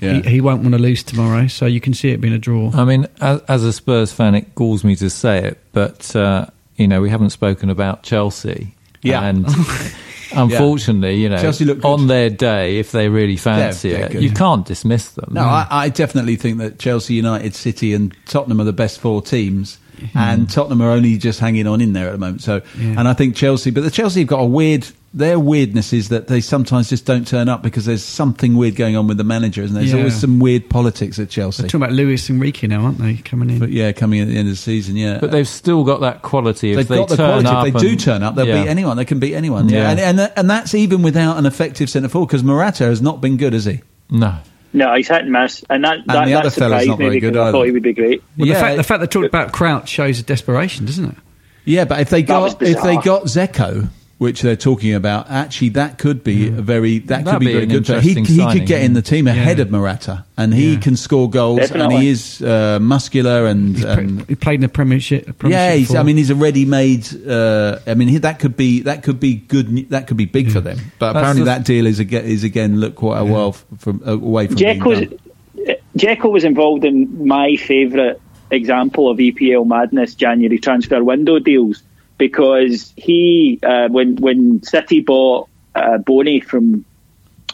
Yeah. 0.00 0.20
he, 0.22 0.30
he 0.30 0.40
won't 0.40 0.62
want 0.62 0.74
to 0.74 0.80
lose 0.80 1.02
tomorrow. 1.02 1.46
So 1.48 1.66
you 1.66 1.80
can 1.80 1.94
see 1.94 2.10
it 2.10 2.20
being 2.20 2.34
a 2.34 2.38
draw. 2.38 2.70
I 2.74 2.84
mean, 2.84 3.06
as, 3.20 3.40
as 3.48 3.64
a 3.64 3.72
Spurs 3.72 4.12
fan, 4.12 4.34
it 4.34 4.54
galls 4.54 4.84
me 4.84 4.94
to 4.96 5.10
say 5.10 5.44
it, 5.44 5.58
but 5.72 6.14
uh, 6.14 6.46
you 6.76 6.86
know 6.86 7.00
we 7.00 7.10
haven't 7.10 7.30
spoken 7.30 7.70
about 7.70 8.02
Chelsea. 8.02 8.74
Yeah. 9.02 9.22
and 9.24 9.46
unfortunately, 10.34 11.16
you 11.16 11.28
know, 11.28 11.38
Chelsea 11.38 11.64
look 11.64 11.80
good. 11.80 11.86
on 11.88 12.06
their 12.06 12.30
day, 12.30 12.78
if 12.78 12.92
they 12.92 13.08
really 13.08 13.36
fancy 13.36 13.90
they're 13.90 14.06
it, 14.06 14.12
good. 14.12 14.22
you 14.22 14.30
can't 14.30 14.66
dismiss 14.66 15.10
them. 15.10 15.32
No, 15.32 15.42
I, 15.42 15.66
I 15.70 15.88
definitely 15.88 16.36
think 16.36 16.58
that 16.58 16.78
Chelsea, 16.78 17.14
United, 17.14 17.54
City, 17.54 17.92
and 17.94 18.14
Tottenham 18.26 18.60
are 18.60 18.64
the 18.64 18.72
best 18.72 19.00
four 19.00 19.22
teams, 19.22 19.78
Mm-hmm. 19.96 20.18
and 20.18 20.50
Tottenham 20.50 20.82
are 20.82 20.90
only 20.90 21.16
just 21.18 21.40
hanging 21.40 21.66
on 21.66 21.80
in 21.80 21.92
there 21.92 22.08
at 22.08 22.12
the 22.12 22.18
moment. 22.18 22.42
So, 22.42 22.60
Yeah. 22.78 22.96
and 22.98 23.08
I 23.08 23.14
think 23.14 23.34
Chelsea, 23.36 23.70
but 23.70 23.82
the 23.82 23.90
Chelsea 23.90 24.20
have 24.20 24.28
got 24.28 24.40
a 24.40 24.44
weird. 24.46 24.86
Their 25.14 25.40
weirdness 25.40 25.94
is 25.94 26.10
that 26.10 26.26
they 26.28 26.42
sometimes 26.42 26.90
just 26.90 27.06
don't 27.06 27.26
turn 27.26 27.48
up 27.48 27.62
because 27.62 27.86
there's 27.86 28.04
something 28.04 28.54
weird 28.54 28.76
going 28.76 28.96
on 28.96 29.06
with 29.06 29.16
the 29.16 29.24
manager, 29.24 29.62
and 29.62 29.74
there's 29.74 29.92
Yeah. 29.92 29.98
always 29.98 30.14
some 30.16 30.38
weird 30.40 30.68
politics 30.68 31.18
at 31.18 31.30
Chelsea. 31.30 31.62
They're 31.62 31.68
talking 31.70 31.84
about 31.84 31.94
Luis 31.94 32.28
Enrique 32.28 32.66
now, 32.66 32.82
aren't 32.84 32.98
they? 32.98 33.14
Coming 33.14 33.48
in. 33.48 33.58
But 33.58 33.70
yeah, 33.70 33.92
coming 33.92 34.20
at 34.20 34.28
the 34.28 34.36
end 34.36 34.48
of 34.48 34.52
the 34.52 34.56
season, 34.60 34.94
yeah. 34.96 35.16
but 35.18 35.30
they've 35.30 35.48
still 35.48 35.84
got 35.84 36.02
that 36.02 36.20
quality. 36.20 36.72
If 36.72 36.76
They've 36.76 36.88
they 36.88 36.96
got 36.96 37.08
the 37.08 37.16
turn 37.16 37.42
quality. 37.42 37.48
up 37.48 37.66
If 37.68 37.72
they 37.74 37.80
do 37.80 37.88
and- 37.92 38.00
turn 38.00 38.22
up, 38.22 38.34
they'll 38.34 38.46
yeah. 38.46 38.62
beat 38.64 38.68
anyone. 38.68 38.98
They 38.98 39.06
can 39.06 39.18
beat 39.18 39.34
anyone. 39.34 39.70
Yeah. 39.70 39.88
And, 39.90 40.00
and 40.00 40.32
and 40.36 40.50
that's 40.50 40.74
even 40.74 41.00
without 41.00 41.38
an 41.38 41.46
effective 41.46 41.88
centre 41.88 42.10
forward 42.10 42.26
because 42.26 42.44
Morata 42.44 42.84
has 42.84 43.00
not 43.00 43.22
been 43.22 43.38
good, 43.38 43.54
has 43.54 43.64
he? 43.64 43.80
No, 44.10 44.34
No, 44.72 44.94
he's 44.94 45.08
hit 45.08 45.22
and 45.22 45.32
miss, 45.32 45.64
and 45.70 45.84
that 45.84 45.98
that, 46.06 46.24
the 46.26 46.30
that 46.32 46.40
other 46.40 46.50
fella's 46.50 46.86
not 46.86 46.98
me 46.98 47.04
very 47.06 47.16
because 47.16 47.30
good 47.32 47.40
I 47.40 47.50
thought 47.52 47.62
he 47.64 47.70
would 47.72 47.82
be 47.82 47.94
great. 47.94 48.22
Well, 48.36 48.46
Yeah. 48.48 48.54
the, 48.54 48.60
fact, 48.60 48.76
the 48.76 48.82
fact 48.82 49.00
they 49.00 49.06
talked 49.06 49.26
about 49.26 49.52
Crouch 49.52 49.88
shows 49.88 50.20
a 50.20 50.22
desperation, 50.22 50.84
doesn't 50.86 51.10
it? 51.10 51.16
Yeah, 51.64 51.84
but 51.84 52.00
if 52.00 52.10
they 52.10 52.22
got 52.22 52.62
if 52.62 52.82
they 52.82 52.96
got 52.98 53.24
Dzeko, 53.24 53.88
which 54.18 54.40
they're 54.40 54.56
talking 54.56 54.94
about, 54.94 55.28
actually 55.30 55.68
that 55.68 55.98
could 55.98 56.24
be 56.24 56.48
a 56.48 56.50
very 56.50 57.00
that 57.00 57.18
could 57.18 57.26
That'd 57.26 57.40
be 57.40 57.46
be 57.46 57.52
very 57.52 57.66
good. 57.66 57.86
for- 57.86 58.00
He 58.00 58.12
interesting 58.12 58.24
he 58.46 58.58
could 58.60 58.66
get 58.66 58.82
in 58.82 58.94
the 58.94 59.02
team 59.02 59.26
ahead 59.28 59.58
Yeah. 59.58 59.62
of 59.64 59.70
Morata, 59.70 60.24
and 60.38 60.54
he 60.54 60.72
Yeah. 60.72 60.78
can 60.80 60.96
score 60.96 61.28
goals, 61.28 61.70
and 61.70 61.92
he 61.92 62.08
is 62.08 62.40
uh, 62.40 62.78
muscular 62.80 63.46
and. 63.46 63.76
He's 63.76 63.84
pre- 63.84 63.92
and 64.04 64.24
he 64.26 64.34
played 64.34 64.54
in 64.56 64.60
the 64.62 64.68
Premiership. 64.70 65.26
yeah, 65.26 65.32
premiership 65.34 65.78
he's, 65.78 65.94
I 65.94 66.02
mean, 66.02 66.16
he's 66.16 66.30
a 66.30 66.34
ready-made. 66.34 67.08
Uh, 67.28 67.78
I 67.86 67.92
mean, 67.94 68.08
he, 68.08 68.16
that 68.18 68.38
could 68.38 68.56
be 68.56 68.80
that 68.82 69.02
could 69.02 69.20
be 69.20 69.34
good. 69.34 69.90
That 69.90 70.06
could 70.06 70.16
be 70.16 70.24
big 70.24 70.50
for 70.50 70.60
them. 70.60 70.78
But 70.98 71.12
That's 71.12 71.18
apparently, 71.22 71.40
the- 71.42 71.50
that 71.50 71.64
deal 71.66 71.86
is 71.86 71.98
again 71.98 72.24
is 72.24 72.42
again 72.42 72.80
look 72.80 72.94
quite 72.94 73.18
a 73.20 73.24
while 73.24 73.50
f- 73.50 73.64
from 73.78 74.02
uh, 74.06 74.12
away 74.12 74.46
from. 74.46 74.56
Dzeko, 74.56 74.94
done. 75.10 75.18
Dzeko 75.98 76.30
was 76.30 76.44
involved 76.44 76.84
in 76.84 77.26
my 77.26 77.56
favourite 77.56 78.16
example 78.50 79.10
of 79.10 79.18
EPL 79.18 79.66
madness 79.66 80.14
January 80.14 80.58
transfer 80.58 81.02
window 81.02 81.38
deals 81.38 81.82
because 82.18 82.92
he, 82.96 83.58
uh, 83.62 83.88
when 83.88 84.16
when 84.16 84.62
City 84.62 85.00
bought 85.00 85.48
uh, 85.74 85.98
Bony 85.98 86.40
from 86.40 86.84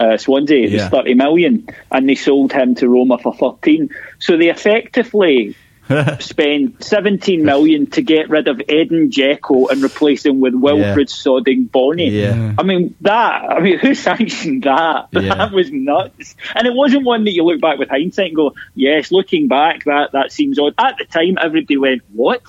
uh, 0.01 0.17
Swansea, 0.17 0.65
it 0.65 0.71
Yeah. 0.71 0.85
was 0.85 0.91
30 0.91 1.15
million, 1.15 1.67
and 1.91 2.09
they 2.09 2.15
sold 2.15 2.53
him 2.53 2.75
to 2.77 2.89
Roma 2.89 3.19
for 3.19 3.35
13. 3.35 3.91
So 4.19 4.37
they 4.37 4.49
effectively 4.49 5.55
spent 6.21 6.83
17 6.83 7.45
million 7.45 7.87
to 7.91 8.03
get 8.03 8.31
rid 8.31 8.47
of 8.49 8.63
Edin 8.69 9.11
Dzeko 9.11 9.69
and 9.71 9.83
replace 9.83 10.25
him 10.25 10.41
with 10.41 10.55
Wilfred 10.55 11.09
Sodding 11.09 11.71
Bony. 11.71 12.09
Yeah. 12.09 12.55
I 12.57 12.63
mean 12.63 12.95
that. 13.03 13.43
I 13.51 13.61
mean, 13.61 13.79
who 13.83 13.95
sanctioned 13.95 14.63
that? 14.63 15.09
Yeah. 15.13 15.35
That 15.43 15.53
was 15.53 15.71
nuts. 15.73 16.37
And 16.55 16.67
it 16.67 16.73
wasn't 16.75 17.05
one 17.05 17.25
that 17.25 17.33
you 17.33 17.43
look 17.45 17.61
back 17.61 17.79
with 17.79 17.89
hindsight 17.91 18.29
and 18.29 18.37
go, 18.37 18.55
"Yes, 18.75 19.11
looking 19.11 19.49
back, 19.49 19.85
that 19.85 20.13
that 20.13 20.31
seems 20.33 20.59
odd." 20.59 20.75
At 20.79 20.97
the 20.99 21.05
time, 21.05 21.37
everybody 21.43 21.77
went, 21.77 22.03
"What?" 22.13 22.43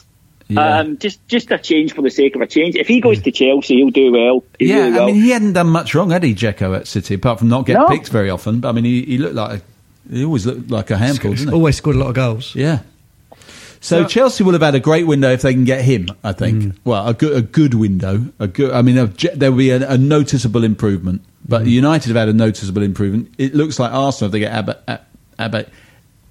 Yeah. 0.50 0.80
Um, 0.80 0.98
just 0.98 1.26
just 1.28 1.52
a 1.52 1.58
change 1.58 1.94
for 1.94 2.02
the 2.02 2.10
sake 2.12 2.36
of 2.36 2.42
a 2.42 2.48
change. 2.48 2.76
If 2.76 2.88
he 2.88 3.00
goes 3.02 3.22
to 3.22 3.32
Chelsea, 3.32 3.76
he'll 3.78 3.90
do 3.90 4.12
well. 4.12 4.44
He 4.60 4.68
Yeah, 4.70 4.76
really 4.78 4.92
will. 4.92 5.02
I 5.04 5.06
mean, 5.08 5.16
he 5.16 5.30
hadn't 5.30 5.54
done 5.54 5.68
much 5.68 5.96
wrong, 5.96 6.10
had 6.12 6.24
he, 6.24 6.36
Dzeko 6.36 6.76
at 6.78 6.88
City, 6.88 7.16
apart 7.16 7.40
from 7.40 7.50
not 7.50 7.66
getting 7.66 7.82
No. 7.82 7.88
picked 7.88 8.10
very 8.10 8.30
often. 8.30 8.60
But 8.60 8.70
I 8.70 8.72
mean, 8.74 8.84
he, 8.86 9.04
he 9.04 9.18
looked 9.18 9.36
like 9.36 9.62
a, 9.62 10.14
he 10.14 10.24
always 10.26 10.46
looked 10.46 10.70
like 10.70 10.92
a 10.92 10.98
handful, 10.98 11.32
didn't 11.34 11.48
he? 11.50 11.54
always 11.54 11.78
scored 11.78 11.96
a 11.96 12.00
lot 12.00 12.10
of 12.10 12.16
goals. 12.16 12.54
Yeah. 12.56 12.80
So, 13.80 14.06
Chelsea 14.06 14.46
will 14.46 14.54
have 14.54 14.62
had 14.62 14.76
a 14.76 14.80
great 14.80 15.06
window 15.06 15.30
if 15.32 15.42
they 15.42 15.54
can 15.54 15.66
get 15.66 15.82
him. 15.84 16.08
I 16.24 16.32
think. 16.32 16.76
Well, 16.86 17.06
a 17.06 17.14
good 17.14 17.36
a 17.36 17.42
good 17.42 17.74
window. 17.74 18.26
A 18.40 18.48
good. 18.48 18.72
I 18.72 18.82
mean, 18.82 18.98
a, 18.98 19.08
there 19.36 19.52
will 19.52 19.58
be 19.58 19.72
a, 19.72 19.90
a 19.90 19.98
noticeable 19.98 20.64
improvement. 20.64 21.22
But 21.46 21.66
United 21.66 22.08
have 22.08 22.16
had 22.16 22.30
a 22.30 22.34
noticeable 22.34 22.82
improvement. 22.82 23.34
It 23.38 23.54
looks 23.54 23.80
like 23.80 23.92
Arsenal 23.92 24.28
if 24.28 24.32
they 24.32 24.40
get 24.40 24.54
Abba, 24.54 24.80
Ab- 24.88 25.02
Abba, 25.38 25.66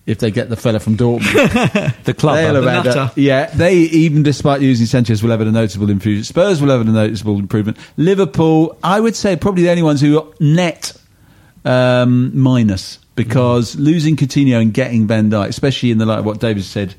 if 0.07 0.19
they 0.19 0.31
get 0.31 0.49
the 0.49 0.57
fella 0.57 0.81
from 0.81 0.97
Dortmund. 0.97 1.95
The 2.05 2.15
club. 2.15 2.37
They'll 2.37 2.55
have 2.57 2.65
The 2.65 2.71
had 2.71 2.87
a- 2.87 2.95
nutter. 2.95 3.21
yeah, 3.21 3.47
they 3.55 3.75
even 3.77 4.23
despite 4.25 4.61
using 4.61 4.87
Sanchez 4.87 5.23
will 5.23 5.31
have 5.31 5.39
had 5.41 5.47
a 5.49 5.53
noticeable 5.53 5.91
improvement. 5.91 6.27
Spurs 6.27 6.61
will 6.61 6.71
have 6.71 6.81
a 6.81 6.85
noticeable 6.85 7.39
improvement. 7.39 7.79
Liverpool, 7.97 8.77
I 8.83 8.99
would 9.01 9.15
say, 9.15 9.37
probably 9.37 9.63
the 9.65 9.71
only 9.71 9.83
ones 9.85 10.01
who 10.01 10.19
are 10.19 10.27
net 10.41 10.93
um, 11.65 12.37
minus 12.37 12.99
because 13.15 13.77
losing 13.77 14.17
Coutinho 14.17 14.61
and 14.61 14.75
getting 14.75 15.07
Van 15.07 15.31
Dijk, 15.31 15.49
especially 15.49 15.91
in 15.93 15.99
the 15.99 16.07
light 16.07 16.19
of 16.19 16.25
what 16.25 16.41
David 16.41 16.65
said 16.65 16.95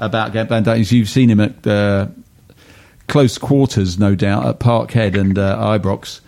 about 0.00 0.32
Van 0.32 0.48
Dijk, 0.64 0.90
you've 0.90 1.08
seen 1.08 1.30
him 1.30 1.38
at 1.38 1.64
uh, 1.66 2.08
close 3.06 3.38
quarters, 3.38 3.98
no 3.98 4.14
doubt, 4.16 4.46
at 4.46 4.58
Parkhead 4.58 5.16
and 5.18 5.38
uh, 5.38 5.56
Ibrox. 5.78 6.20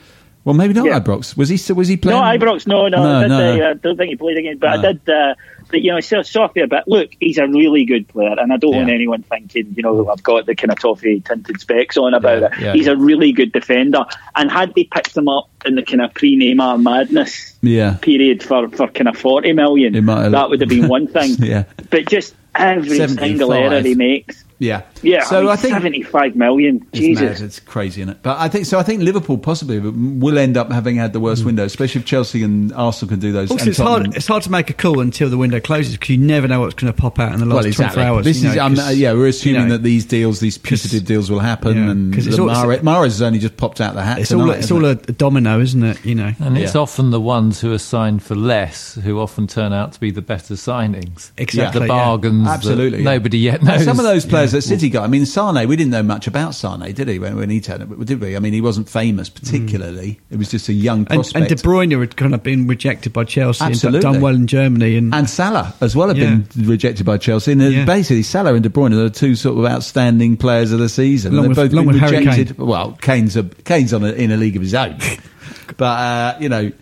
Well, 0.46 0.54
maybe 0.54 0.74
not 0.74 0.86
Yeah. 0.86 1.00
Ibrox. 1.00 1.36
Was 1.36 1.48
he? 1.48 1.72
Was 1.72 1.88
he 1.88 1.96
playing? 1.96 2.18
No, 2.20 2.22
Ibrox, 2.24 2.68
no, 2.68 2.86
no, 2.86 3.02
No, 3.02 3.16
I, 3.18 3.22
did, 3.22 3.28
no. 3.30 3.66
uh, 3.66 3.70
I 3.70 3.74
don't 3.74 3.96
think 3.96 4.10
he 4.10 4.16
played 4.16 4.38
again, 4.38 4.58
but 4.58 4.76
No. 4.80 4.88
I 4.88 4.92
did. 4.92 5.08
Uh, 5.10 5.34
but 5.68 5.82
you 5.82 5.90
know, 5.90 5.96
I 5.96 6.00
saw, 6.00 6.22
saw 6.22 6.44
a 6.44 6.52
bit. 6.68 6.70
Look, 6.86 7.10
he's 7.18 7.38
a 7.38 7.48
really 7.48 7.84
good 7.84 8.06
player, 8.06 8.36
and 8.38 8.52
I 8.52 8.56
don't 8.56 8.76
want 8.76 8.88
anyone 8.88 9.22
thinking, 9.24 9.74
you 9.76 9.82
know, 9.82 10.08
I've 10.08 10.22
got 10.22 10.46
the 10.46 10.54
kind 10.54 10.70
of 10.70 10.78
toffee 10.78 11.18
tinted 11.20 11.60
specs 11.60 11.96
on 11.96 12.14
about 12.14 12.42
Yeah, 12.42 12.46
it. 12.46 12.60
yeah. 12.60 12.72
He's 12.74 12.86
a 12.86 12.96
really 12.96 13.32
good 13.32 13.50
defender, 13.50 14.04
and 14.36 14.48
had 14.48 14.72
they 14.76 14.84
picked 14.84 15.16
him 15.16 15.28
up 15.28 15.50
in 15.64 15.74
the 15.74 15.82
kind 15.82 16.00
of 16.02 16.14
pre-Neymar 16.14 16.80
madness 16.80 17.56
Yeah. 17.62 17.96
period 18.00 18.44
for, 18.44 18.68
for 18.68 18.86
kind 18.86 19.08
of 19.08 19.16
forty 19.18 19.52
million, 19.52 19.92
that 20.06 20.46
would 20.48 20.60
have 20.60 20.70
been 20.70 20.86
one 20.86 21.08
thing. 21.08 21.34
Yeah. 21.40 21.64
but 21.90 22.06
just 22.08 22.36
every 22.54 22.98
75. 22.98 23.18
single 23.28 23.52
error 23.52 23.80
he 23.82 23.96
makes. 23.96 24.44
Yeah, 24.60 24.82
Yeah, 25.06 25.24
So 25.24 25.38
I, 25.38 25.40
mean, 25.40 25.48
I 25.50 25.56
think 25.56 25.72
75 25.74 26.36
million. 26.36 26.86
It's 26.92 27.00
Jesus. 27.00 27.40
mad. 27.40 27.46
It's 27.46 27.60
crazy, 27.60 28.00
isn't 28.02 28.12
it? 28.14 28.18
But 28.22 28.38
I 28.38 28.48
think 28.48 28.66
so. 28.66 28.78
I 28.78 28.82
think 28.82 29.02
Liverpool 29.02 29.38
possibly 29.38 29.78
will 29.78 30.38
end 30.38 30.56
up 30.56 30.70
having 30.72 30.96
had 30.96 31.12
the 31.12 31.20
worst 31.20 31.44
window, 31.44 31.64
especially 31.64 32.00
if 32.00 32.06
Chelsea 32.06 32.42
and 32.42 32.72
Arsenal 32.72 33.10
can 33.10 33.20
do 33.20 33.32
those. 33.32 33.50
Also, 33.50 33.62
and 33.62 33.68
it's 33.68 33.78
hard. 33.78 34.16
It's 34.16 34.26
hard 34.26 34.42
to 34.44 34.50
make 34.50 34.70
a 34.70 34.72
call 34.74 35.00
until 35.00 35.28
the 35.30 35.38
window 35.38 35.60
closes 35.60 35.92
because 35.94 36.10
you 36.10 36.18
never 36.18 36.48
know 36.48 36.60
what's 36.60 36.74
going 36.74 36.92
to 36.92 36.98
pop 37.00 37.18
out 37.18 37.32
in 37.32 37.40
the 37.40 37.46
last 37.46 37.54
well, 37.56 37.66
exactly. 37.66 37.94
24 38.02 38.14
hours. 38.16 38.24
This 38.24 38.36
is 38.42 38.54
know, 38.56 38.64
um, 38.64 38.74
'cause, 38.76 38.96
yeah. 38.96 39.12
We're 39.12 39.28
assuming 39.28 39.62
you 39.62 39.66
know, 39.68 39.72
that 39.74 39.82
these 39.82 40.04
deals, 40.04 40.40
these 40.40 40.58
putative 40.58 41.04
deals, 41.04 41.30
will 41.30 41.38
happen, 41.40 41.76
yeah, 41.76 41.90
and 41.90 42.14
'cause 42.14 42.26
it's 42.26 42.38
all- 42.38 42.48
Mahrez, 42.48 42.80
Mahrez 42.80 43.04
has 43.04 43.22
only 43.22 43.38
just 43.38 43.56
popped 43.56 43.80
out 43.80 43.94
the 43.94 44.02
hat. 44.02 44.18
It's 44.18 44.32
all. 44.32 44.50
It's 44.50 44.70
all 44.70 44.84
a, 44.84 44.90
it? 44.90 45.08
a 45.08 45.12
domino, 45.12 45.60
isn't 45.60 45.82
it? 45.82 46.04
You 46.04 46.14
know. 46.14 46.32
And 46.40 46.58
it's 46.58 46.74
Yeah. 46.74 46.80
often 46.80 47.10
the 47.10 47.20
ones 47.20 47.60
who 47.60 47.72
are 47.72 47.78
signed 47.78 48.22
for 48.22 48.34
less 48.34 48.94
who 49.04 49.20
often 49.20 49.46
turn 49.46 49.72
out 49.72 49.92
to 49.92 50.00
be 50.00 50.10
the 50.10 50.22
better 50.22 50.54
signings. 50.54 51.30
Exactly, 51.38 51.80
The 51.80 51.86
yeah. 51.86 51.92
bargains. 51.92 52.44
that 52.46 52.54
Absolutely, 52.56 52.98
yeah. 52.98 53.04
Nobody 53.04 53.38
yet 53.38 53.62
knows. 53.62 53.84
Some 53.84 53.98
of 53.98 54.04
those 54.04 54.24
players 54.26 54.52
that 54.52 54.62
City 54.62 54.88
got. 54.96 55.04
I 55.04 55.08
mean, 55.08 55.26
Sane. 55.26 55.68
We 55.68 55.76
didn't 55.76 55.90
know 55.90 56.02
much 56.02 56.26
about 56.26 56.54
Sane, 56.54 56.80
did 56.92 57.08
he? 57.08 57.18
When, 57.18 57.36
when 57.36 57.50
he 57.50 57.60
turned 57.60 57.82
up, 57.82 58.04
did 58.04 58.20
we? 58.20 58.36
I 58.36 58.38
mean, 58.40 58.52
he 58.52 58.60
wasn't 58.60 58.88
famous 58.88 59.28
particularly. 59.28 60.20
It 60.30 60.36
was 60.38 60.50
just 60.50 60.68
a 60.68 60.72
young 60.72 60.98
And, 61.00 61.08
prospect. 61.08 61.50
and 61.50 61.60
De 61.60 61.62
Bruyne 61.66 61.98
had 62.00 62.16
kind 62.16 62.34
of 62.34 62.42
been 62.42 62.66
rejected 62.66 63.12
by 63.12 63.24
Chelsea 63.24 63.64
Absolutely. 63.64 63.98
and 63.98 64.14
done 64.14 64.20
well 64.22 64.34
in 64.34 64.46
Germany. 64.46 64.96
And, 64.96 65.14
and 65.14 65.28
Salah 65.30 65.74
as 65.80 65.94
well 65.94 66.08
had 66.08 66.16
Yeah. 66.18 66.36
been 66.36 66.66
rejected 66.68 67.06
by 67.06 67.18
Chelsea. 67.18 67.52
And 67.52 67.62
uh, 67.62 67.66
Yeah. 67.66 67.84
basically, 67.84 68.22
Salah 68.22 68.54
and 68.54 68.62
De 68.62 68.68
Bruyne 68.68 68.92
are 68.92 68.96
the 69.04 69.10
two 69.10 69.36
sort 69.36 69.58
of 69.58 69.64
outstanding 69.70 70.36
players 70.36 70.72
of 70.72 70.78
the 70.78 70.88
season. 70.88 71.32
Along 71.32 71.42
They've 71.44 71.48
with- 71.50 71.56
both 71.56 71.72
along 71.72 71.86
been 71.86 71.94
with 72.02 72.12
rejected. 72.12 72.56
Kane. 72.56 72.66
Well, 72.66 72.98
Kane's 73.00 73.36
a, 73.36 73.44
Kane's 73.44 73.92
on 73.92 74.04
a, 74.04 74.12
in 74.12 74.32
a 74.32 74.36
league 74.36 74.56
of 74.56 74.62
his 74.62 74.74
own, 74.74 74.98
but 75.76 75.84
uh, 75.84 76.36
you 76.40 76.48
know. 76.48 76.72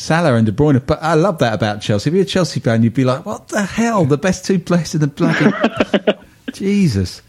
Salah 0.00 0.36
and 0.36 0.46
De 0.46 0.52
Bruyne, 0.52 0.80
but 0.86 1.02
I 1.02 1.14
love 1.14 1.38
that 1.38 1.54
about 1.54 1.80
Chelsea. 1.80 2.08
If 2.08 2.14
you're 2.14 2.22
a 2.22 2.24
Chelsea 2.24 2.60
fan, 2.60 2.84
you'd 2.84 2.94
be 2.94 3.02
like, 3.02 3.26
"What 3.26 3.48
the 3.48 3.62
hell? 3.62 4.04
The 4.04 4.16
best 4.16 4.44
two 4.44 4.60
players 4.60 4.94
in 4.94 5.00
the 5.00 5.08
bloody 5.08 5.50
Jesus!" 6.52 7.20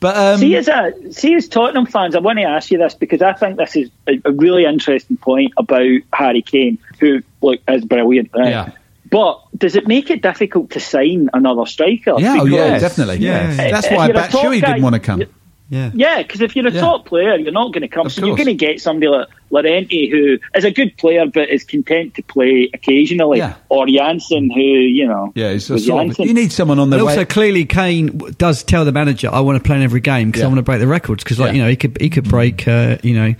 But 0.00 0.16
um, 0.16 0.38
see, 0.38 0.54
as 0.56 0.68
a 0.68 0.92
see 1.10 1.34
as 1.34 1.48
Tottenham 1.48 1.86
fans, 1.86 2.14
I 2.14 2.20
want 2.20 2.38
to 2.38 2.44
ask 2.44 2.70
you 2.70 2.78
this 2.78 2.94
because 2.94 3.20
I 3.20 3.32
think 3.32 3.56
this 3.56 3.74
is 3.74 3.90
a, 4.06 4.20
a 4.24 4.32
really 4.32 4.64
interesting 4.64 5.16
point 5.16 5.52
about 5.56 5.88
Harry 6.12 6.42
Kane, 6.42 6.78
who 7.00 7.22
look 7.42 7.60
is 7.68 7.84
brilliant. 7.84 8.30
Right? 8.34 8.50
Yeah. 8.50 8.72
But 9.10 9.40
does 9.56 9.74
it 9.74 9.88
make 9.88 10.10
it 10.10 10.22
difficult 10.22 10.70
to 10.70 10.80
sign 10.80 11.30
another 11.32 11.66
striker? 11.66 12.14
yeah, 12.18 12.36
oh, 12.40 12.44
yeah, 12.44 12.78
definitely. 12.78 13.16
Yeah. 13.18 13.70
That's 13.70 13.90
why 13.90 14.06
you're 14.06 14.14
Batshuayi 14.14 14.60
didn't 14.60 14.82
want 14.82 14.94
to 14.94 15.00
come. 15.00 15.22
yeah. 15.70 15.90
Yeah, 15.94 16.22
because 16.22 16.42
if 16.42 16.54
you're 16.54 16.66
a 16.66 16.72
Yeah. 16.72 16.80
top 16.80 17.06
player, 17.06 17.36
you're 17.36 17.52
not 17.52 17.72
going 17.72 17.82
to 17.82 17.88
come. 17.88 18.06
Of 18.06 18.12
So 18.12 18.26
you're 18.26 18.36
going 18.36 18.48
to 18.48 18.54
get 18.54 18.80
somebody 18.80 19.08
like 19.08 19.28
Llorente, 19.50 20.08
who 20.10 20.38
is 20.54 20.64
a 20.64 20.70
good 20.70 20.96
player 20.98 21.26
but 21.26 21.48
is 21.48 21.64
content 21.64 22.14
to 22.14 22.22
play 22.22 22.70
occasionally, 22.74 23.38
Yeah. 23.38 23.54
or 23.68 23.86
Janssen, 23.86 24.50
who 24.50 24.60
you 24.60 25.06
know, 25.06 25.32
Yeah, 25.34 25.52
he's 25.52 25.64
a 25.70 25.78
sort 25.78 25.80
of, 25.80 25.86
Janssen. 25.86 26.26
you 26.28 26.34
need 26.34 26.52
someone 26.52 26.78
on 26.78 26.90
the 26.90 26.96
And 26.98 27.06
way. 27.06 27.12
also, 27.12 27.24
clearly, 27.24 27.64
Kane 27.64 28.18
does 28.38 28.62
tell 28.62 28.84
the 28.84 28.92
manager, 28.92 29.30
"I 29.32 29.40
want 29.40 29.56
to 29.56 29.66
play 29.66 29.76
in 29.76 29.82
every 29.82 30.00
game 30.00 30.28
because 30.28 30.40
Yeah. 30.40 30.46
I 30.46 30.48
want 30.48 30.58
to 30.58 30.62
break 30.62 30.80
the 30.80 30.86
records." 30.86 31.24
Because, 31.24 31.38
like 31.38 31.48
Yeah. 31.48 31.52
you 31.56 31.62
know, 31.62 31.68
he 31.70 31.76
could 31.76 31.96
he 32.00 32.08
could 32.10 32.24
break, 32.28 32.66
uh, 32.68 32.96
you 33.02 33.14
know, 33.14 33.34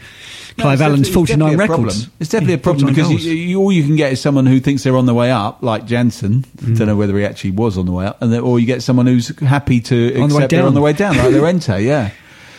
Clive 0.58 0.72
it's 0.74 0.82
Allen's 0.82 1.00
definitely- 1.08 1.12
forty 1.14 1.32
it's 1.34 1.38
nine 1.38 1.50
definitely 1.50 1.54
a 1.54 1.58
records. 1.78 1.94
problem. 2.04 2.12
It's 2.20 2.30
definitely 2.30 2.54
a 2.54 2.58
problem 2.68 2.86
because 2.94 3.24
you, 3.26 3.32
you, 3.32 3.60
all 3.60 3.70
you 3.72 3.84
can 3.84 3.94
get 3.96 4.12
is 4.12 4.20
someone 4.20 4.46
who 4.46 4.58
thinks 4.58 4.82
they're 4.82 4.96
on 4.96 5.06
the 5.06 5.14
way 5.14 5.30
up, 5.30 5.58
like 5.62 5.86
Janssen. 5.86 6.44
Mm. 6.64 6.76
Don't 6.78 6.86
know 6.88 6.96
whether 6.96 7.16
he 7.16 7.24
actually 7.24 7.52
was 7.52 7.78
on 7.78 7.86
the 7.86 7.92
way 7.92 8.06
up, 8.06 8.20
and 8.22 8.32
then, 8.32 8.40
or 8.40 8.58
you 8.58 8.66
get 8.66 8.82
someone 8.82 9.06
who's 9.06 9.28
happy 9.40 9.78
to 9.82 10.16
On 10.20 10.28
the 10.28 10.34
way 10.34 10.40
they're 10.48 10.58
down. 10.60 10.66
on 10.68 10.74
the 10.74 10.80
way 10.80 10.92
down, 10.92 11.16
like 11.16 11.30
Llorente. 11.32 11.84
Yeah. 11.84 12.10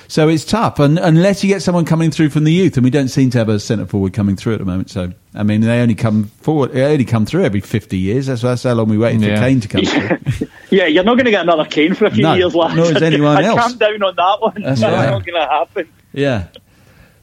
So 0.09 0.27
it's 0.27 0.43
tough, 0.43 0.79
and 0.79 0.97
unless 0.97 1.43
you 1.43 1.49
get 1.49 1.61
someone 1.61 1.85
coming 1.85 2.09
through 2.09 2.31
from 2.31 2.43
the 2.43 2.51
youth, 2.51 2.75
and 2.77 2.83
we 2.83 2.89
don't 2.89 3.09
seem 3.09 3.29
to 3.29 3.37
have 3.37 3.47
a 3.47 3.59
centre 3.59 3.85
forward 3.85 4.11
coming 4.11 4.35
through 4.35 4.53
at 4.53 4.59
the 4.59 4.65
moment. 4.65 4.89
So 4.89 5.13
I 5.35 5.43
mean, 5.43 5.61
they 5.61 5.79
only 5.81 5.93
come 5.93 6.25
forward, 6.41 6.71
they 6.73 6.83
only 6.83 7.05
come 7.05 7.27
through 7.27 7.43
every 7.45 7.59
fifty 7.61 7.99
years. 7.99 8.25
That's, 8.25 8.41
that's 8.41 8.63
how 8.63 8.73
long 8.73 8.89
we 8.89 8.97
waited 8.97 9.21
Yeah. 9.21 9.35
for 9.35 9.41
Kane 9.43 9.59
to 9.61 9.67
come 9.67 9.85
through. 9.85 10.47
yeah, 10.71 10.87
you're 10.87 11.03
not 11.03 11.13
going 11.13 11.25
to 11.25 11.31
get 11.31 11.43
another 11.43 11.65
Kane 11.65 11.93
for 11.93 12.05
a 12.05 12.11
few 12.11 12.23
No, 12.23 12.33
years, 12.33 12.55
lads. 12.55 12.75
nor 12.75 12.85
is 12.85 13.01
anyone 13.03 13.37
I'd 13.37 13.45
else. 13.45 13.59
calm 13.59 13.77
down 13.77 14.01
on 14.01 14.15
that 14.15 14.37
one. 14.41 14.61
That's 14.63 14.81
That's 14.81 14.93
right. 14.93 15.11
not 15.11 15.25
going 15.25 15.39
to 15.41 15.47
happen. 15.47 15.89
Yeah. 16.11 16.47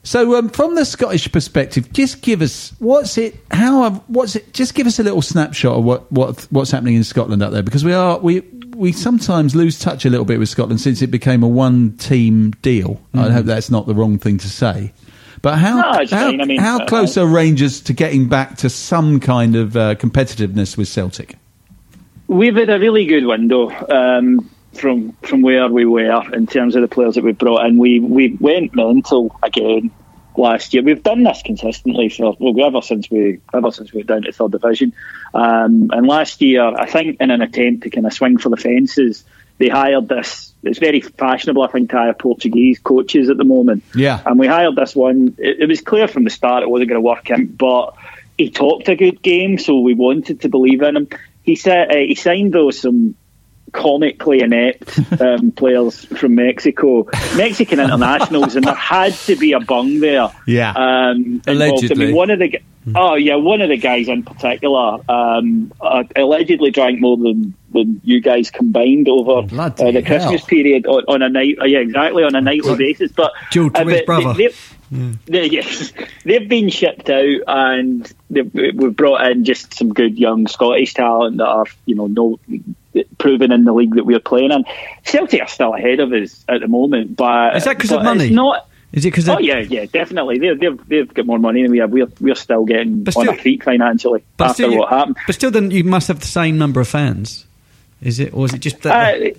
So, 0.04 0.36
um, 0.38 0.48
from 0.50 0.76
the 0.76 0.84
Scottish 0.84 1.32
perspective, 1.32 1.92
just 1.92 2.22
give 2.22 2.40
us 2.40 2.72
what's 2.78 3.18
it? 3.18 3.34
How? 3.50 3.90
What's 4.06 4.36
it? 4.36 4.54
Just 4.54 4.76
give 4.76 4.86
us 4.86 5.00
a 5.00 5.02
little 5.02 5.22
snapshot 5.22 5.76
of 5.78 5.82
what, 5.82 6.12
what 6.12 6.46
what's 6.52 6.70
happening 6.70 6.94
in 6.94 7.02
Scotland 7.02 7.42
up 7.42 7.50
there, 7.50 7.64
because 7.64 7.84
we 7.84 7.92
are 7.92 8.16
we 8.20 8.42
we 8.76 8.92
sometimes 8.92 9.56
lose 9.56 9.78
touch 9.78 10.04
a 10.04 10.10
little 10.10 10.26
bit 10.26 10.38
with 10.38 10.48
Scotland 10.48 10.80
since 10.80 11.00
it 11.00 11.08
became 11.08 11.42
a 11.42 11.48
one 11.48 11.96
team 11.96 12.50
deal. 12.62 13.00
I 13.14 13.30
hope 13.30 13.46
that's 13.46 13.70
not 13.70 13.86
the 13.86 13.94
wrong 13.94 14.18
thing 14.18 14.38
to 14.38 14.48
say. 14.48 14.92
But 15.42 15.56
how 15.56 15.76
No, 15.76 15.92
how, 15.92 16.06
fine. 16.06 16.40
I 16.40 16.44
mean, 16.44 16.60
how 16.60 16.80
uh, 16.80 16.86
close 16.86 17.16
are 17.16 17.26
Rangers 17.26 17.80
to 17.82 17.92
getting 17.92 18.28
back 18.28 18.56
to 18.58 18.70
some 18.70 19.20
kind 19.20 19.56
of 19.56 19.76
uh, 19.76 19.94
competitiveness 19.94 20.76
with 20.76 20.88
Celtic? 20.88 21.36
We've 22.26 22.56
had 22.56 22.68
a 22.68 22.78
really 22.78 23.06
good 23.06 23.24
window 23.24 23.70
um, 23.88 24.50
from 24.74 25.12
from 25.22 25.42
where 25.42 25.68
we 25.68 25.84
were 25.84 26.22
in 26.34 26.46
terms 26.46 26.74
of 26.76 26.82
the 26.82 26.88
players 26.88 27.14
that 27.14 27.24
we 27.24 27.32
brought 27.32 27.64
in. 27.66 27.78
We 27.78 28.00
we 28.00 28.36
went 28.40 28.74
mental 28.74 29.38
again 29.42 29.90
last 30.38 30.74
year. 30.74 30.82
We've 30.82 31.02
done 31.02 31.22
this 31.22 31.42
consistently 31.42 32.08
for 32.08 32.36
well, 32.38 32.66
ever 32.66 32.82
since 32.82 33.10
we 33.10 33.40
ever 33.54 33.70
since 33.70 33.92
we 33.92 33.98
went 33.98 34.08
down 34.08 34.22
to 34.22 34.32
third 34.32 34.52
division. 34.52 34.92
Um, 35.34 35.90
and 35.92 36.06
last 36.06 36.40
year, 36.40 36.64
I 36.64 36.86
think 36.86 37.20
in 37.20 37.30
an 37.30 37.42
attempt 37.42 37.84
to 37.84 37.90
kind 37.90 38.06
of 38.06 38.12
swing 38.12 38.38
for 38.38 38.48
the 38.48 38.56
fences, 38.56 39.24
they 39.58 39.68
hired 39.68 40.08
this. 40.08 40.52
It's 40.62 40.78
very 40.78 41.00
fashionable, 41.00 41.62
I 41.62 41.68
think, 41.68 41.90
to 41.90 41.96
hire 41.96 42.14
Portuguese 42.14 42.78
coaches 42.78 43.30
at 43.30 43.36
the 43.36 43.44
moment. 43.44 43.84
Yeah. 43.94 44.20
And 44.24 44.38
we 44.38 44.46
hired 44.46 44.76
this 44.76 44.94
one. 44.94 45.36
It, 45.38 45.60
it 45.60 45.68
was 45.68 45.80
clear 45.80 46.08
from 46.08 46.24
the 46.24 46.30
start 46.30 46.62
it 46.62 46.70
wasn't 46.70 46.90
going 46.90 47.00
to 47.02 47.06
work 47.06 47.30
out, 47.30 47.56
but 47.56 47.94
he 48.36 48.50
talked 48.50 48.88
a 48.88 48.96
good 48.96 49.22
game, 49.22 49.58
so 49.58 49.80
we 49.80 49.94
wanted 49.94 50.42
to 50.42 50.48
believe 50.48 50.82
in 50.82 50.96
him. 50.96 51.08
He 51.42 51.56
said 51.56 51.90
uh, 51.90 51.96
he 51.96 52.14
signed 52.14 52.52
though 52.52 52.70
some 52.70 53.14
comically 53.72 54.40
inept 54.40 54.98
um, 55.20 55.52
players 55.52 56.04
from 56.04 56.34
Mexico, 56.34 57.08
Mexican 57.36 57.80
internationals, 57.80 58.56
and 58.56 58.64
there 58.64 58.74
had 58.74 59.14
to 59.14 59.36
be 59.36 59.52
a 59.52 59.60
bung 59.60 60.00
there. 60.00 60.30
Yeah. 60.46 60.70
um, 60.70 61.42
involved. 61.46 61.48
I 61.48 61.52
Allegedly. 61.52 62.06
mean, 62.06 62.14
one 62.14 62.30
of 62.30 62.38
the 62.38 62.60
oh 62.94 63.14
yeah, 63.14 63.36
one 63.36 63.60
of 63.60 63.68
the 63.68 63.76
guys 63.76 64.08
in 64.08 64.22
particular 64.22 64.98
um, 65.08 65.72
uh, 65.80 66.04
allegedly 66.14 66.70
drank 66.70 67.00
more 67.00 67.16
than, 67.16 67.54
than 67.72 68.00
you 68.04 68.20
guys 68.20 68.50
combined 68.50 69.08
over 69.08 69.38
uh, 69.58 69.68
the 69.68 69.92
hell. 69.92 70.02
Christmas 70.02 70.44
period 70.44 70.86
on, 70.86 71.04
on 71.08 71.22
a 71.22 71.28
night. 71.28 71.56
Uh, 71.60 71.64
yeah, 71.64 71.78
exactly 71.78 72.22
on 72.22 72.34
a 72.34 72.40
nightly 72.40 72.76
basis. 72.76 73.12
But 73.12 73.32
Joe 73.50 73.66
uh, 73.66 73.82
Twins' 73.82 73.98
but 74.00 74.06
brother. 74.06 74.34
They, 74.34 74.54
they, 75.26 75.46
yes, 75.50 75.92
they've 76.24 76.48
been 76.48 76.68
shipped 76.68 77.10
out, 77.10 77.40
and 77.46 78.12
they've, 78.30 78.52
we've 78.54 78.94
brought 78.94 79.26
in 79.30 79.44
just 79.44 79.74
some 79.74 79.92
good 79.92 80.18
young 80.18 80.46
Scottish 80.46 80.94
talent 80.94 81.38
that 81.38 81.48
are, 81.48 81.66
you 81.86 81.96
know, 81.96 82.06
no 82.06 82.38
proven 83.18 83.52
in 83.52 83.64
the 83.64 83.72
league 83.72 83.94
that 83.94 84.04
we're 84.04 84.20
playing 84.20 84.52
in. 84.52 84.64
Celtic 85.04 85.40
are 85.42 85.48
still 85.48 85.74
ahead 85.74 86.00
of 86.00 86.12
us 86.12 86.44
at 86.48 86.60
the 86.60 86.68
moment, 86.68 87.16
but 87.16 87.56
Is 87.56 87.64
that 87.64 87.76
because 87.76 87.92
of 87.92 88.02
money? 88.02 88.26
It's 88.26 88.32
not. 88.34 88.68
Is 88.92 89.04
it 89.04 89.10
because? 89.10 89.28
Oh 89.28 89.38
yeah, 89.38 89.58
yeah, 89.58 89.84
definitely. 89.86 90.38
They've 90.38 90.58
they've, 90.58 90.88
they've 90.88 91.12
got 91.14 91.26
more 91.26 91.38
money 91.38 91.62
than 91.62 91.70
we 91.72 91.78
have. 91.78 91.90
We're 91.90 92.06
we're 92.20 92.34
still 92.36 92.64
getting 92.64 93.04
But 93.04 93.16
on 93.16 93.24
still- 93.24 93.34
our 93.34 93.38
feet 93.38 93.62
financially 93.62 94.24
But 94.36 94.50
after 94.50 94.62
still, 94.64 94.78
what 94.78 94.88
happened. 94.90 95.16
but 95.26 95.34
still, 95.34 95.50
then 95.50 95.70
you 95.70 95.84
must 95.84 96.08
have 96.08 96.20
the 96.20 96.26
same 96.26 96.56
number 96.56 96.80
of 96.80 96.88
fans. 96.88 97.44
Is 98.00 98.20
it, 98.20 98.32
or 98.34 98.44
is 98.46 98.54
it 98.54 98.58
just 98.60 98.82
that? 98.82 99.20
Uh, 99.22 99.30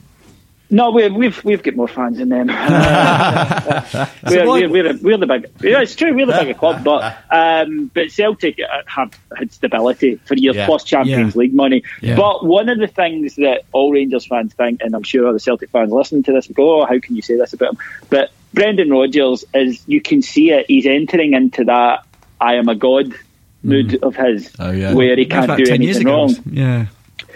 no, 0.70 0.92
we, 0.92 1.10
we've 1.10 1.44
we've 1.46 1.64
got 1.64 1.76
more 1.76 1.88
fans 1.88 2.18
than 2.18 2.30
them. 2.30 2.48
we're, 4.30 4.46
why- 4.46 4.62
we're, 4.68 4.70
we're, 4.70 4.98
we're 5.02 5.18
the 5.18 5.26
big. 5.28 5.48
Yeah, 5.62 5.82
it's 5.82 5.96
true. 5.96 6.14
We're 6.14 6.26
the 6.26 6.34
bigger 6.34 6.54
club, 6.54 6.84
but 6.84 7.18
um, 7.32 7.90
but 7.94 8.12
Celtic 8.12 8.60
uh, 8.60 8.82
have 8.88 9.18
had 9.38 9.52
stability 9.52 10.16
for 10.26 10.36
years 10.36 10.56
Yeah. 10.56 10.66
plus 10.66 10.84
Champions 10.84 11.36
Yeah. 11.36 11.40
League 11.40 11.54
money. 11.54 11.84
Yeah. 12.02 12.16
But 12.16 12.46
one 12.46 12.70
of 12.70 12.80
the 12.80 12.88
things 12.88 13.36
that 13.36 13.64
all 13.72 13.92
Rangers 13.94 14.26
fans 14.26 14.54
think, 14.54 14.82
and 14.82 14.94
I'm 14.96 15.04
sure 15.04 15.32
the 15.34 15.40
Celtic 15.40 15.70
fans 15.70 15.92
listening 15.92 16.24
to 16.24 16.34
this 16.34 16.48
go, 16.48 16.82
"Oh, 16.82 16.86
how 16.86 17.00
can 17.00 17.16
you 17.16 17.22
say 17.22 17.38
this 17.38 17.54
about 17.54 17.74
him?" 17.74 17.80
But 18.10 18.32
Brendan 18.54 18.90
Rodgers 18.90 19.46
is. 19.54 19.84
You 19.88 20.02
can 20.02 20.22
see 20.22 20.52
it. 20.52 20.66
He's 20.68 20.86
entering 20.86 21.34
into 21.34 21.64
that 21.66 22.04
"I 22.42 22.56
am 22.56 22.68
a 22.70 22.76
god" 22.76 23.14
mood 23.64 24.02
of 24.04 24.16
his, 24.16 24.54
Oh, 24.60 24.72
yeah. 24.72 24.94
where 24.94 25.16
he 25.18 25.26
That 25.26 25.40
was 25.40 25.48
can't 25.48 25.58
do 25.58 25.66
10 25.66 25.82
years 25.82 25.96
anything 25.98 26.08
ago. 26.08 26.18
wrong. 26.18 26.36
Yeah. 26.52 26.86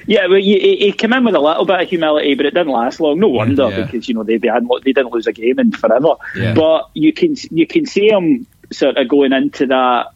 Yeah, 0.08 0.28
well, 0.28 0.40
he, 0.40 0.92
came 0.94 1.14
in 1.14 1.24
with 1.24 1.36
a 1.36 1.40
little 1.40 1.66
bit 1.66 1.82
of 1.82 1.90
humility, 1.90 2.36
but 2.36 2.46
it 2.46 2.54
didn't 2.54 2.72
last 2.72 3.00
long. 3.00 3.20
No 3.20 3.28
wonder 3.28 3.70
Yeah. 3.70 3.86
because 3.86 4.08
you 4.08 4.16
know 4.16 4.24
they 4.24 4.38
they, 4.38 4.48
hadn't, 4.48 4.70
they 4.84 4.94
didn't 4.94 5.12
lose 5.12 5.28
a 5.28 5.34
game 5.34 5.60
in 5.60 5.72
forever. 5.72 6.16
Yeah. 6.36 6.54
But 6.54 6.90
you 6.94 7.14
can 7.14 7.36
you 7.50 7.68
can 7.68 7.86
see 7.86 8.10
him 8.10 8.48
sort 8.72 8.98
of 8.98 9.08
going 9.08 9.34
into 9.34 9.68
that, 9.68 10.08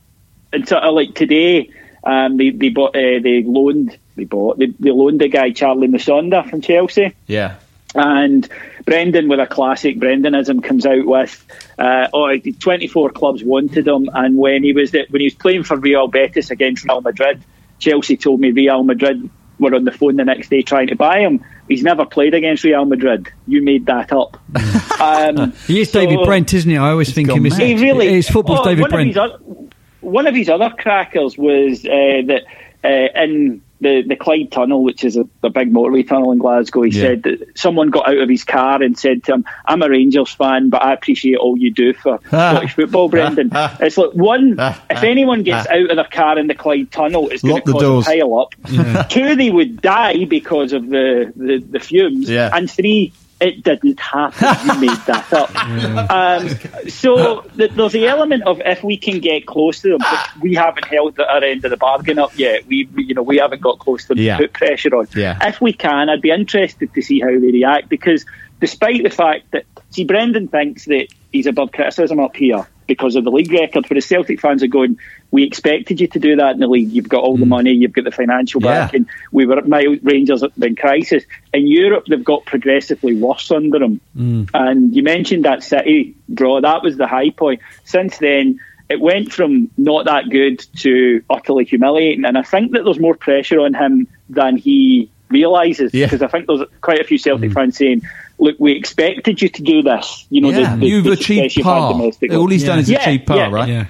and 0.54 0.68
sort 0.68 0.84
of 0.84 0.94
like 0.96 1.14
today, 1.16 1.70
um, 2.04 2.38
they 2.38 2.50
they 2.50 2.70
bought 2.70 2.96
uh, 2.96 3.20
they 3.22 3.44
loaned 3.46 3.98
they 4.16 4.24
bought 4.24 4.58
they, 4.58 4.68
they 4.80 4.92
loaned 4.92 5.22
the 5.22 5.28
guy 5.28 5.52
Charlie 5.52 5.88
Musonda 5.88 6.50
from 6.50 6.62
Chelsea. 6.62 7.14
Yeah. 7.28 7.56
And 7.98 8.48
Brendan, 8.84 9.30
with 9.30 9.40
a 9.40 9.48
classic 9.48 9.98
Brendanism, 9.98 10.62
comes 10.62 10.86
out 10.86 11.06
with, 11.06 11.46
uh, 11.80 12.08
"Oh, 12.14 12.38
24 12.38 13.12
clubs 13.12 13.42
wanted 13.42 13.88
him." 13.88 14.10
And 14.14 14.38
when 14.38 14.64
he 14.64 14.74
was 14.74 14.92
when 14.92 15.22
he 15.22 15.26
was 15.26 15.34
playing 15.34 15.64
for 15.64 15.78
Real 15.78 16.08
Betis 16.08 16.52
against 16.52 16.84
Real 16.84 17.00
Madrid, 17.00 17.42
Chelsea 17.80 18.18
told 18.18 18.42
me 18.42 18.52
Real 18.52 18.84
Madrid 18.84 19.30
were 19.60 19.74
on 19.74 19.86
the 19.86 19.92
phone 19.92 20.16
the 20.16 20.26
next 20.26 20.50
day 20.50 20.62
trying 20.62 20.88
to 20.88 20.96
buy 20.96 21.20
him. 21.20 21.44
He's 21.68 21.84
never 21.84 22.06
played 22.06 22.34
against 22.34 22.64
Real 22.64 22.86
Madrid. 22.86 23.32
You 23.48 23.64
made 23.64 23.86
that 23.88 24.12
up. 24.12 24.38
um, 25.02 25.52
He 25.68 25.82
is 25.82 25.92
so- 25.92 26.00
David 26.00 26.26
Brent, 26.26 26.54
isn't 26.54 26.70
he? 26.70 26.78
I 26.78 26.90
always 26.92 27.14
think 27.14 27.30
gone 27.30 27.38
him 27.38 27.46
as 27.48 27.58
mad. 27.58 27.68
he 27.68 27.76
really 27.76 28.14
His 28.14 28.30
football's 28.30 28.60
oh, 28.62 28.66
David 28.66 28.82
one 28.82 28.92
Brent. 28.92 29.18
Of 29.18 29.32
his, 29.42 29.70
one 30.02 30.28
of 30.28 30.36
his 30.36 30.50
other 30.50 30.70
crackers 30.70 31.38
was 31.38 31.86
uh, 31.86 32.22
that 32.28 32.44
uh, 32.84 33.24
in 33.24 33.62
the, 33.82 34.04
the 34.04 34.16
Clyde 34.16 34.52
Tunnel, 34.52 34.84
which 34.84 35.04
is 35.04 35.18
a, 35.18 35.24
big 35.50 35.72
motorway 35.74 36.08
tunnel 36.08 36.32
in 36.32 36.38
Glasgow, 36.40 36.82
he 36.84 36.92
Yeah. 36.92 37.02
said 37.02 37.24
that 37.24 37.58
someone 37.58 37.90
got 37.90 38.08
out 38.10 38.18
of 38.18 38.30
his 38.30 38.44
car 38.44 38.82
and 38.82 38.98
said 38.98 39.24
to 39.26 39.34
him, 39.36 39.46
"I'm 39.66 39.82
a 39.82 39.90
Rangers 39.90 40.32
fan, 40.34 40.70
but 40.70 40.82
I 40.84 40.94
appreciate 40.94 41.38
all 41.38 41.58
you 41.58 41.72
do 41.72 41.94
for 41.94 42.14
ah. 42.32 42.52
Scottish 42.52 42.74
football, 42.74 43.10
Brendan." 43.10 43.50
Ah. 43.54 43.78
it's 43.82 43.98
like 43.98 44.12
one, 44.12 44.56
ah. 44.60 44.82
if 44.90 45.04
anyone 45.04 45.44
gets 45.44 45.68
out 45.68 45.90
of 45.90 45.96
their 45.96 46.06
car 46.06 46.38
in 46.40 46.48
the 46.48 46.56
Clyde 46.56 46.92
Tunnel, 46.92 47.30
it's 47.30 47.44
going 47.44 47.62
to 47.62 47.72
cause 47.72 47.82
doors. 47.82 48.08
a 48.08 48.10
pile 48.10 48.40
up. 48.40 48.56
Two, 49.10 49.36
they 49.36 49.52
would 49.52 49.82
die 49.82 50.26
because 50.26 50.74
of 50.74 50.88
the 50.90 51.32
the, 51.36 51.58
the 51.58 51.80
fumes, 51.80 52.30
Yeah. 52.30 52.50
and 52.54 52.70
three. 52.70 53.14
It 53.46 53.64
didn't 53.64 54.00
happen. 54.00 54.48
You 54.68 54.82
made 54.88 55.00
that 55.06 55.32
up. 55.34 55.52
Um, 56.16 56.50
so 56.90 57.42
th- 57.58 57.72
there's 57.72 57.92
the 57.92 58.08
element 58.08 58.44
of 58.44 58.62
if 58.66 58.84
we 58.84 58.98
can 58.98 59.20
get 59.20 59.46
close 59.46 59.82
to 59.82 59.90
them, 59.98 60.00
we 60.42 60.56
haven't 60.56 60.86
held 60.86 61.16
the 61.16 61.28
our 61.32 61.44
end 61.44 61.64
of 61.66 61.72
the 61.72 61.78
bargain 61.78 62.18
up 62.20 62.38
yet. 62.38 62.66
We, 62.66 62.86
we- 62.94 63.04
you 63.06 63.14
know, 63.14 63.22
we 63.24 63.38
haven't 63.38 63.62
got 63.62 63.80
close 63.80 64.04
to 64.04 64.08
them 64.10 64.18
Yeah. 64.20 64.38
to 64.38 64.44
put 64.44 64.54
pressure 64.54 64.96
on. 64.96 65.08
Yeah. 65.16 65.38
If 65.48 65.62
we 65.62 65.74
can, 65.74 66.10
I'd 66.10 66.22
be 66.22 66.32
interested 66.32 66.94
to 66.94 67.02
see 67.02 67.20
how 67.20 67.28
they 67.28 67.52
react 67.52 67.90
because 67.90 68.26
despite 68.60 69.04
the 69.04 69.10
fact 69.10 69.52
that 69.52 69.66
see, 69.92 70.04
Brendan 70.06 70.48
thinks 70.48 70.86
that 70.86 71.08
he's 71.32 71.46
above 71.48 71.72
criticism 71.72 72.20
up 72.20 72.36
here 72.36 72.68
because 72.88 73.16
of 73.16 73.24
the 73.24 73.32
league 73.32 73.52
record, 73.52 73.86
whereas 73.90 74.06
Celtic 74.06 74.40
fans 74.40 74.64
are 74.64 74.68
going, 74.68 74.98
we 75.32 75.44
expected 75.44 76.00
you 76.00 76.08
to 76.08 76.20
do 76.20 76.36
that 76.38 76.54
in 76.54 76.60
the 76.60 76.68
league. 76.68 76.92
You've 76.92 77.10
got 77.10 77.24
all 77.24 77.36
the 77.36 77.46
money, 77.46 77.72
you've 77.72 77.92
got 77.94 78.06
the 78.06 78.12
financial 78.12 78.62
Mm. 78.62 78.66
Yeah. 78.66 78.86
backing. 78.86 79.08
We 79.32 79.46
were 79.46 79.58
at 79.58 79.68
my 79.68 79.98
Rangers 80.02 80.44
in 80.62 80.76
crisis. 80.76 81.24
In 81.54 81.68
Europe, 81.68 82.06
they've 82.08 82.24
got 82.24 82.46
progressively 82.46 83.16
worse 83.16 83.52
under 83.52 83.80
them. 83.80 84.00
Mm. 84.18 84.50
And 84.54 84.96
you 84.96 85.04
mentioned 85.04 85.46
that 85.46 85.64
City 85.64 86.16
draw. 86.34 86.62
That 86.62 86.84
was 86.84 86.96
the 86.98 87.08
high 87.08 87.32
point. 87.32 87.62
Since 87.84 88.18
then, 88.20 88.60
it 88.88 89.02
went 89.02 89.34
from 89.34 89.70
not 89.78 90.06
that 90.06 90.30
good 90.30 90.64
to 90.78 91.22
utterly 91.30 91.66
humiliating. 91.66 92.24
And 92.24 92.38
I 92.38 92.44
think 92.44 92.72
that 92.72 92.84
there's 92.86 93.00
more 93.00 93.16
pressure 93.16 93.60
on 93.60 93.74
him 93.74 94.08
than 94.30 94.58
he 94.58 95.10
realises. 95.30 95.94
Yeah. 95.94 96.06
Mm. 96.06 96.12
Because 96.12 96.22
I 96.22 96.28
think 96.28 96.48
there's 96.48 96.62
quite 96.82 97.00
a 97.02 97.04
few 97.04 97.18
Celtic 97.18 97.52
fans 97.52 97.78
saying, 97.78 98.04
look, 98.38 98.56
we 98.60 98.74
expected 98.74 99.42
you 99.42 99.50
to 99.50 99.62
do 99.64 99.82
this. 99.82 100.28
You 100.30 100.42
know, 100.42 100.50
yeah. 100.52 100.76
the, 100.76 100.82
the, 100.82 100.88
You've 100.88 101.04
the 101.04 101.12
achieved 101.12 101.52
success 101.52 101.58
you've 101.58 101.66
had 101.66 102.30
par. 102.30 102.38
All 102.38 102.48
he's 102.48 102.64
done 102.64 102.80
is 102.80 102.90
Yeah, 102.90 103.02
achieve 103.02 103.26
par, 103.26 103.38
yeah. 103.38 103.50
right? 103.52 103.68
Yeah. 103.70 103.86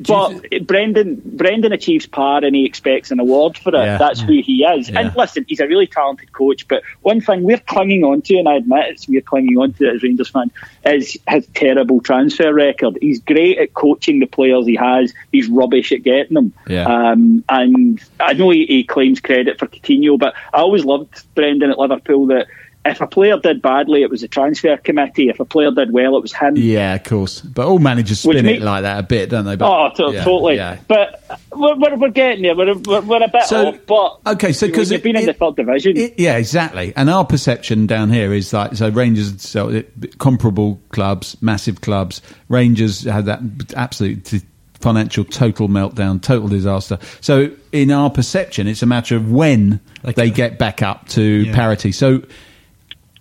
But 0.00 0.66
Brendan, 0.66 1.22
Brendan 1.24 1.72
achieves 1.72 2.06
par 2.06 2.44
and 2.44 2.54
he 2.54 2.66
expects 2.66 3.10
an 3.10 3.20
award 3.20 3.56
for 3.56 3.70
it. 3.70 3.78
Yeah. 3.78 3.98
That's 3.98 4.20
who 4.20 4.42
he 4.42 4.64
is. 4.64 4.90
Yeah. 4.90 5.00
And 5.00 5.16
listen, 5.16 5.44
he's 5.48 5.60
a 5.60 5.66
really 5.66 5.86
talented 5.86 6.32
coach. 6.32 6.68
But 6.68 6.82
one 7.00 7.20
thing 7.20 7.42
we're 7.42 7.58
clinging 7.58 8.04
on 8.04 8.22
to, 8.22 8.36
and 8.36 8.48
I 8.48 8.56
admit 8.56 8.90
it's 8.90 9.08
we're 9.08 9.22
clinging 9.22 9.56
on 9.56 9.72
to 9.74 9.88
it 9.88 9.96
as 9.96 10.02
Rangers 10.02 10.28
fans, 10.28 10.52
is 10.84 11.16
his 11.28 11.46
terrible 11.54 12.00
transfer 12.00 12.52
record. 12.52 12.98
He's 13.00 13.20
great 13.20 13.58
at 13.58 13.74
coaching 13.74 14.18
the 14.18 14.26
players 14.26 14.66
he 14.66 14.76
has. 14.76 15.14
He's 15.30 15.48
rubbish 15.48 15.92
at 15.92 16.02
getting 16.02 16.34
them. 16.34 16.52
Yeah. 16.66 16.84
Um, 16.84 17.44
and 17.48 18.02
I 18.20 18.34
know 18.34 18.50
he, 18.50 18.66
he 18.66 18.84
claims 18.84 19.20
credit 19.20 19.58
for 19.58 19.66
Coutinho, 19.66 20.18
but 20.18 20.34
I 20.52 20.58
always 20.58 20.84
loved 20.84 21.22
Brendan 21.34 21.70
at 21.70 21.78
Liverpool 21.78 22.26
that. 22.26 22.46
If 22.84 23.00
a 23.00 23.06
player 23.06 23.38
did 23.38 23.62
badly, 23.62 24.02
it 24.02 24.10
was 24.10 24.22
the 24.22 24.28
transfer 24.28 24.76
committee. 24.76 25.28
If 25.28 25.38
a 25.38 25.44
player 25.44 25.70
did 25.70 25.92
well, 25.92 26.16
it 26.16 26.20
was 26.22 26.32
him. 26.32 26.56
Yeah, 26.56 26.94
of 26.96 27.04
course. 27.04 27.40
But 27.40 27.68
all 27.68 27.78
managers 27.78 28.24
Which 28.24 28.36
spin 28.38 28.44
make- 28.46 28.60
it 28.60 28.64
like 28.64 28.82
that 28.82 28.98
a 28.98 29.02
bit, 29.04 29.30
don't 29.30 29.44
they? 29.44 29.54
But, 29.54 29.70
Oh, 29.70 30.08
to- 30.08 30.14
yeah, 30.16 30.24
totally. 30.24 30.56
Yeah. 30.56 30.78
But 30.88 31.22
we're, 31.54 31.76
we're, 31.76 31.96
we're 31.96 32.08
getting 32.10 32.42
there. 32.42 32.56
We're, 32.56 32.74
we're, 32.74 33.00
we're 33.02 33.22
a 33.22 33.28
bit 33.28 33.44
So- 33.44 33.68
off, 33.68 33.76
but 33.86 34.32
okay, 34.32 34.52
so 34.52 34.68
'cause 34.68 34.90
you've 34.90 35.00
it- 35.00 35.04
been 35.04 35.16
in 35.16 35.26
the 35.26 35.32
third 35.32 35.54
division. 35.54 35.96
It- 35.96 36.14
yeah, 36.18 36.36
exactly. 36.38 36.92
And 36.96 37.08
our 37.08 37.24
perception 37.24 37.86
down 37.86 38.10
here 38.10 38.32
is 38.32 38.52
like 38.52 38.74
so 38.74 38.88
Rangers, 38.88 39.40
so 39.42 39.68
it- 39.68 40.18
comparable 40.18 40.80
clubs, 40.90 41.36
massive 41.40 41.82
clubs. 41.82 42.20
Rangers 42.48 43.04
had 43.04 43.26
that 43.26 43.40
absolute 43.76 44.24
t- 44.24 44.40
financial 44.80 45.22
total 45.24 45.68
meltdown, 45.68 46.20
total 46.20 46.48
disaster. 46.48 46.98
So 47.20 47.52
in 47.70 47.92
our 47.92 48.10
perception, 48.10 48.66
it's 48.66 48.82
a 48.82 48.86
matter 48.86 49.14
of 49.14 49.30
when 49.30 49.78
Like- 50.02 50.16
they 50.16 50.30
get 50.30 50.58
back 50.58 50.82
up 50.82 51.06
to 51.10 51.22
Yeah. 51.22 51.54
parity. 51.54 51.92
So 51.92 52.22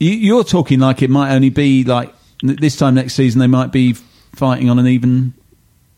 you, 0.01 0.11
you're 0.11 0.43
talking 0.43 0.79
like 0.79 1.01
it 1.01 1.09
might 1.09 1.33
only 1.33 1.49
be 1.49 1.83
like 1.83 2.13
this 2.41 2.75
time 2.75 2.95
next 2.95 3.13
season 3.13 3.39
they 3.39 3.47
might 3.47 3.71
be 3.71 3.93
fighting 4.33 4.69
on 4.69 4.79
an 4.79 4.87
even. 4.87 5.33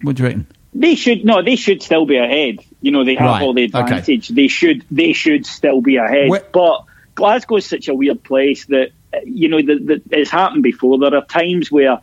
What 0.01 0.16
do 0.18 0.24
you 0.24 0.28
reckon? 0.30 0.47
they 0.76 0.95
should 0.95 1.24
no, 1.24 1.41
they 1.43 1.56
should 1.56 1.82
still 1.84 2.06
be 2.06 2.18
ahead. 2.18 2.58
You 2.82 2.91
know, 2.91 3.06
they 3.06 3.16
have 3.16 3.28
Right, 3.28 3.41
all 3.43 3.54
the 3.54 3.64
okay. 3.66 3.80
advantage. 3.80 4.28
They 4.30 4.47
should 4.47 4.84
they 4.91 5.14
should 5.14 5.45
still 5.45 5.82
be 5.82 5.97
ahead. 5.97 6.30
Where- 6.30 6.43
but 6.51 6.84
Glasgow 7.16 7.58
is 7.58 7.66
such 7.66 7.88
a 7.88 7.93
weird 7.93 8.24
place 8.24 8.66
that 8.66 8.89
you 9.24 9.47
know 9.49 9.62
the, 9.62 9.76
the, 9.80 10.01
it's 10.18 10.32
happened 10.32 10.64
before. 10.64 10.97
There 10.97 11.16
are 11.16 11.24
times 11.26 11.72
where 11.72 11.99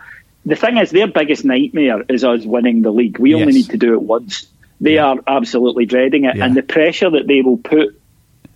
the 0.47 0.57
thing 0.57 0.79
is 0.79 0.91
their 0.91 1.09
biggest 1.09 1.45
nightmare 1.45 2.03
is 2.09 2.25
us 2.25 2.45
winning 2.47 2.83
the 2.83 2.93
league. 2.93 3.19
We 3.19 3.35
only 3.35 3.53
need 3.53 3.71
to 3.71 3.77
do 3.77 3.93
it 3.95 4.01
once. 4.03 4.47
They 4.81 4.97
are 4.97 5.19
absolutely 5.27 5.85
dreading 5.85 6.25
it, 6.25 6.37
Yeah. 6.37 6.47
and 6.47 6.57
the 6.57 6.63
pressure 6.63 7.11
that 7.11 7.27
they 7.27 7.43
will 7.43 7.59
put 7.59 8.00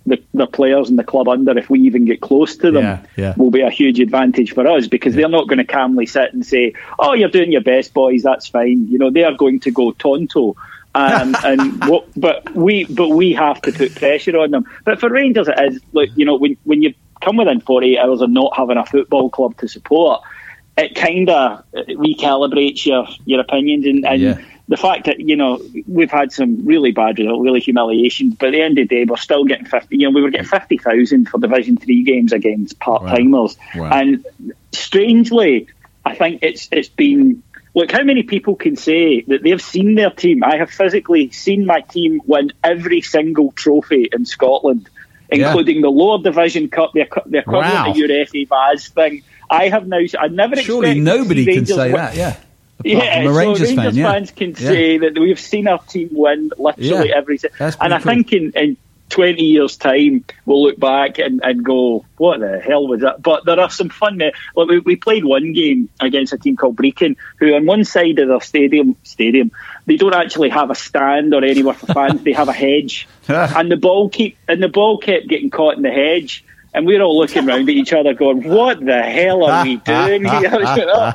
the, 0.06 0.22
the 0.34 0.46
players 0.46 0.90
and 0.90 0.98
the 0.98 1.04
club 1.04 1.28
under 1.28 1.56
if 1.56 1.70
we 1.70 1.80
even 1.80 2.04
get 2.04 2.20
close 2.20 2.56
to 2.56 2.70
them 2.70 2.82
Yeah, 2.82 3.06
yeah. 3.16 3.34
will 3.36 3.50
be 3.50 3.62
a 3.62 3.70
huge 3.70 4.00
advantage 4.00 4.52
for 4.52 4.66
us 4.66 4.86
because 4.86 5.14
they're 5.14 5.28
not 5.28 5.48
going 5.48 5.58
to 5.58 5.64
calmly 5.64 6.06
sit 6.06 6.32
and 6.34 6.44
say, 6.44 6.74
"Oh, 6.98 7.14
you're 7.14 7.30
doing 7.30 7.52
your 7.52 7.62
best, 7.62 7.94
boys. 7.94 8.22
That's 8.22 8.46
fine." 8.46 8.86
You 8.88 8.98
know, 8.98 9.10
they 9.10 9.24
are 9.24 9.32
going 9.34 9.60
to 9.60 9.70
go 9.70 9.92
tonto. 9.92 10.56
Um, 10.94 11.34
and 11.44 11.84
what, 11.86 12.06
but 12.16 12.54
we 12.54 12.84
but 12.84 13.08
we 13.08 13.32
have 13.32 13.60
to 13.62 13.72
put 13.72 13.94
pressure 13.94 14.38
on 14.38 14.50
them. 14.50 14.64
But 14.84 15.00
for 15.00 15.08
Rangers, 15.08 15.48
it 15.48 15.58
is 15.58 15.80
like 15.92 16.10
you 16.16 16.24
know 16.24 16.36
when 16.36 16.56
when 16.64 16.82
you 16.82 16.92
come 17.22 17.36
within 17.38 17.60
48 17.60 17.98
hours 17.98 18.20
of 18.20 18.30
not 18.30 18.54
having 18.54 18.76
a 18.76 18.84
football 18.84 19.30
club 19.30 19.56
to 19.58 19.68
support, 19.68 20.20
it 20.76 20.94
kind 20.94 21.30
of 21.30 21.64
recalibrates 21.74 22.84
your 22.84 23.06
your 23.24 23.40
opinions 23.40 23.86
and, 23.86 24.04
and 24.04 24.20
Yeah. 24.22 24.38
The 24.66 24.78
fact 24.78 25.04
that 25.06 25.20
you 25.20 25.36
know 25.36 25.60
we've 25.86 26.10
had 26.10 26.32
some 26.32 26.64
really 26.64 26.90
bad 26.92 27.18
results, 27.18 27.42
really 27.44 27.60
humiliations, 27.60 28.34
but 28.36 28.46
at 28.48 28.52
the 28.52 28.62
end 28.62 28.78
of 28.78 28.88
the 28.88 28.94
day, 28.96 29.04
we're 29.04 29.16
still 29.18 29.44
getting 29.44 29.66
fifty. 29.66 29.98
You 29.98 30.08
know, 30.08 30.14
we 30.14 30.22
were 30.22 30.30
getting 30.30 30.46
fifty 30.46 30.78
thousand 30.78 31.28
for 31.28 31.38
Division 31.38 31.76
Three 31.76 32.02
games 32.02 32.32
against 32.32 32.78
part 32.78 33.02
timers, 33.02 33.58
Wow. 33.74 33.90
and 33.92 34.24
strangely, 34.72 35.68
I 36.04 36.14
think 36.14 36.40
it's 36.42 36.68
it's 36.72 36.88
been. 36.88 37.42
Look, 37.76 37.90
how 37.90 38.04
many 38.04 38.22
people 38.22 38.54
can 38.54 38.76
say 38.76 39.22
that 39.22 39.42
they've 39.42 39.60
seen 39.60 39.96
their 39.96 40.10
team? 40.10 40.44
I 40.44 40.58
have 40.58 40.70
physically 40.70 41.30
seen 41.30 41.66
my 41.66 41.80
team 41.80 42.20
win 42.24 42.52
every 42.62 43.00
single 43.00 43.50
trophy 43.50 44.08
in 44.12 44.24
Scotland, 44.26 44.88
Yeah. 45.32 45.48
including 45.48 45.80
the 45.82 45.90
lower 45.90 46.22
division 46.22 46.68
cup, 46.68 46.92
the, 46.94 47.04
the 47.26 47.38
equivalent 47.38 47.74
Wow. 47.74 47.90
of 47.90 47.96
your 47.96 48.08
FA 48.26 48.44
Vase 48.48 48.88
thing. 48.90 49.22
I 49.50 49.68
have 49.70 49.88
now. 49.88 49.98
I 50.20 50.28
never 50.28 50.54
Surely 50.56 51.00
nobody 51.00 51.44
can 51.44 51.66
say 51.66 51.86
win- 51.86 51.92
that. 51.96 52.14
Yeah. 52.16 52.36
Yeah, 52.82 53.24
so 53.24 53.30
Rangers, 53.30 53.74
fan, 53.74 53.94
yeah. 53.94 54.12
fans 54.12 54.30
can 54.30 54.50
Yeah. 54.50 54.54
say 54.56 54.98
that 54.98 55.18
we've 55.18 55.38
seen 55.40 55.68
our 55.68 55.78
team 55.78 56.10
win 56.12 56.50
literally 56.58 57.08
Yeah, 57.08 57.16
every. 57.16 57.38
And 57.60 57.94
I 57.94 57.98
pretty 58.00 58.24
think 58.24 58.32
in, 58.32 58.52
in 58.54 58.76
20 59.10 59.42
years' 59.42 59.76
time, 59.76 60.24
we'll 60.44 60.64
look 60.64 60.78
back 60.78 61.18
and, 61.18 61.40
and 61.44 61.64
go, 61.64 62.04
what 62.16 62.40
the 62.40 62.58
hell 62.58 62.86
was 62.88 63.02
that? 63.02 63.22
But 63.22 63.44
there 63.44 63.60
are 63.60 63.70
some 63.70 63.88
fun. 63.88 64.18
Like 64.18 64.68
we, 64.68 64.80
we 64.80 64.96
played 64.96 65.24
one 65.24 65.52
game 65.52 65.88
against 66.00 66.32
a 66.32 66.38
team 66.38 66.56
called 66.56 66.76
Brechin, 66.76 67.16
who 67.38 67.54
on 67.54 67.64
one 67.66 67.84
side 67.84 68.18
of 68.18 68.28
their 68.28 68.40
stadium, 68.40 68.96
stadium, 69.04 69.52
they 69.86 69.96
don't 69.96 70.14
actually 70.14 70.48
have 70.48 70.70
a 70.70 70.74
stand 70.74 71.32
or 71.34 71.44
anywhere 71.44 71.74
for 71.74 71.86
fans. 71.86 72.22
they 72.22 72.32
have 72.32 72.48
a 72.48 72.52
hedge, 72.52 73.06
and 73.28 73.70
the 73.70 73.76
ball 73.76 74.08
keep 74.08 74.36
and 74.48 74.62
the 74.62 74.68
ball 74.68 74.98
kept 74.98 75.28
getting 75.28 75.50
caught 75.50 75.76
in 75.76 75.82
the 75.82 75.90
hedge. 75.90 76.44
And 76.74 76.86
we're 76.86 77.00
all 77.00 77.16
looking 77.18 77.48
around 77.48 77.62
at 77.62 77.68
each 77.70 77.92
other, 77.92 78.12
going, 78.14 78.48
"What 78.48 78.84
the 78.84 79.02
hell 79.02 79.44
are 79.44 79.64
we 79.64 79.76
doing 79.76 80.24
here?" 80.24 80.50
You 80.74 80.86
know? 80.86 81.12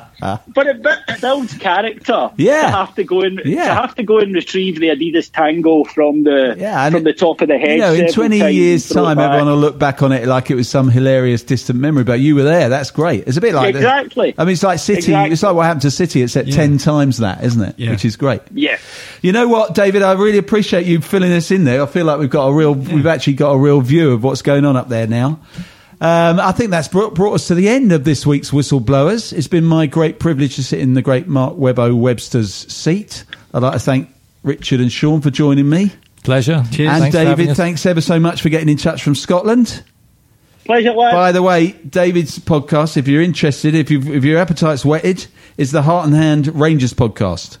But 0.48 0.66
it, 0.66 0.84
it 1.08 1.20
builds 1.20 1.54
character. 1.58 2.30
Yeah. 2.36 2.62
to 2.62 2.70
have 2.70 2.94
to 2.96 3.04
go 3.04 3.22
and 3.22 3.40
Yeah. 3.44 3.68
to 3.68 3.74
have 3.74 3.94
to 3.96 4.02
go 4.02 4.18
and 4.18 4.34
retrieve 4.34 4.78
the 4.80 4.88
Adidas 4.88 5.30
Tango 5.32 5.84
from 5.84 6.24
the 6.24 6.56
Yeah, 6.58 6.84
and 6.86 6.94
from 6.94 7.04
the 7.04 7.12
top 7.12 7.40
of 7.40 7.48
the 7.48 7.58
head. 7.58 7.70
You 7.72 7.78
know, 7.78 7.92
in 7.94 8.12
20 8.12 8.52
years' 8.52 8.84
and 8.90 8.92
throw 8.94 9.02
it 9.04 9.06
time, 9.08 9.16
back. 9.18 9.30
everyone 9.30 9.52
will 9.52 9.58
look 9.60 9.78
back 9.78 10.02
on 10.02 10.12
it 10.12 10.26
like 10.26 10.50
it 10.50 10.54
was 10.56 10.68
some 10.68 10.88
hilarious, 10.90 11.42
distant 11.42 11.78
memory. 11.78 12.04
But 12.04 12.20
you 12.20 12.34
were 12.34 12.42
there. 12.42 12.68
That's 12.68 12.90
great. 12.90 13.24
It's 13.26 13.36
a 13.36 13.40
bit 13.40 13.54
like 13.54 13.72
the- 13.74 13.78
Exactly. 13.80 14.34
I 14.38 14.44
mean, 14.44 14.52
it's 14.52 14.62
like 14.62 14.78
City. 14.78 14.98
Exactly. 14.98 15.32
It's 15.32 15.42
like 15.42 15.54
what 15.54 15.62
happened 15.64 15.82
to 15.82 15.90
City. 15.90 16.22
It's 16.22 16.36
at 16.36 16.46
Yeah. 16.46 16.56
10 16.56 16.78
times 16.78 17.18
that, 17.18 17.42
isn't 17.44 17.62
it? 17.62 17.74
Yeah. 17.78 17.90
Which 17.90 18.04
is 18.04 18.16
great. 18.16 18.40
Yeah. 18.54 18.76
You 19.22 19.32
know 19.32 19.48
what, 19.48 19.74
David? 19.74 20.02
I 20.02 20.12
really 20.12 20.38
appreciate 20.38 20.86
you 20.86 21.00
filling 21.00 21.32
us 21.32 21.50
in 21.50 21.64
there. 21.64 21.82
I 21.82 21.86
feel 21.86 22.04
like 22.06 22.18
we've 22.18 22.30
got 22.30 22.46
a 22.46 22.52
real, 22.52 22.74
we've 22.74 23.06
actually 23.06 23.34
got 23.34 23.50
a 23.52 23.58
real 23.58 23.80
view 23.80 24.12
of 24.12 24.22
what's 24.24 24.42
going 24.42 24.64
on 24.64 24.76
up 24.76 24.88
there 24.88 25.06
now. 25.06 25.38
Um, 26.02 26.40
I 26.40 26.52
think 26.52 26.70
that's 26.70 26.88
brought, 26.88 27.14
brought 27.14 27.34
us 27.34 27.48
to 27.48 27.54
the 27.54 27.68
end 27.68 27.92
of 27.92 28.04
this 28.04 28.26
week's 28.26 28.50
Whistleblowers. 28.50 29.34
It's 29.34 29.48
been 29.48 29.66
my 29.66 29.86
great 29.86 30.18
privilege 30.18 30.56
to 30.56 30.62
sit 30.62 30.80
in 30.80 30.94
the 30.94 31.02
great 31.02 31.28
Mark 31.28 31.56
Webbo 31.56 31.94
Webster's 31.94 32.54
seat. 32.54 33.24
I'd 33.52 33.62
like 33.62 33.74
to 33.74 33.78
thank 33.78 34.08
Richard 34.42 34.80
and 34.80 34.90
Sean 34.90 35.20
for 35.20 35.30
joining 35.30 35.68
me. 35.68 35.92
Pleasure. 36.22 36.64
Cheers. 36.70 36.90
And 36.90 37.00
Thanks 37.02 37.16
David, 37.16 37.48
us. 37.50 37.56
thanks 37.56 37.84
ever 37.84 38.00
so 38.00 38.18
much 38.18 38.40
for 38.40 38.48
getting 38.48 38.68
in 38.70 38.78
touch 38.78 39.02
from 39.02 39.14
Scotland. 39.14 39.82
Pleasure, 40.64 40.92
lad. 40.92 41.12
By 41.12 41.32
the 41.32 41.42
way, 41.42 41.72
David's 41.72 42.38
podcast, 42.38 42.96
if 42.96 43.08
you're 43.08 43.22
interested, 43.22 43.74
if, 43.74 43.90
you 43.90 44.00
if 44.12 44.24
your 44.24 44.38
appetite's 44.38 44.84
whetted, 44.84 45.26
is 45.58 45.72
the 45.72 45.82
Heart 45.82 46.06
and 46.06 46.14
Hand 46.14 46.46
Rangers 46.58 46.94
podcast. 46.94 47.58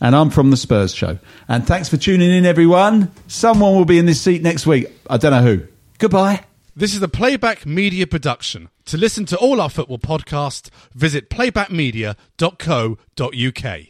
And 0.00 0.14
I'm 0.14 0.30
from 0.30 0.50
the 0.50 0.56
Spurs 0.56 0.94
show. 0.94 1.18
And 1.48 1.66
thanks 1.66 1.88
for 1.88 1.96
tuning 1.96 2.30
in, 2.30 2.44
everyone. 2.44 3.10
Someone 3.28 3.74
will 3.74 3.84
be 3.84 3.98
in 3.98 4.06
this 4.06 4.20
seat 4.20 4.42
next 4.42 4.66
week. 4.66 4.86
I 5.08 5.16
don't 5.16 5.30
know 5.32 5.42
who. 5.42 5.66
Goodbye. 5.98 6.44
This 6.74 6.94
is 6.94 7.02
a 7.02 7.08
Playback 7.08 7.66
Media 7.66 8.06
production. 8.06 8.70
To 8.86 8.96
listen 8.96 9.24
to 9.26 9.36
all 9.38 9.60
our 9.60 9.70
football 9.70 9.98
podcasts, 9.98 10.68
visit 10.92 11.30
playbackmedia.co.uk. 11.30 12.16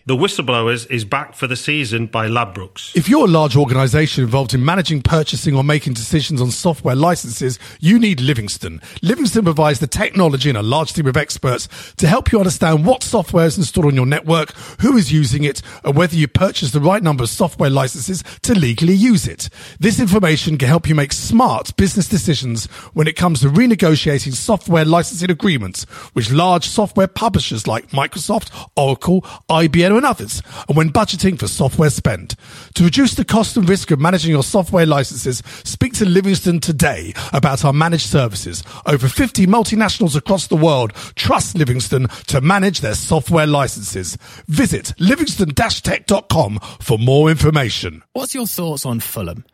The 0.07 0.16
Whistleblowers 0.16 0.90
is 0.90 1.05
back 1.07 1.34
for 1.34 1.47
the 1.47 1.57
season 1.57 2.07
by 2.07 2.28
Ladbrokes. 2.28 2.95
If 2.95 3.09
you're 3.09 3.24
a 3.24 3.28
large 3.28 3.57
organisation 3.57 4.22
involved 4.22 4.53
in 4.53 4.62
managing, 4.62 5.01
purchasing, 5.01 5.57
or 5.57 5.64
making 5.64 5.95
decisions 5.95 6.43
on 6.43 6.51
software 6.51 6.95
licenses, 6.95 7.59
you 7.80 7.99
need 7.99 8.20
Livingston. 8.20 8.82
Livingston 9.01 9.45
provides 9.45 9.78
the 9.80 9.86
technology 9.86 10.51
and 10.51 10.59
a 10.59 10.62
large 10.62 10.93
team 10.93 11.07
of 11.07 11.16
experts 11.16 11.68
to 11.97 12.07
help 12.07 12.30
you 12.30 12.38
understand 12.38 12.84
what 12.84 13.03
software 13.03 13.47
is 13.47 13.57
installed 13.57 13.86
on 13.86 13.95
your 13.95 14.05
network, 14.07 14.53
who 14.80 14.97
is 14.99 15.11
using 15.11 15.45
it, 15.45 15.62
and 15.84 15.97
whether 15.97 16.16
you 16.16 16.28
purchase 16.28 16.72
the 16.72 16.80
right 16.80 17.03
number 17.03 17.24
of 17.24 17.30
software 17.30 17.70
licenses 17.70 18.22
to 18.43 18.55
legally 18.55 18.95
use 18.95 19.26
it. 19.26 19.49
This 19.80 19.99
information 19.99 20.59
can 20.59 20.68
help 20.68 20.86
you 20.86 20.95
make 20.95 21.14
smart 21.14 21.74
business 21.76 22.09
decisions 22.09 22.66
when 22.93 23.09
it 23.09 23.16
comes 23.16 23.40
to 23.40 23.49
renegotiating 23.49 24.34
software 24.34 24.82
licensing 24.85 25.30
agreements 25.30 25.87
with 26.14 26.30
large 26.30 26.66
software 26.66 27.07
publishers 27.07 27.66
like 27.66 27.91
Microsoft, 27.91 28.51
Oracle, 28.76 29.22
IBM, 29.49 29.97
and 29.97 30.07
others, 30.07 30.43
and 30.68 30.76
when 30.76 30.91
budgeting 30.91 31.39
for 31.39 31.49
software 31.49 31.91
spend. 31.91 32.37
To 32.74 32.85
reduce 32.85 33.14
the 33.14 33.24
cost 33.24 33.57
and 33.57 33.68
risk 33.68 33.91
of 33.91 34.01
managing 34.01 34.30
your 34.30 34.43
software 34.43 34.87
licenses, 34.87 35.43
speak 35.64 35.95
to 35.95 36.05
Livingston 36.05 36.61
today 36.61 37.14
about 37.33 37.64
our 37.64 37.72
managed 37.72 38.09
services. 38.09 38.62
Over 38.87 39.09
50 39.09 39.47
multinationals 39.47 40.16
across 40.16 40.47
the 40.47 40.57
world 40.57 40.93
trust 41.14 41.57
Livingston 41.57 42.09
to 42.28 42.41
manage 42.41 42.80
their 42.80 42.95
software 42.95 43.47
licenses. 43.47 44.16
Visit 44.49 44.93
livingston-tech.com 44.99 46.59
for 46.80 46.99
more 46.99 47.30
information. 47.30 48.03
What's 48.12 48.35
your 48.35 48.47
thoughts 48.47 48.87
on 48.87 49.01
Fulham? 49.01 49.45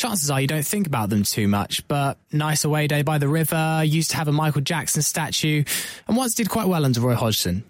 Chances 0.00 0.30
are 0.30 0.40
you 0.40 0.46
don't 0.46 0.64
think 0.64 0.86
about 0.86 1.10
them 1.10 1.24
too 1.24 1.46
much, 1.46 1.86
but 1.86 2.16
nice 2.32 2.64
away 2.64 2.86
day 2.86 3.02
by 3.02 3.18
the 3.18 3.28
river, 3.28 3.82
used 3.84 4.12
to 4.12 4.16
have 4.16 4.28
a 4.28 4.32
Michael 4.32 4.62
Jackson 4.62 5.02
statue, 5.02 5.62
and 6.08 6.16
once 6.16 6.34
did 6.34 6.48
quite 6.48 6.68
well 6.68 6.86
under 6.86 7.02
Roy 7.02 7.14
Hodgson. 7.14 7.69